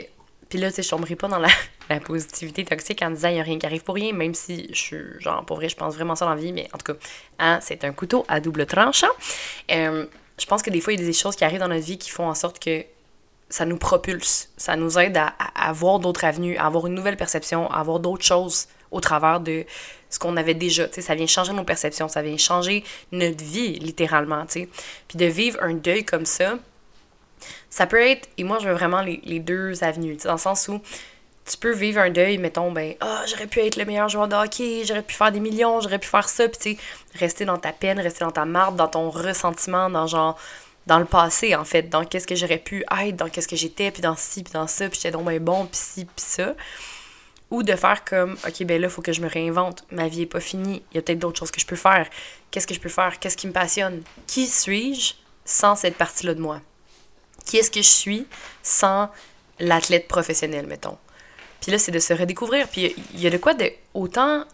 puis 0.49 0.59
là, 0.59 0.69
tu 0.69 0.75
sais, 0.75 0.83
je 0.83 0.89
tomberai 0.89 1.15
pas 1.15 1.27
dans 1.27 1.39
la, 1.39 1.49
la, 1.89 1.99
positivité 1.99 2.63
toxique 2.63 3.01
en 3.01 3.11
disant 3.11 3.29
il 3.29 3.35
n'y 3.35 3.39
a 3.39 3.43
rien 3.43 3.59
qui 3.59 3.65
arrive 3.65 3.83
pour 3.83 3.95
rien, 3.95 4.13
même 4.13 4.33
si 4.33 4.67
je 4.71 4.79
suis, 4.79 5.03
genre, 5.19 5.43
pour 5.45 5.57
vrai, 5.57 5.69
je 5.69 5.75
pense 5.75 5.95
vraiment 5.95 6.15
ça 6.15 6.25
dans 6.25 6.35
la 6.35 6.41
vie, 6.41 6.53
mais 6.53 6.67
en 6.71 6.77
tout 6.77 6.93
cas, 6.93 6.99
hein, 7.39 7.59
c'est 7.61 7.83
un 7.83 7.91
couteau 7.91 8.25
à 8.27 8.39
double 8.39 8.65
tranchant. 8.65 9.07
Euh, 9.71 10.05
je 10.37 10.45
pense 10.45 10.61
que 10.61 10.69
des 10.69 10.81
fois, 10.81 10.93
il 10.93 10.99
y 10.99 11.03
a 11.03 11.05
des 11.05 11.13
choses 11.13 11.35
qui 11.35 11.43
arrivent 11.43 11.59
dans 11.59 11.67
notre 11.67 11.85
vie 11.85 11.97
qui 11.97 12.09
font 12.09 12.27
en 12.27 12.35
sorte 12.35 12.59
que 12.59 12.83
ça 13.49 13.65
nous 13.65 13.77
propulse, 13.77 14.49
ça 14.57 14.75
nous 14.75 14.97
aide 14.97 15.17
à, 15.17 15.33
avoir 15.55 15.99
d'autres 15.99 16.25
avenues, 16.25 16.57
à 16.57 16.65
avoir 16.65 16.87
une 16.87 16.95
nouvelle 16.95 17.17
perception, 17.17 17.69
à 17.71 17.79
avoir 17.79 17.99
d'autres 17.99 18.25
choses 18.25 18.67
au 18.91 18.99
travers 18.99 19.39
de 19.39 19.65
ce 20.09 20.19
qu'on 20.19 20.35
avait 20.37 20.53
déjà. 20.53 20.87
ça 20.91 21.15
vient 21.15 21.27
changer 21.27 21.53
nos 21.53 21.63
perceptions, 21.63 22.07
ça 22.07 22.21
vient 22.21 22.37
changer 22.37 22.83
notre 23.11 23.43
vie, 23.43 23.73
littéralement. 23.79 24.45
sais. 24.47 24.69
Puis 25.07 25.17
de 25.17 25.25
vivre 25.25 25.57
un 25.61 25.73
deuil 25.73 26.03
comme 26.03 26.25
ça, 26.25 26.57
ça 27.69 27.85
peut 27.85 28.01
être, 28.01 28.27
et 28.37 28.43
moi 28.43 28.57
je 28.61 28.67
veux 28.67 28.73
vraiment 28.73 29.01
les, 29.01 29.21
les 29.25 29.39
deux 29.39 29.83
avenues, 29.83 30.17
dans 30.23 30.33
le 30.33 30.37
sens 30.37 30.67
où 30.67 30.81
tu 31.45 31.57
peux 31.57 31.73
vivre 31.73 32.01
un 32.01 32.09
deuil, 32.09 32.39
mettons, 32.39 32.71
ben, 32.71 32.95
ah, 33.01 33.23
j'aurais 33.27 33.45
pu 33.45 33.59
être 33.59 33.75
le 33.75 33.85
meilleur 33.85 34.09
joueur 34.09 34.27
de 34.27 34.35
hockey, 34.35 34.83
j'aurais 34.83 35.03
pu 35.03 35.13
faire 35.13 35.31
des 35.31 35.39
millions, 35.39 35.79
j'aurais 35.79 35.99
pu 35.99 36.07
faire 36.07 36.27
ça, 36.27 36.49
puis 36.49 36.57
tu 36.57 36.71
sais, 36.71 36.77
rester 37.19 37.45
dans 37.45 37.57
ta 37.57 37.71
peine, 37.71 37.99
rester 37.99 38.25
dans 38.25 38.31
ta 38.31 38.45
marde, 38.45 38.75
dans 38.75 38.87
ton 38.87 39.11
ressentiment, 39.11 39.89
dans 39.91 40.07
genre, 40.07 40.39
dans 40.87 40.97
le 40.97 41.05
passé, 41.05 41.55
en 41.55 41.63
fait, 41.63 41.83
dans 41.83 42.03
qu'est-ce 42.03 42.25
que 42.25 42.35
j'aurais 42.35 42.57
pu 42.57 42.83
être, 42.99 43.15
dans 43.15 43.29
qu'est-ce 43.29 43.47
que 43.47 43.55
j'étais, 43.55 43.91
puis 43.91 44.01
dans 44.01 44.15
ci, 44.15 44.43
puis 44.43 44.53
dans 44.53 44.67
ça, 44.67 44.89
puis 44.89 44.99
j'étais 44.99 45.11
donc 45.11 45.25
ben 45.25 45.39
bon, 45.39 45.65
puis 45.67 45.79
ci, 45.79 46.05
puis 46.05 46.25
ça. 46.25 46.55
Ou 47.51 47.61
de 47.61 47.75
faire 47.75 48.03
comme, 48.03 48.37
ok, 48.47 48.63
ben 48.63 48.81
là, 48.81 48.89
faut 48.89 49.03
que 49.03 49.13
je 49.13 49.21
me 49.21 49.29
réinvente, 49.29 49.85
ma 49.91 50.07
vie 50.07 50.23
est 50.23 50.27
pas 50.27 50.39
finie, 50.39 50.81
il 50.91 50.95
y 50.95 50.97
a 50.97 51.03
peut-être 51.03 51.19
d'autres 51.19 51.37
choses 51.37 51.51
que 51.51 51.61
je 51.61 51.67
peux 51.67 51.75
faire. 51.75 52.09
Qu'est-ce 52.49 52.65
que 52.65 52.73
je 52.73 52.79
peux 52.79 52.89
faire? 52.89 53.19
Qu'est-ce 53.19 53.37
qui 53.37 53.45
me 53.45 53.53
passionne? 53.53 54.01
Qui 54.25 54.47
suis-je 54.47 55.13
sans 55.45 55.75
cette 55.75 55.95
partie-là 55.95 56.33
de 56.33 56.41
moi? 56.41 56.59
Qui 57.45 57.57
est-ce 57.57 57.69
que 57.69 57.83
je 57.83 57.87
suis 57.87 58.27
sans 58.63 59.11
l'athlète 59.59 60.07
professionnel, 60.07 60.65
mettons? 60.65 60.97
Puis 61.61 61.71
là, 61.71 61.77
c'est 61.77 61.91
de 61.91 61.99
se 61.99 62.13
redécouvrir. 62.13 62.67
Puis 62.67 62.95
il 63.13 63.19
y 63.19 63.27
a 63.27 63.29
de 63.29 63.37
quoi 63.37 63.53
de 63.53 63.69
autant 63.93 64.45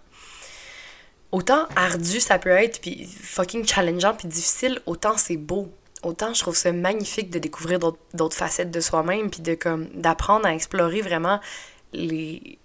autant 1.32 1.68
ardu 1.76 2.20
ça 2.20 2.38
peut 2.40 2.50
être, 2.50 2.82
puis 2.82 3.06
fucking 3.06 3.66
challengeant, 3.66 4.14
puis 4.14 4.28
difficile, 4.28 4.80
autant 4.86 5.18
c'est 5.18 5.38
beau. 5.38 5.72
Autant 6.04 6.34
je 6.34 6.42
trouve 6.42 6.56
ça 6.56 6.72
magnifique 6.72 7.30
de 7.30 7.40
découvrir 7.40 7.80
d'autres 7.80 8.36
facettes 8.36 8.72
de 8.72 8.80
soi-même, 8.80 9.30
puis 9.30 9.42
de 9.42 9.56
comme 9.56 9.88
d'apprendre 9.94 10.46
à 10.46 10.54
explorer 10.54 11.02
vraiment 11.02 11.40
les 11.94 12.58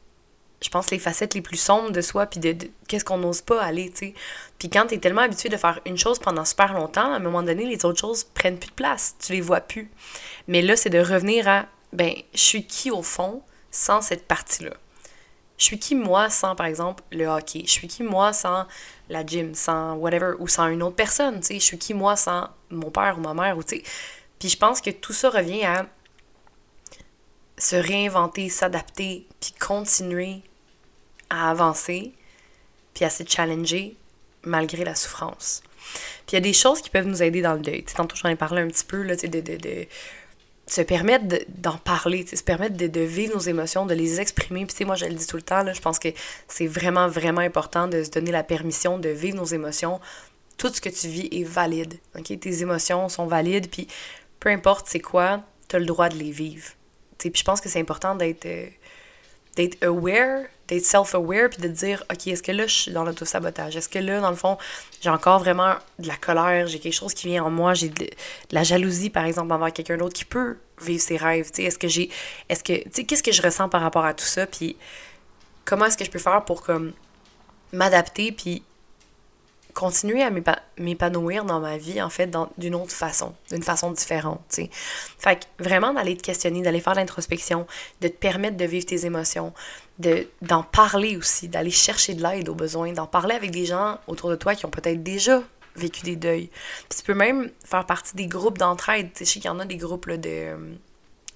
je 0.62 0.70
pense 0.70 0.90
les 0.90 0.98
facettes 0.98 1.34
les 1.34 1.42
plus 1.42 1.58
sombres 1.58 1.90
de 1.90 2.00
soi 2.00 2.24
puis 2.24 2.40
de, 2.40 2.56
qu'est-ce 2.88 3.04
qu'on 3.04 3.18
n'ose 3.18 3.42
pas 3.42 3.62
aller 3.62 3.90
tu 3.90 4.06
sais 4.06 4.14
puis 4.58 4.70
quand 4.70 4.86
t'es 4.86 4.96
tellement 4.96 5.20
habitué 5.20 5.50
de 5.50 5.56
faire 5.58 5.80
une 5.84 5.98
chose 5.98 6.18
pendant 6.18 6.46
super 6.46 6.72
longtemps 6.72 7.12
à 7.12 7.16
un 7.16 7.18
moment 7.18 7.42
donné 7.42 7.66
les 7.66 7.84
autres 7.84 8.00
choses 8.00 8.24
prennent 8.24 8.58
plus 8.58 8.70
de 8.70 8.74
place 8.74 9.16
tu 9.20 9.32
les 9.32 9.42
vois 9.42 9.60
plus 9.60 9.90
mais 10.48 10.62
là 10.62 10.74
c'est 10.74 10.88
de 10.88 10.98
revenir 10.98 11.46
à 11.46 11.66
ben 11.92 12.14
je 12.32 12.40
suis 12.40 12.66
qui 12.66 12.90
au 12.90 13.02
fond? 13.02 13.42
Sans 13.76 14.00
cette 14.00 14.26
partie-là. 14.26 14.72
Je 15.58 15.64
suis 15.64 15.78
qui 15.78 15.94
moi 15.94 16.28
sans, 16.30 16.54
par 16.54 16.66
exemple, 16.66 17.02
le 17.12 17.26
hockey? 17.26 17.62
Je 17.64 17.70
suis 17.70 17.88
qui 17.88 18.02
moi 18.02 18.32
sans 18.32 18.66
la 19.08 19.24
gym, 19.24 19.54
sans 19.54 19.94
whatever, 19.94 20.32
ou 20.38 20.48
sans 20.48 20.68
une 20.68 20.82
autre 20.82 20.96
personne? 20.96 21.40
Je 21.42 21.58
suis 21.58 21.78
qui 21.78 21.94
moi 21.94 22.16
sans 22.16 22.48
mon 22.70 22.90
père 22.90 23.16
ou 23.18 23.20
ma 23.20 23.34
mère, 23.34 23.56
ou 23.56 23.62
tu 23.62 23.76
sais? 23.76 23.82
Puis 24.38 24.48
je 24.48 24.56
pense 24.56 24.80
que 24.80 24.90
tout 24.90 25.12
ça 25.12 25.30
revient 25.30 25.64
à 25.64 25.86
se 27.58 27.76
réinventer, 27.76 28.48
s'adapter, 28.48 29.26
puis 29.40 29.52
continuer 29.52 30.42
à 31.30 31.50
avancer, 31.50 32.12
puis 32.94 33.04
à 33.04 33.10
se 33.10 33.22
challenger 33.26 33.96
malgré 34.42 34.84
la 34.84 34.94
souffrance. 34.94 35.62
Puis 36.26 36.32
il 36.32 36.34
y 36.34 36.38
a 36.38 36.40
des 36.40 36.52
choses 36.52 36.82
qui 36.82 36.90
peuvent 36.90 37.06
nous 37.06 37.22
aider 37.22 37.40
dans 37.40 37.54
le 37.54 37.60
deuil. 37.60 37.84
tantôt, 37.84 38.16
j'en 38.16 38.28
ai 38.28 38.36
parlé 38.36 38.62
un 38.62 38.68
petit 38.68 38.84
peu, 38.84 39.02
là, 39.02 39.16
de, 39.16 39.26
de, 39.26 39.40
de, 39.40 39.86
se 40.66 40.80
permettre 40.80 41.26
d'en 41.48 41.76
parler, 41.76 42.26
se 42.26 42.42
permettre 42.42 42.76
de, 42.76 43.00
vivre 43.00 43.34
nos 43.34 43.40
émotions, 43.40 43.86
de 43.86 43.94
les 43.94 44.20
exprimer. 44.20 44.66
Puis, 44.66 44.84
moi, 44.84 44.96
je 44.96 45.06
le 45.06 45.14
dis 45.14 45.26
tout 45.26 45.36
le 45.36 45.42
temps, 45.42 45.62
là, 45.62 45.72
je 45.72 45.80
pense 45.80 45.98
que 45.98 46.08
c'est 46.48 46.66
vraiment, 46.66 47.08
vraiment 47.08 47.40
important 47.40 47.86
de 47.86 48.02
se 48.02 48.10
donner 48.10 48.32
la 48.32 48.42
permission 48.42 48.98
de 48.98 49.08
vivre 49.08 49.36
nos 49.36 49.44
émotions. 49.44 50.00
Tout 50.58 50.72
ce 50.72 50.80
que 50.80 50.88
tu 50.88 51.06
vis 51.08 51.28
est 51.30 51.44
valide. 51.44 51.94
ok? 52.18 52.38
Tes 52.40 52.62
émotions 52.62 53.08
sont 53.08 53.26
valides, 53.26 53.68
puis 53.70 53.86
peu 54.40 54.48
importe 54.48 54.86
c'est 54.88 55.00
quoi, 55.00 55.42
tu 55.68 55.76
as 55.76 55.78
le 55.78 55.86
droit 55.86 56.08
de 56.08 56.16
les 56.16 56.30
vivre. 56.30 56.68
Puis 57.18 57.32
je 57.34 57.44
pense 57.44 57.60
que 57.60 57.68
c'est 57.68 57.80
important 57.80 58.14
d'être. 58.14 58.46
Euh, 58.46 58.66
d'être 59.56 59.82
aware, 59.82 60.44
d'être 60.68 60.84
self-aware, 60.84 61.48
puis 61.50 61.62
de 61.62 61.68
dire, 61.68 62.04
OK, 62.12 62.26
est-ce 62.26 62.42
que 62.42 62.52
là, 62.52 62.66
je 62.66 62.74
suis 62.74 62.92
dans 62.92 63.04
l'auto-sabotage? 63.04 63.76
Est-ce 63.76 63.88
que 63.88 63.98
là, 63.98 64.20
dans 64.20 64.30
le 64.30 64.36
fond, 64.36 64.58
j'ai 65.00 65.10
encore 65.10 65.38
vraiment 65.38 65.74
de 65.98 66.08
la 66.08 66.16
colère, 66.16 66.66
j'ai 66.66 66.78
quelque 66.78 66.92
chose 66.92 67.14
qui 67.14 67.28
vient 67.28 67.44
en 67.44 67.50
moi, 67.50 67.74
j'ai 67.74 67.88
de, 67.88 68.08
la 68.50 68.62
jalousie, 68.62 69.10
par 69.10 69.24
exemple, 69.24 69.52
envers 69.52 69.72
quelqu'un 69.72 69.96
d'autre 69.96 70.14
qui 70.14 70.24
peut 70.24 70.58
vivre 70.82 71.02
ses 71.02 71.16
rêves, 71.16 71.50
tu 71.50 71.56
sais, 71.56 71.62
est-ce 71.64 71.78
que 71.78 71.88
j'ai, 71.88 72.10
est-ce 72.48 72.62
que, 72.62 72.74
tu 72.74 72.90
sais, 72.92 73.04
qu'est-ce 73.04 73.22
que 73.22 73.32
je 73.32 73.42
ressens 73.42 73.68
par 73.68 73.80
rapport 73.80 74.04
à 74.04 74.12
tout 74.12 74.24
ça, 74.24 74.46
puis 74.46 74.76
comment 75.64 75.86
est-ce 75.86 75.96
que 75.96 76.04
je 76.04 76.10
peux 76.10 76.18
faire 76.18 76.44
pour, 76.44 76.62
comme, 76.62 76.92
m'adapter, 77.72 78.32
puis 78.32 78.62
continuer 79.76 80.22
à 80.22 80.30
m'épanouir 80.78 81.44
dans 81.44 81.60
ma 81.60 81.76
vie, 81.76 82.00
en 82.00 82.08
fait, 82.08 82.34
d'une 82.56 82.74
autre 82.74 82.92
façon, 82.92 83.34
d'une 83.50 83.62
façon 83.62 83.90
différente, 83.90 84.40
tu 84.48 84.62
sais. 84.62 84.70
Fait 85.18 85.36
que 85.36 85.62
vraiment 85.62 85.92
d'aller 85.92 86.16
te 86.16 86.22
questionner, 86.22 86.62
d'aller 86.62 86.80
faire 86.80 86.94
l'introspection, 86.94 87.66
de 88.00 88.08
te 88.08 88.14
permettre 88.14 88.56
de 88.56 88.64
vivre 88.64 88.86
tes 88.86 89.04
émotions, 89.04 89.52
de 89.98 90.28
d'en 90.40 90.62
parler 90.62 91.18
aussi, 91.18 91.48
d'aller 91.48 91.70
chercher 91.70 92.14
de 92.14 92.22
l'aide 92.22 92.48
aux 92.48 92.54
besoins, 92.54 92.92
d'en 92.92 93.06
parler 93.06 93.34
avec 93.34 93.50
des 93.50 93.66
gens 93.66 93.98
autour 94.06 94.30
de 94.30 94.36
toi 94.36 94.54
qui 94.54 94.64
ont 94.64 94.70
peut-être 94.70 95.02
déjà 95.02 95.42
vécu 95.76 96.04
des 96.04 96.16
deuils. 96.16 96.48
Puis 96.88 96.98
tu 96.98 97.02
peux 97.02 97.14
même 97.14 97.50
faire 97.62 97.84
partie 97.84 98.16
des 98.16 98.26
groupes 98.26 98.56
d'entraide. 98.56 99.10
Tu 99.12 99.18
sais, 99.18 99.24
je 99.26 99.30
sais 99.32 99.40
qu'il 99.40 99.50
y 99.50 99.52
en 99.54 99.60
a 99.60 99.66
des 99.66 99.76
groupes 99.76 100.06
là, 100.06 100.16
de 100.16 100.56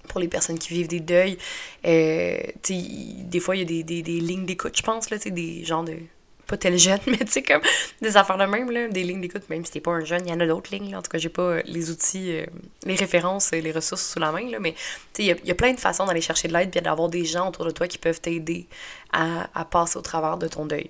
pour 0.07 0.19
les 0.19 0.27
personnes 0.27 0.57
qui 0.57 0.73
vivent 0.73 0.87
des 0.87 0.99
deuils. 0.99 1.37
Euh, 1.85 2.37
des 2.67 3.39
fois, 3.39 3.55
il 3.55 3.59
y 3.59 3.61
a 3.61 3.65
des, 3.65 3.83
des, 3.83 4.01
des 4.01 4.19
lignes 4.19 4.47
d'écoute, 4.47 4.75
je 4.75 4.81
pense, 4.81 5.11
là, 5.11 5.17
des 5.17 5.63
gens 5.63 5.83
de 5.83 5.95
pas 6.51 6.57
tel 6.57 6.77
jeune, 6.77 6.99
mais 7.07 7.17
tu 7.17 7.31
sais, 7.31 7.41
comme 7.41 7.61
des 8.01 8.17
affaires 8.17 8.37
de 8.37 8.45
même, 8.45 8.69
là, 8.69 8.87
des 8.89 9.03
lignes 9.03 9.21
d'écoute, 9.21 9.49
même 9.49 9.65
si 9.65 9.71
t'es 9.71 9.79
pas 9.79 9.91
un 9.91 10.03
jeune, 10.03 10.21
il 10.25 10.29
y 10.29 10.33
en 10.33 10.39
a 10.39 10.45
d'autres 10.45 10.69
lignes. 10.71 10.95
En 10.95 11.01
tout 11.01 11.09
cas, 11.09 11.17
j'ai 11.17 11.29
pas 11.29 11.41
euh, 11.41 11.61
les 11.65 11.89
outils, 11.89 12.35
euh, 12.37 12.45
les 12.85 12.95
références 12.95 13.53
et 13.53 13.61
les 13.61 13.71
ressources 13.71 14.05
sous 14.11 14.19
la 14.19 14.31
main, 14.31 14.49
là, 14.49 14.59
mais 14.59 14.73
tu 15.13 15.23
sais, 15.23 15.37
il 15.43 15.47
y, 15.47 15.51
a 15.51 15.55
plein 15.55 15.73
de 15.73 15.79
façons 15.79 16.05
d'aller 16.05 16.21
chercher 16.21 16.47
de 16.47 16.53
l'aide 16.53 16.69
puis 16.69 16.81
d'avoir 16.81 17.09
des 17.09 17.25
gens 17.25 17.47
autour 17.49 17.65
de 17.65 17.71
toi 17.71 17.87
qui 17.87 17.97
peuvent 17.97 18.19
t'aider 18.19 18.67
à, 19.13 19.49
à 19.59 19.65
passer 19.65 19.97
au 19.97 20.01
travers 20.01 20.37
de 20.37 20.47
ton 20.47 20.65
deuil. 20.65 20.89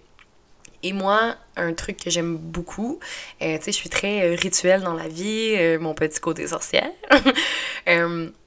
Et 0.84 0.94
moi, 0.94 1.36
un 1.58 1.74
truc 1.74 1.98
que 1.98 2.10
j'aime 2.10 2.38
beaucoup, 2.38 3.00
euh, 3.44 3.58
tu 3.58 3.66
sais, 3.66 3.72
je 3.72 3.78
suis 3.78 3.90
très 3.90 4.34
rituelle 4.34 4.82
dans 4.82 4.96
la 4.96 5.08
vie, 5.08 5.78
mon 5.80 5.94
petit 5.94 6.20
côté 6.20 6.48
sorcière. 6.48 6.90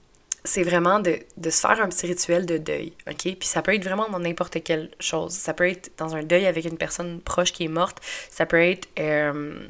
c'est 0.45 0.63
vraiment 0.63 1.01
de, 1.01 1.19
de, 1.39 1.51
se 1.51 1.61
faire 1.61 1.81
un 1.81 1.89
petit 1.89 2.07
rituel 2.07 2.45
de 2.45 2.59
deuil, 2.59 2.93
OK? 3.09 3.23
Puis 3.23 3.49
ça 3.49 3.63
peut 3.63 3.75
être 3.75 3.85
vraiment 3.85 4.09
dans 4.11 4.19
n'importe 4.19 4.63
quelle 4.63 4.91
chose. 5.01 5.33
Ça 5.33 5.55
peut 5.55 5.69
être 5.69 5.91
dans 5.97 6.15
un 6.15 6.23
deuil 6.23 6.47
avec 6.47 6.67
une 6.67 6.77
personne 6.77 7.21
proche 7.21 7.53
qui 7.53 7.65
est 7.65 7.69
morte. 7.69 7.99
Ça 8.31 8.45
peut 8.45 8.63
être 8.63 8.87
euh, 8.99 9.67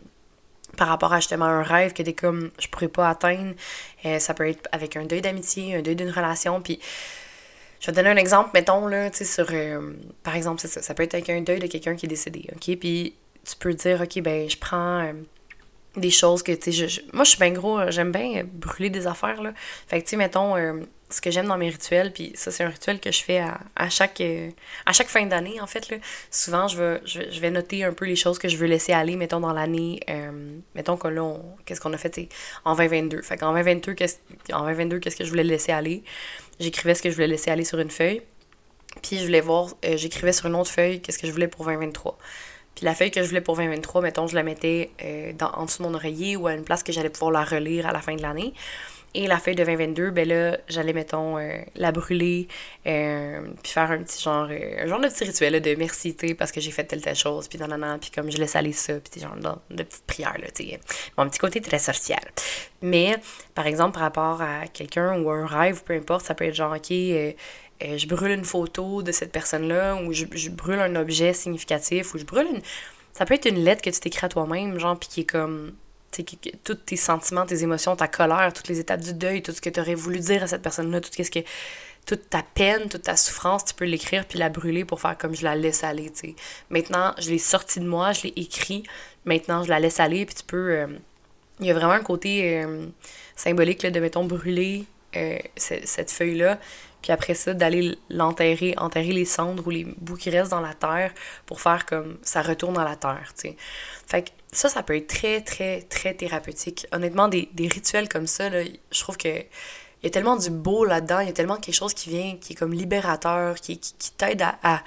par 0.76 0.88
rapport 0.88 1.12
à 1.12 1.20
justement 1.20 1.44
un 1.44 1.62
rêve 1.62 1.92
que 1.92 2.02
t'es 2.02 2.12
comme, 2.12 2.50
je 2.58 2.66
pourrais 2.66 2.88
pas 2.88 3.08
atteindre. 3.08 3.54
Euh, 4.04 4.18
ça 4.18 4.34
peut 4.34 4.48
être 4.48 4.68
avec 4.72 4.96
un 4.96 5.04
deuil 5.04 5.20
d'amitié, 5.20 5.76
un 5.76 5.82
deuil 5.82 5.94
d'une 5.94 6.10
relation. 6.10 6.60
Puis 6.60 6.80
je 7.78 7.86
vais 7.86 7.92
te 7.92 7.96
donner 7.96 8.10
un 8.10 8.16
exemple, 8.16 8.50
mettons, 8.52 8.88
là, 8.88 9.10
tu 9.10 9.18
sais, 9.18 9.24
sur... 9.24 9.46
Euh, 9.52 9.92
par 10.24 10.34
exemple, 10.34 10.60
ça. 10.60 10.82
Ça 10.82 10.94
peut 10.94 11.04
être 11.04 11.14
avec 11.14 11.30
un 11.30 11.40
deuil 11.40 11.60
de 11.60 11.68
quelqu'un 11.68 11.94
qui 11.94 12.06
est 12.06 12.08
décédé, 12.08 12.48
OK? 12.52 12.76
Puis 12.78 13.14
tu 13.44 13.56
peux 13.60 13.74
dire, 13.74 14.00
OK, 14.00 14.20
ben 14.22 14.50
je 14.50 14.56
prends 14.56 15.12
des 15.96 16.10
choses 16.10 16.42
que, 16.42 16.52
tu 16.52 16.72
sais, 16.72 17.02
moi, 17.12 17.24
je 17.24 17.30
suis 17.30 17.38
bien 17.38 17.50
gros, 17.50 17.78
euh, 17.78 17.90
j'aime 17.90 18.10
bien 18.10 18.38
euh, 18.38 18.42
brûler 18.44 18.90
des 18.90 19.06
affaires, 19.06 19.40
là. 19.42 19.52
Fait 19.86 20.00
que, 20.00 20.04
tu 20.04 20.10
sais, 20.10 20.16
mettons, 20.16 20.56
euh, 20.56 20.80
ce 21.08 21.20
que 21.20 21.30
j'aime 21.30 21.46
dans 21.46 21.56
mes 21.56 21.68
rituels, 21.68 22.12
puis 22.12 22.32
ça, 22.34 22.50
c'est 22.50 22.64
un 22.64 22.68
rituel 22.68 22.98
que 22.98 23.12
je 23.12 23.22
fais 23.22 23.38
à, 23.38 23.60
à 23.76 23.88
chaque, 23.88 24.20
à 24.86 24.92
chaque 24.92 25.06
fin 25.06 25.24
d'année, 25.26 25.60
en 25.60 25.66
fait, 25.66 25.88
là. 25.90 25.98
Souvent, 26.30 26.66
je 26.66 26.78
vais, 26.78 27.00
je, 27.04 27.40
vais 27.40 27.50
noter 27.50 27.84
un 27.84 27.92
peu 27.92 28.06
les 28.06 28.16
choses 28.16 28.38
que 28.38 28.48
je 28.48 28.56
veux 28.56 28.66
laisser 28.66 28.92
aller, 28.92 29.14
mettons, 29.14 29.40
dans 29.40 29.52
l'année, 29.52 30.00
mettons 30.74 30.96
que 30.96 31.08
là, 31.08 31.36
qu'est-ce 31.64 31.80
qu'on 31.80 31.92
a 31.92 31.98
fait, 31.98 32.28
en 32.64 32.74
2022. 32.74 33.22
Fait 33.22 33.36
qu'en 33.36 33.52
2022, 33.52 33.94
qu'est-ce, 33.94 34.16
en 34.52 34.62
2022, 34.62 34.98
qu'est-ce 34.98 35.16
que 35.16 35.24
je 35.24 35.30
voulais 35.30 35.44
laisser 35.44 35.72
aller? 35.72 36.02
J'écrivais 36.58 36.94
ce 36.94 37.02
que 37.02 37.10
je 37.10 37.14
voulais 37.14 37.28
laisser 37.28 37.50
aller 37.50 37.64
sur 37.64 37.78
une 37.78 37.90
feuille, 37.90 38.22
puis 39.02 39.18
je 39.18 39.24
voulais 39.24 39.40
voir, 39.40 39.68
j'écrivais 39.82 40.32
sur 40.32 40.46
une 40.46 40.56
autre 40.56 40.70
feuille 40.70 41.00
qu'est-ce 41.00 41.18
que 41.18 41.26
je 41.28 41.32
voulais 41.32 41.48
pour 41.48 41.64
2023. 41.64 42.18
Puis 42.74 42.84
la 42.84 42.94
feuille 42.94 43.10
que 43.10 43.22
je 43.22 43.28
voulais 43.28 43.40
pour 43.40 43.56
2023, 43.56 44.02
mettons, 44.02 44.26
je 44.26 44.34
la 44.34 44.42
mettais 44.42 44.90
euh, 45.04 45.32
dans, 45.32 45.50
en 45.50 45.64
dessous 45.64 45.82
de 45.82 45.88
mon 45.88 45.94
oreiller 45.94 46.36
ou 46.36 46.46
à 46.46 46.54
une 46.54 46.64
place 46.64 46.82
que 46.82 46.92
j'allais 46.92 47.10
pouvoir 47.10 47.30
la 47.30 47.44
relire 47.44 47.86
à 47.86 47.92
la 47.92 48.00
fin 48.00 48.14
de 48.14 48.22
l'année. 48.22 48.52
Et 49.16 49.28
la 49.28 49.38
feuille 49.38 49.54
de 49.54 49.62
2022, 49.62 50.10
ben 50.10 50.26
là, 50.26 50.58
j'allais, 50.66 50.92
mettons, 50.92 51.38
euh, 51.38 51.58
la 51.76 51.92
brûler, 51.92 52.48
euh, 52.84 53.42
puis 53.62 53.70
faire 53.70 53.92
un 53.92 53.98
petit 53.98 54.20
genre, 54.20 54.48
un 54.50 54.86
genre 54.88 54.98
de 54.98 55.06
petit 55.06 55.22
rituel 55.22 55.60
de 55.62 55.74
merci, 55.76 56.16
tu 56.16 56.34
parce 56.34 56.50
que 56.50 56.60
j'ai 56.60 56.72
fait 56.72 56.82
telle 56.82 57.00
telle 57.00 57.14
chose, 57.14 57.46
puis 57.46 57.56
nanana, 57.56 57.96
puis 58.00 58.10
comme 58.10 58.28
je 58.28 58.38
laisse 58.38 58.56
aller 58.56 58.72
ça, 58.72 58.94
puis 58.94 59.20
genre 59.20 59.36
de, 59.36 59.76
de 59.76 59.82
petites 59.84 60.04
prières, 60.04 60.36
là, 60.40 60.48
tu 60.52 60.64
sais. 60.64 60.80
Mon 61.16 61.28
petit 61.28 61.38
côté 61.38 61.60
très 61.60 61.78
social. 61.78 62.24
Mais, 62.82 63.16
par 63.54 63.68
exemple, 63.68 63.92
par 63.92 64.02
rapport 64.02 64.42
à 64.42 64.66
quelqu'un 64.66 65.16
ou 65.20 65.30
un 65.30 65.46
rêve, 65.46 65.84
peu 65.84 65.94
importe, 65.94 66.26
ça 66.26 66.34
peut 66.34 66.46
être 66.46 66.54
genre, 66.54 66.74
ok, 66.74 66.92
euh, 67.84 67.98
je 67.98 68.06
brûle 68.06 68.32
une 68.32 68.44
photo 68.44 69.02
de 69.02 69.12
cette 69.12 69.32
personne-là, 69.32 69.96
ou 69.96 70.12
je, 70.12 70.24
brûle 70.50 70.80
un 70.80 70.96
objet 70.96 71.32
significatif, 71.32 72.14
ou 72.14 72.18
je 72.18 72.24
brûle 72.24 72.46
une. 72.46 72.62
Ça 73.12 73.24
peut 73.24 73.34
être 73.34 73.46
une 73.46 73.62
lettre 73.62 73.82
que 73.82 73.90
tu 73.90 74.00
t'écris 74.00 74.26
à 74.26 74.28
toi-même, 74.28 74.78
genre, 74.78 74.98
puis 74.98 75.08
qui 75.08 75.20
est 75.20 75.24
comme. 75.24 75.72
Tu 76.10 76.22
sais, 76.22 76.52
tous 76.62 76.74
tes 76.74 76.96
sentiments, 76.96 77.44
tes 77.44 77.62
émotions, 77.62 77.96
ta 77.96 78.06
colère, 78.06 78.52
toutes 78.52 78.68
les 78.68 78.78
étapes 78.78 79.00
du 79.00 79.14
deuil, 79.14 79.42
tout 79.42 79.52
ce 79.52 79.60
que 79.60 79.70
tu 79.70 79.80
aurais 79.80 79.96
voulu 79.96 80.20
dire 80.20 80.44
à 80.44 80.46
cette 80.46 80.62
personne-là, 80.62 81.00
tout 81.00 81.10
ce 81.12 81.30
que. 81.30 81.40
Toute 82.06 82.28
ta 82.28 82.42
peine, 82.42 82.90
toute 82.90 83.04
ta 83.04 83.16
souffrance, 83.16 83.64
tu 83.64 83.72
peux 83.72 83.86
l'écrire 83.86 84.26
puis 84.26 84.38
la 84.38 84.50
brûler 84.50 84.84
pour 84.84 85.00
faire 85.00 85.16
comme 85.16 85.34
je 85.34 85.42
la 85.42 85.56
laisse 85.56 85.84
aller, 85.84 86.10
tu 86.10 86.28
sais. 86.28 86.34
Maintenant, 86.68 87.14
je 87.18 87.30
l'ai 87.30 87.38
sorti 87.38 87.80
de 87.80 87.86
moi, 87.86 88.12
je 88.12 88.24
l'ai 88.24 88.34
écrit, 88.36 88.82
maintenant 89.24 89.62
je 89.62 89.70
la 89.70 89.80
laisse 89.80 90.00
aller, 90.00 90.26
puis 90.26 90.34
tu 90.34 90.44
peux. 90.44 90.72
Euh, 90.72 90.86
il 91.60 91.66
y 91.66 91.70
a 91.70 91.74
vraiment 91.74 91.92
un 91.92 92.02
côté 92.02 92.62
euh, 92.62 92.86
symbolique 93.36 93.82
là, 93.82 93.90
de, 93.90 94.00
mettons, 94.00 94.24
brûler 94.24 94.84
cette 95.56 96.10
feuille-là, 96.10 96.58
puis 97.04 97.12
après 97.12 97.34
ça, 97.34 97.52
d'aller 97.52 97.98
l'enterrer, 98.08 98.74
enterrer 98.78 99.12
les 99.12 99.26
cendres 99.26 99.66
ou 99.66 99.68
les 99.68 99.84
bouts 99.84 100.16
qui 100.16 100.30
restent 100.30 100.52
dans 100.52 100.62
la 100.62 100.72
terre 100.72 101.12
pour 101.44 101.60
faire 101.60 101.84
comme 101.84 102.16
ça 102.22 102.40
retourne 102.40 102.72
dans 102.72 102.82
la 102.82 102.96
terre, 102.96 103.34
tu 103.36 103.50
sais. 103.50 103.56
Fait 104.06 104.22
que 104.22 104.30
ça, 104.50 104.70
ça 104.70 104.82
peut 104.82 104.96
être 104.96 105.08
très, 105.08 105.42
très, 105.42 105.82
très 105.82 106.14
thérapeutique. 106.14 106.86
Honnêtement, 106.92 107.28
des, 107.28 107.50
des 107.52 107.68
rituels 107.68 108.08
comme 108.08 108.26
ça, 108.26 108.48
là, 108.48 108.62
je 108.90 109.00
trouve 109.00 109.18
que 109.18 109.28
il 109.28 110.04
y 110.04 110.06
a 110.06 110.10
tellement 110.10 110.36
du 110.36 110.48
beau 110.48 110.86
là-dedans, 110.86 111.20
il 111.20 111.26
y 111.26 111.30
a 111.30 111.34
tellement 111.34 111.58
quelque 111.58 111.74
chose 111.74 111.92
qui 111.92 112.08
vient, 112.08 112.38
qui 112.40 112.54
est 112.54 112.56
comme 112.56 112.72
libérateur, 112.72 113.56
qui, 113.56 113.78
qui, 113.78 114.12
t'aide 114.12 114.40
à, 114.40 114.58
à, 114.62 114.82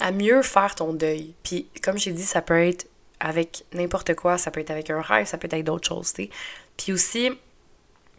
à, 0.00 0.10
mieux 0.10 0.42
faire 0.42 0.74
ton 0.74 0.92
deuil. 0.92 1.34
Puis, 1.42 1.70
comme 1.82 1.96
j'ai 1.96 2.12
dit, 2.12 2.24
ça 2.24 2.42
peut 2.42 2.66
être 2.66 2.86
avec 3.18 3.64
n'importe 3.72 4.14
quoi, 4.14 4.36
ça 4.36 4.50
peut 4.50 4.60
être 4.60 4.70
avec 4.70 4.90
un 4.90 5.00
rêve, 5.00 5.26
ça 5.26 5.38
peut 5.38 5.46
être 5.46 5.54
avec 5.54 5.64
d'autres 5.64 5.88
choses, 5.88 6.12
tu 6.12 6.24
sais. 6.24 6.30
Puis 6.76 6.92
aussi, 6.92 7.30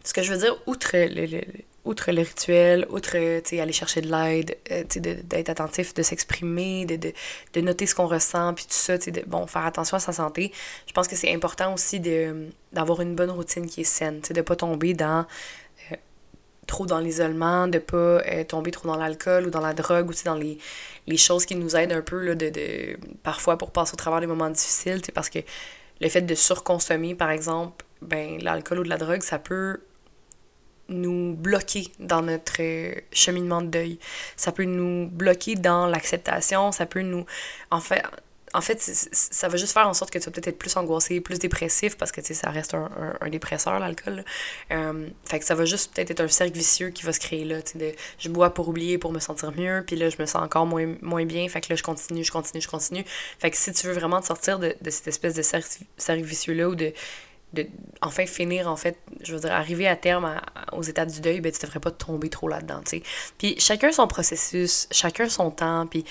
ce 0.02 0.12
que 0.12 0.24
je 0.24 0.32
veux 0.32 0.38
dire, 0.38 0.56
outre 0.66 0.90
le, 0.94 1.42
outre 1.86 2.10
le 2.10 2.22
rituel, 2.22 2.86
outre 2.90 3.16
aller 3.16 3.72
chercher 3.72 4.00
de 4.00 4.10
l'aide, 4.10 4.56
euh, 4.70 4.84
d'être 5.24 5.48
attentif, 5.48 5.94
de 5.94 6.02
s'exprimer, 6.02 6.84
de, 6.84 6.96
de, 6.96 7.12
de, 7.54 7.60
noter 7.60 7.86
ce 7.86 7.94
qu'on 7.94 8.06
ressent, 8.06 8.52
puis 8.54 8.64
tout 8.64 8.72
ça, 8.72 8.98
de 8.98 9.22
bon, 9.26 9.46
faire 9.46 9.64
attention 9.64 9.96
à 9.96 10.00
sa 10.00 10.12
santé, 10.12 10.52
je 10.86 10.92
pense 10.92 11.08
que 11.08 11.16
c'est 11.16 11.32
important 11.32 11.72
aussi 11.72 12.00
d'avoir 12.72 13.00
une 13.00 13.14
bonne 13.14 13.30
routine 13.30 13.66
qui 13.66 13.82
est 13.82 13.84
saine, 13.84 14.20
de 14.20 14.34
ne 14.34 14.42
pas 14.42 14.56
tomber 14.56 14.94
dans 14.94 15.26
euh, 15.92 15.96
trop 16.66 16.86
dans 16.86 16.98
l'isolement, 16.98 17.68
de 17.68 17.78
pas 17.78 17.96
euh, 17.96 18.44
tomber 18.44 18.72
trop 18.72 18.88
dans 18.88 18.96
l'alcool 18.96 19.46
ou 19.46 19.50
dans 19.50 19.60
la 19.60 19.72
drogue 19.72 20.10
ou 20.10 20.12
dans 20.24 20.34
les, 20.34 20.58
les 21.06 21.16
choses 21.16 21.46
qui 21.46 21.54
nous 21.54 21.76
aident 21.76 21.92
un 21.92 22.02
peu 22.02 22.20
là, 22.20 22.34
de, 22.34 22.50
de, 22.50 22.98
parfois 23.22 23.56
pour 23.56 23.70
passer 23.70 23.94
au 23.94 23.96
travers 23.96 24.20
des 24.20 24.26
moments 24.26 24.50
difficiles, 24.50 25.00
parce 25.14 25.30
que 25.30 25.38
le 26.00 26.08
fait 26.08 26.22
de 26.22 26.34
surconsommer, 26.34 27.14
par 27.14 27.30
exemple, 27.30 27.84
ben 28.02 28.38
l'alcool 28.42 28.80
ou 28.80 28.82
de 28.82 28.88
la 28.88 28.98
drogue, 28.98 29.22
ça 29.22 29.38
peut 29.38 29.80
nous 30.88 31.34
bloquer 31.34 31.88
dans 31.98 32.22
notre 32.22 32.60
euh, 32.60 32.94
cheminement 33.12 33.62
de 33.62 33.68
deuil. 33.68 33.98
Ça 34.36 34.52
peut 34.52 34.64
nous 34.64 35.08
bloquer 35.08 35.54
dans 35.54 35.86
l'acceptation, 35.86 36.72
ça 36.72 36.86
peut 36.86 37.02
nous... 37.02 37.26
En 37.70 37.80
fait, 37.80 38.02
en 38.56 38.60
fait 38.60 38.80
ça 38.80 39.48
va 39.48 39.56
juste 39.56 39.72
faire 39.72 39.86
en 39.86 39.92
sorte 39.92 40.10
que 40.10 40.18
tu 40.18 40.24
vas 40.24 40.30
peut-être 40.30 40.48
être 40.48 40.58
plus 40.58 40.76
angoissé, 40.76 41.20
plus 41.20 41.38
dépressif, 41.38 41.96
parce 41.96 42.10
que, 42.10 42.20
tu 42.20 42.28
sais, 42.28 42.34
ça 42.34 42.50
reste 42.50 42.74
un, 42.74 42.90
un, 43.20 43.28
dépresseur, 43.28 43.78
l'alcool. 43.78 44.24
Euh, 44.70 45.08
fait 45.24 45.40
que 45.40 45.44
ça 45.44 45.54
va 45.54 45.66
juste 45.66 45.94
peut-être 45.94 46.12
être 46.12 46.20
un 46.20 46.28
cercle 46.28 46.56
vicieux 46.56 46.88
qui 46.90 47.04
va 47.04 47.12
se 47.12 47.20
créer, 47.20 47.44
là, 47.44 47.60
tu 47.60 47.78
sais, 47.78 47.96
je 48.18 48.28
bois 48.28 48.54
pour 48.54 48.68
oublier, 48.68 48.96
pour 48.96 49.12
me 49.12 49.18
sentir 49.18 49.52
mieux, 49.52 49.84
puis 49.86 49.96
là, 49.96 50.08
je 50.08 50.16
me 50.18 50.26
sens 50.26 50.42
encore 50.42 50.66
moins, 50.66 50.94
moins 51.02 51.26
bien, 51.26 51.48
fait 51.48 51.60
que 51.60 51.66
là, 51.70 51.76
je 51.76 51.82
continue, 51.82 52.24
je 52.24 52.32
continue, 52.32 52.62
je 52.62 52.68
continue. 52.68 53.04
Fait 53.38 53.50
que 53.50 53.56
si 53.56 53.72
tu 53.72 53.86
veux 53.86 53.92
vraiment 53.92 54.20
te 54.20 54.26
sortir 54.26 54.58
de, 54.58 54.74
cette 54.88 55.08
espèce 55.08 55.34
de 55.34 55.42
cercle 55.42 56.22
vicieux-là, 56.22 56.68
ou 56.68 56.74
de 56.74 56.92
de 57.56 57.66
enfin 58.02 58.26
finir, 58.26 58.68
en 58.68 58.76
fait, 58.76 58.98
je 59.22 59.34
veux 59.34 59.40
dire, 59.40 59.52
arriver 59.52 59.88
à 59.88 59.96
terme 59.96 60.40
aux 60.72 60.82
étapes 60.82 61.08
du 61.08 61.20
deuil, 61.20 61.40
ben, 61.40 61.50
tu 61.50 61.60
devrais 61.64 61.80
pas 61.80 61.90
tomber 61.90 62.28
trop 62.28 62.48
là-dedans, 62.48 62.80
tu 62.84 62.98
sais. 62.98 63.02
Puis 63.38 63.56
chacun 63.58 63.90
son 63.90 64.06
processus, 64.06 64.86
chacun 64.90 65.28
son 65.28 65.50
temps, 65.50 65.86
puis, 65.86 66.04
tu 66.04 66.10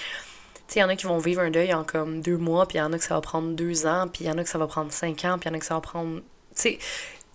sais, 0.67 0.79
il 0.79 0.81
y 0.81 0.84
en 0.84 0.89
a 0.89 0.95
qui 0.95 1.05
vont 1.05 1.19
vivre 1.19 1.41
un 1.41 1.51
deuil 1.51 1.73
en 1.73 1.84
comme 1.84 2.21
deux 2.21 2.38
mois, 2.38 2.67
puis 2.67 2.77
il 2.77 2.81
y 2.81 2.84
en 2.84 2.91
a 2.91 2.97
que 2.97 3.03
ça 3.03 3.13
va 3.13 3.21
prendre 3.21 3.53
deux 3.53 3.86
ans, 3.86 4.08
puis 4.12 4.25
il 4.25 4.27
y 4.27 4.31
en 4.31 4.38
a 4.38 4.43
que 4.43 4.49
ça 4.49 4.58
va 4.58 4.67
prendre 4.67 4.91
cinq 4.91 5.23
ans, 5.25 5.38
puis 5.39 5.47
il 5.47 5.51
y 5.51 5.55
en 5.55 5.58
a 5.58 5.60
que 5.60 5.65
ça 5.65 5.75
va 5.75 5.81
prendre... 5.81 6.17
Tu 6.19 6.23
sais, 6.55 6.79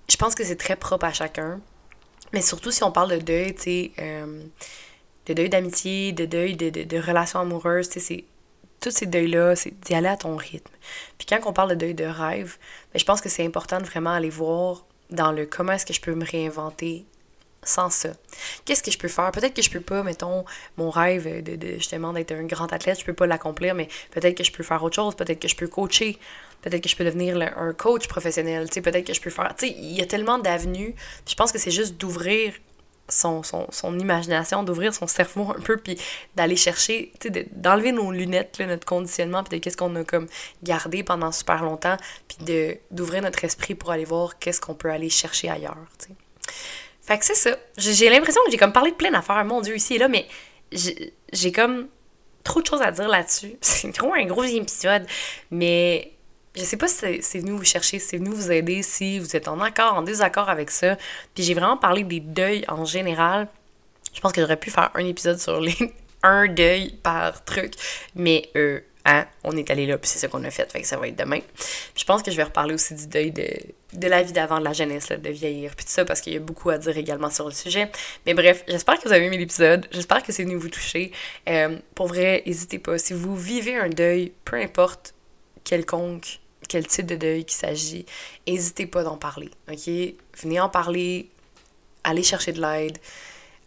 je 0.09 0.17
pense 0.17 0.35
que 0.35 0.45
c'est 0.45 0.57
très 0.57 0.77
propre 0.77 1.07
à 1.07 1.13
chacun. 1.13 1.61
Mais 2.33 2.43
surtout 2.43 2.71
si 2.71 2.83
on 2.85 2.93
parle 2.93 3.11
de 3.11 3.19
deuil, 3.19 3.55
tu 3.55 3.63
sais, 3.63 3.93
euh, 4.01 4.43
de 5.27 5.35
deuil 5.35 5.49
d'amitié, 5.49 6.13
de 6.13 6.27
deuil 6.27 6.57
de, 6.57 6.71
de, 6.71 6.83
de 6.85 6.99
relations 6.99 7.41
amoureuses, 7.41 7.89
tu 7.89 8.01
sais, 8.01 8.07
c'est 8.07 8.25
tous 8.81 8.91
ces 8.91 9.07
deuils-là, 9.07 9.57
c'est 9.57 9.79
d'y 9.81 9.95
aller 9.95 10.09
à 10.09 10.17
ton 10.17 10.37
rythme. 10.37 10.73
Puis 11.19 11.27
quand 11.27 11.39
on 11.47 11.53
parle 11.53 11.71
de 11.71 11.75
deuil 11.75 11.95
de 11.95 12.05
rêve, 12.05 12.57
ben, 12.93 12.99
je 12.99 13.05
pense 13.05 13.21
que 13.21 13.29
c'est 13.29 13.45
important 13.45 13.79
de 13.79 13.85
vraiment 13.85 14.11
aller 14.11 14.31
voir 14.31 14.85
dans 15.11 15.33
le 15.33 15.47
comment 15.47 15.73
est-ce 15.73 15.87
que 15.87 15.93
je 15.93 16.01
peux 16.01 16.15
me 16.15 16.25
réinventer 16.25 17.05
sans 17.63 17.91
ça? 17.91 18.11
Qu'est-ce 18.65 18.83
que 18.83 18.91
je 18.91 18.99
peux 18.99 19.09
faire? 19.09 19.31
Peut-être 19.33 19.55
que 19.55 19.63
je 19.63 19.71
peux 19.71 19.81
pas, 19.81 20.03
mettons, 20.03 20.45
mon 20.79 20.91
rêve 20.91 21.43
de, 21.43 21.57
de 21.57 21.75
justement 21.75 22.13
d'être 22.13 22.33
un 22.33 22.45
grand 22.45 22.73
athlète, 22.73 23.01
je 23.01 23.05
peux 23.05 23.13
pas 23.13 23.27
l'accomplir, 23.27 23.75
mais 23.75 23.89
peut-être 24.13 24.37
que 24.37 24.45
je 24.45 24.53
peux 24.53 24.63
faire 24.63 24.83
autre 24.83 24.97
chose, 24.97 25.15
peut-être 25.15 25.41
que 25.41 25.49
je 25.49 25.57
peux 25.57 25.69
coacher, 25.69 26.19
peut-être 26.63 26.83
que 26.83 26.89
je 26.89 26.97
peux 26.97 27.05
devenir 27.05 27.37
un 27.57 27.73
coach 27.75 28.09
professionnel, 28.09 28.69
peut-être 28.69 29.07
que 29.07 29.15
je 29.15 29.21
peux 29.21 29.31
faire, 29.31 29.55
tu 29.57 29.67
sais, 29.67 29.75
il 29.77 29.93
y 29.93 30.01
a 30.01 30.07
tellement 30.07 30.39
d'avenues, 30.39 30.95
je 31.29 31.35
pense 31.35 31.53
que 31.53 31.59
c'est 31.59 31.71
juste 31.71 31.97
d'ouvrir 31.97 32.55
son, 33.11 33.43
son, 33.43 33.99
imagination, 33.99 34.63
d'ouvrir 34.63 34.95
son 34.95 35.07
cerveau 35.07 35.53
un 35.57 35.61
peu, 35.61 35.77
puis 35.77 35.99
d'aller 36.37 36.57
chercher, 36.57 37.13
d'enlever 37.53 37.93
nos 37.93 38.11
lunettes, 38.13 38.59
notre 38.61 38.87
conditionnement, 38.87 39.45
puis 39.45 39.59
de 39.59 39.63
qu'est-ce 39.63 39.77
qu'on 39.77 39.95
a 39.97 40.05
comme 40.05 40.27
gardé 40.63 41.03
pendant 41.03 41.33
super 41.33 41.63
longtemps, 41.63 41.97
puis 42.29 42.73
d'ouvrir 42.91 43.23
notre 43.23 43.45
esprit 43.45 43.75
pour 43.75 43.91
aller 43.91 44.05
voir 44.05 44.39
qu'est-ce 44.39 44.61
qu'on 44.61 44.75
peut 44.75 44.91
aller 44.91 45.11
chercher 45.11 45.51
ailleurs, 45.51 45.77
tu 45.99 46.09
sais. 46.09 46.15
Fait 47.03 47.19
que 47.19 47.25
c'est 47.25 47.35
ça. 47.35 47.57
J'ai 47.77 48.09
l'impression 48.09 48.41
que 48.45 48.53
j'ai 48.53 48.57
comme 48.57 48.73
parlé 48.73 48.93
de 48.93 48.97
plein 48.97 49.11
d'affaires, 49.11 49.45
mon 49.45 49.61
Dieu, 49.61 49.75
ici 49.75 49.95
et 49.95 49.99
là, 49.99 50.09
mais 50.09 50.29
j'ai 50.71 51.53
comme 51.53 51.89
trop 52.45 52.61
de 52.63 52.67
choses 52.67 52.83
à 52.83 52.91
dire 52.91 53.09
là-dessus. 53.09 53.57
C'est 53.61 53.91
gros 53.91 54.15
un 54.15 54.25
gros 54.27 54.45
épisode, 54.45 55.07
mais 55.51 56.13
je 56.57 56.65
sais 56.65 56.77
pas 56.77 56.89
si 56.89 57.23
c'est 57.23 57.39
venu 57.39 57.53
vous 57.53 57.65
chercher, 57.65 57.99
si 57.99 58.07
c'est 58.09 58.17
venu 58.19 58.31
vous 58.31 58.51
aider, 58.51 58.83
si 58.83 59.19
vous 59.19 59.37
êtes 59.37 59.49
en 59.49 59.61
accord, 59.61 59.95
en 59.95 60.03
désaccord 60.03 60.49
avec 60.49 60.71
ça. 60.71 60.97
Puis 61.35 61.45
j'ai 61.45 61.55
vraiment 61.55 61.77
parlé 61.77 62.03
des 62.03 62.21
deuils 62.21 62.65
en 62.69 62.85
général. 62.85 63.49
Je 64.13 64.21
pense 64.21 64.33
que 64.33 64.41
j'aurais 64.41 64.57
pu 64.57 64.71
faire 64.71 64.91
un 64.95 65.05
épisode 65.05 65.39
sur 65.39 65.61
les 65.61 65.77
un 66.23 66.49
deuil 66.49 66.99
par 67.03 67.45
truc, 67.45 67.75
mais 68.15 68.51
euh, 68.57 68.81
hein, 69.05 69.27
on 69.45 69.57
est 69.57 69.71
allé 69.71 69.87
là, 69.87 69.97
puis 69.97 70.11
c'est 70.11 70.19
ça 70.19 70.29
qu'on 70.29 70.45
a 70.45 70.51
fait, 70.51 70.71
fait 70.71 70.83
ça 70.83 70.97
va 70.97 71.09
être 71.09 71.17
demain. 71.17 71.41
Je 71.97 72.05
pense 72.05 72.23
que 72.23 72.31
je 72.31 72.37
vais 72.37 72.43
reparler 72.43 72.75
aussi 72.75 72.95
du 72.95 73.07
deuil 73.07 73.31
de, 73.31 73.47
de 73.95 74.07
la 74.07 74.23
vie 74.23 74.33
d'avant, 74.33 74.59
de 74.59 74.65
la 74.65 74.73
jeunesse, 74.73 75.09
là, 75.09 75.17
de 75.17 75.31
vieillir, 75.31 75.75
puis 75.75 75.87
tout 75.87 75.93
ça, 75.93 76.05
parce 76.05 76.21
qu'il 76.21 76.35
y 76.35 76.37
a 76.37 76.41
beaucoup 76.41 76.69
à 76.69 76.79
dire 76.79 76.97
également 76.99 77.31
sur 77.31 77.47
le 77.47 77.55
sujet. 77.55 77.91
Mais 78.27 78.35
bref, 78.35 78.65
j'espère 78.69 78.99
que 78.99 79.09
vous 79.09 79.15
avez 79.15 79.27
aimé 79.27 79.39
l'épisode, 79.39 79.87
j'espère 79.93 80.23
que 80.23 80.33
c'est 80.33 80.45
venu 80.45 80.57
vous 80.57 80.69
toucher. 80.69 81.13
Euh, 81.49 81.79
pour 81.95 82.09
vrai, 82.09 82.43
n'hésitez 82.45 82.79
pas, 82.79 82.99
si 82.99 83.15
vous 83.15 83.37
vivez 83.37 83.77
un 83.77 83.89
deuil, 83.89 84.33
peu 84.45 84.57
importe 84.57 85.15
quelconque, 85.71 86.41
quel 86.69 86.85
type 86.85 87.07
de 87.07 87.15
deuil 87.15 87.45
qu'il 87.45 87.57
s'agit, 87.57 88.05
n'hésitez 88.47 88.87
pas 88.87 89.05
d'en 89.05 89.17
parler, 89.17 89.51
ok? 89.71 89.89
Venez 90.43 90.59
en 90.59 90.69
parler, 90.69 91.31
allez 92.03 92.25
chercher 92.25 92.53
de 92.53 92.61
l'aide, 92.61 92.99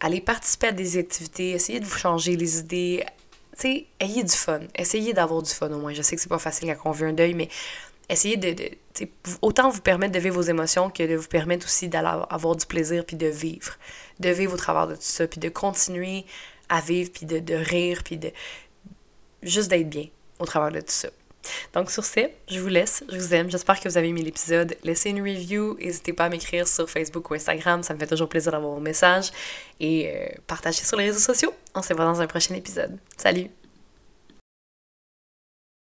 allez 0.02 0.20
participer 0.20 0.68
à 0.68 0.72
des 0.74 0.98
activités, 0.98 1.52
essayez 1.52 1.80
de 1.80 1.86
vous 1.86 1.98
changer 1.98 2.36
les 2.36 2.60
idées, 2.60 3.06
tu 3.58 3.62
sais, 3.62 3.86
ayez 4.02 4.24
du 4.24 4.34
fun, 4.34 4.60
essayez 4.76 5.14
d'avoir 5.14 5.42
du 5.42 5.50
fun 5.50 5.72
au 5.72 5.78
moins. 5.78 5.94
Je 5.94 6.02
sais 6.02 6.18
que 6.18 6.22
c'est 6.22 6.28
pas 6.28 6.40
facile 6.40 6.76
quand 6.76 6.90
on 6.90 6.92
vit 6.92 7.06
un 7.06 7.14
deuil, 7.14 7.36
mais 7.36 7.48
essayez 8.10 8.36
de, 8.36 8.52
de 8.52 8.70
autant 9.42 9.70
vous 9.70 9.82
permettre 9.82 10.12
de 10.12 10.20
vivre 10.20 10.36
vos 10.36 10.42
émotions 10.42 10.90
que 10.90 11.04
de 11.04 11.16
vous 11.16 11.30
permettre 11.30 11.66
aussi 11.66 11.88
d'avoir 11.88 12.56
du 12.58 12.66
plaisir 12.66 13.06
puis 13.06 13.16
de 13.16 13.28
vivre, 13.28 13.78
de 14.20 14.30
vivre 14.30 14.54
au 14.54 14.58
travers 14.58 14.88
de 14.88 14.96
tout 14.96 15.02
ça, 15.02 15.26
puis 15.26 15.40
de 15.40 15.48
continuer 15.48 16.26
à 16.68 16.82
vivre, 16.82 17.12
puis 17.14 17.26
de, 17.26 17.40
de 17.40 17.54
rire, 17.54 18.02
puis 18.04 18.18
de 18.18 18.32
juste 19.42 19.70
d'être 19.70 19.90
bien 19.90 20.08
au 20.40 20.46
travers 20.46 20.72
de 20.72 20.82
tout 20.82 20.92
ça. 20.92 21.10
Donc 21.74 21.92
sur 21.92 22.06
ce, 22.06 22.22
je 22.50 22.60
vous 22.60 22.68
laisse, 22.68 23.04
je 23.10 23.18
vous 23.18 23.34
aime, 23.34 23.50
j'espère 23.50 23.80
que 23.80 23.90
vous 23.90 23.98
avez 23.98 24.10
aimé 24.10 24.22
l'épisode. 24.22 24.76
Laissez 24.84 25.10
une 25.10 25.22
review, 25.22 25.78
n'hésitez 25.80 26.14
pas 26.14 26.26
à 26.26 26.30
m'écrire 26.30 26.68
sur 26.68 26.90
Facebook 26.90 27.30
ou 27.30 27.34
Instagram, 27.34 27.84
ça 27.84 27.94
me 27.94 28.00
fait 28.00 28.08
toujours 28.08 28.30
plaisir 28.30 28.52
d'avoir 28.52 28.74
vos 28.74 28.80
messages 28.80 29.32
et 29.80 30.12
euh, 30.14 30.28
partagez 30.48 30.84
sur 30.84 30.98
les 30.98 31.06
réseaux 31.06 31.20
sociaux. 31.20 31.54
On 31.76 31.82
se 31.82 31.94
voit 31.94 32.06
dans 32.06 32.22
un 32.22 32.28
prochain 32.28 32.56
épisode. 32.56 32.98
Salut! 33.18 33.63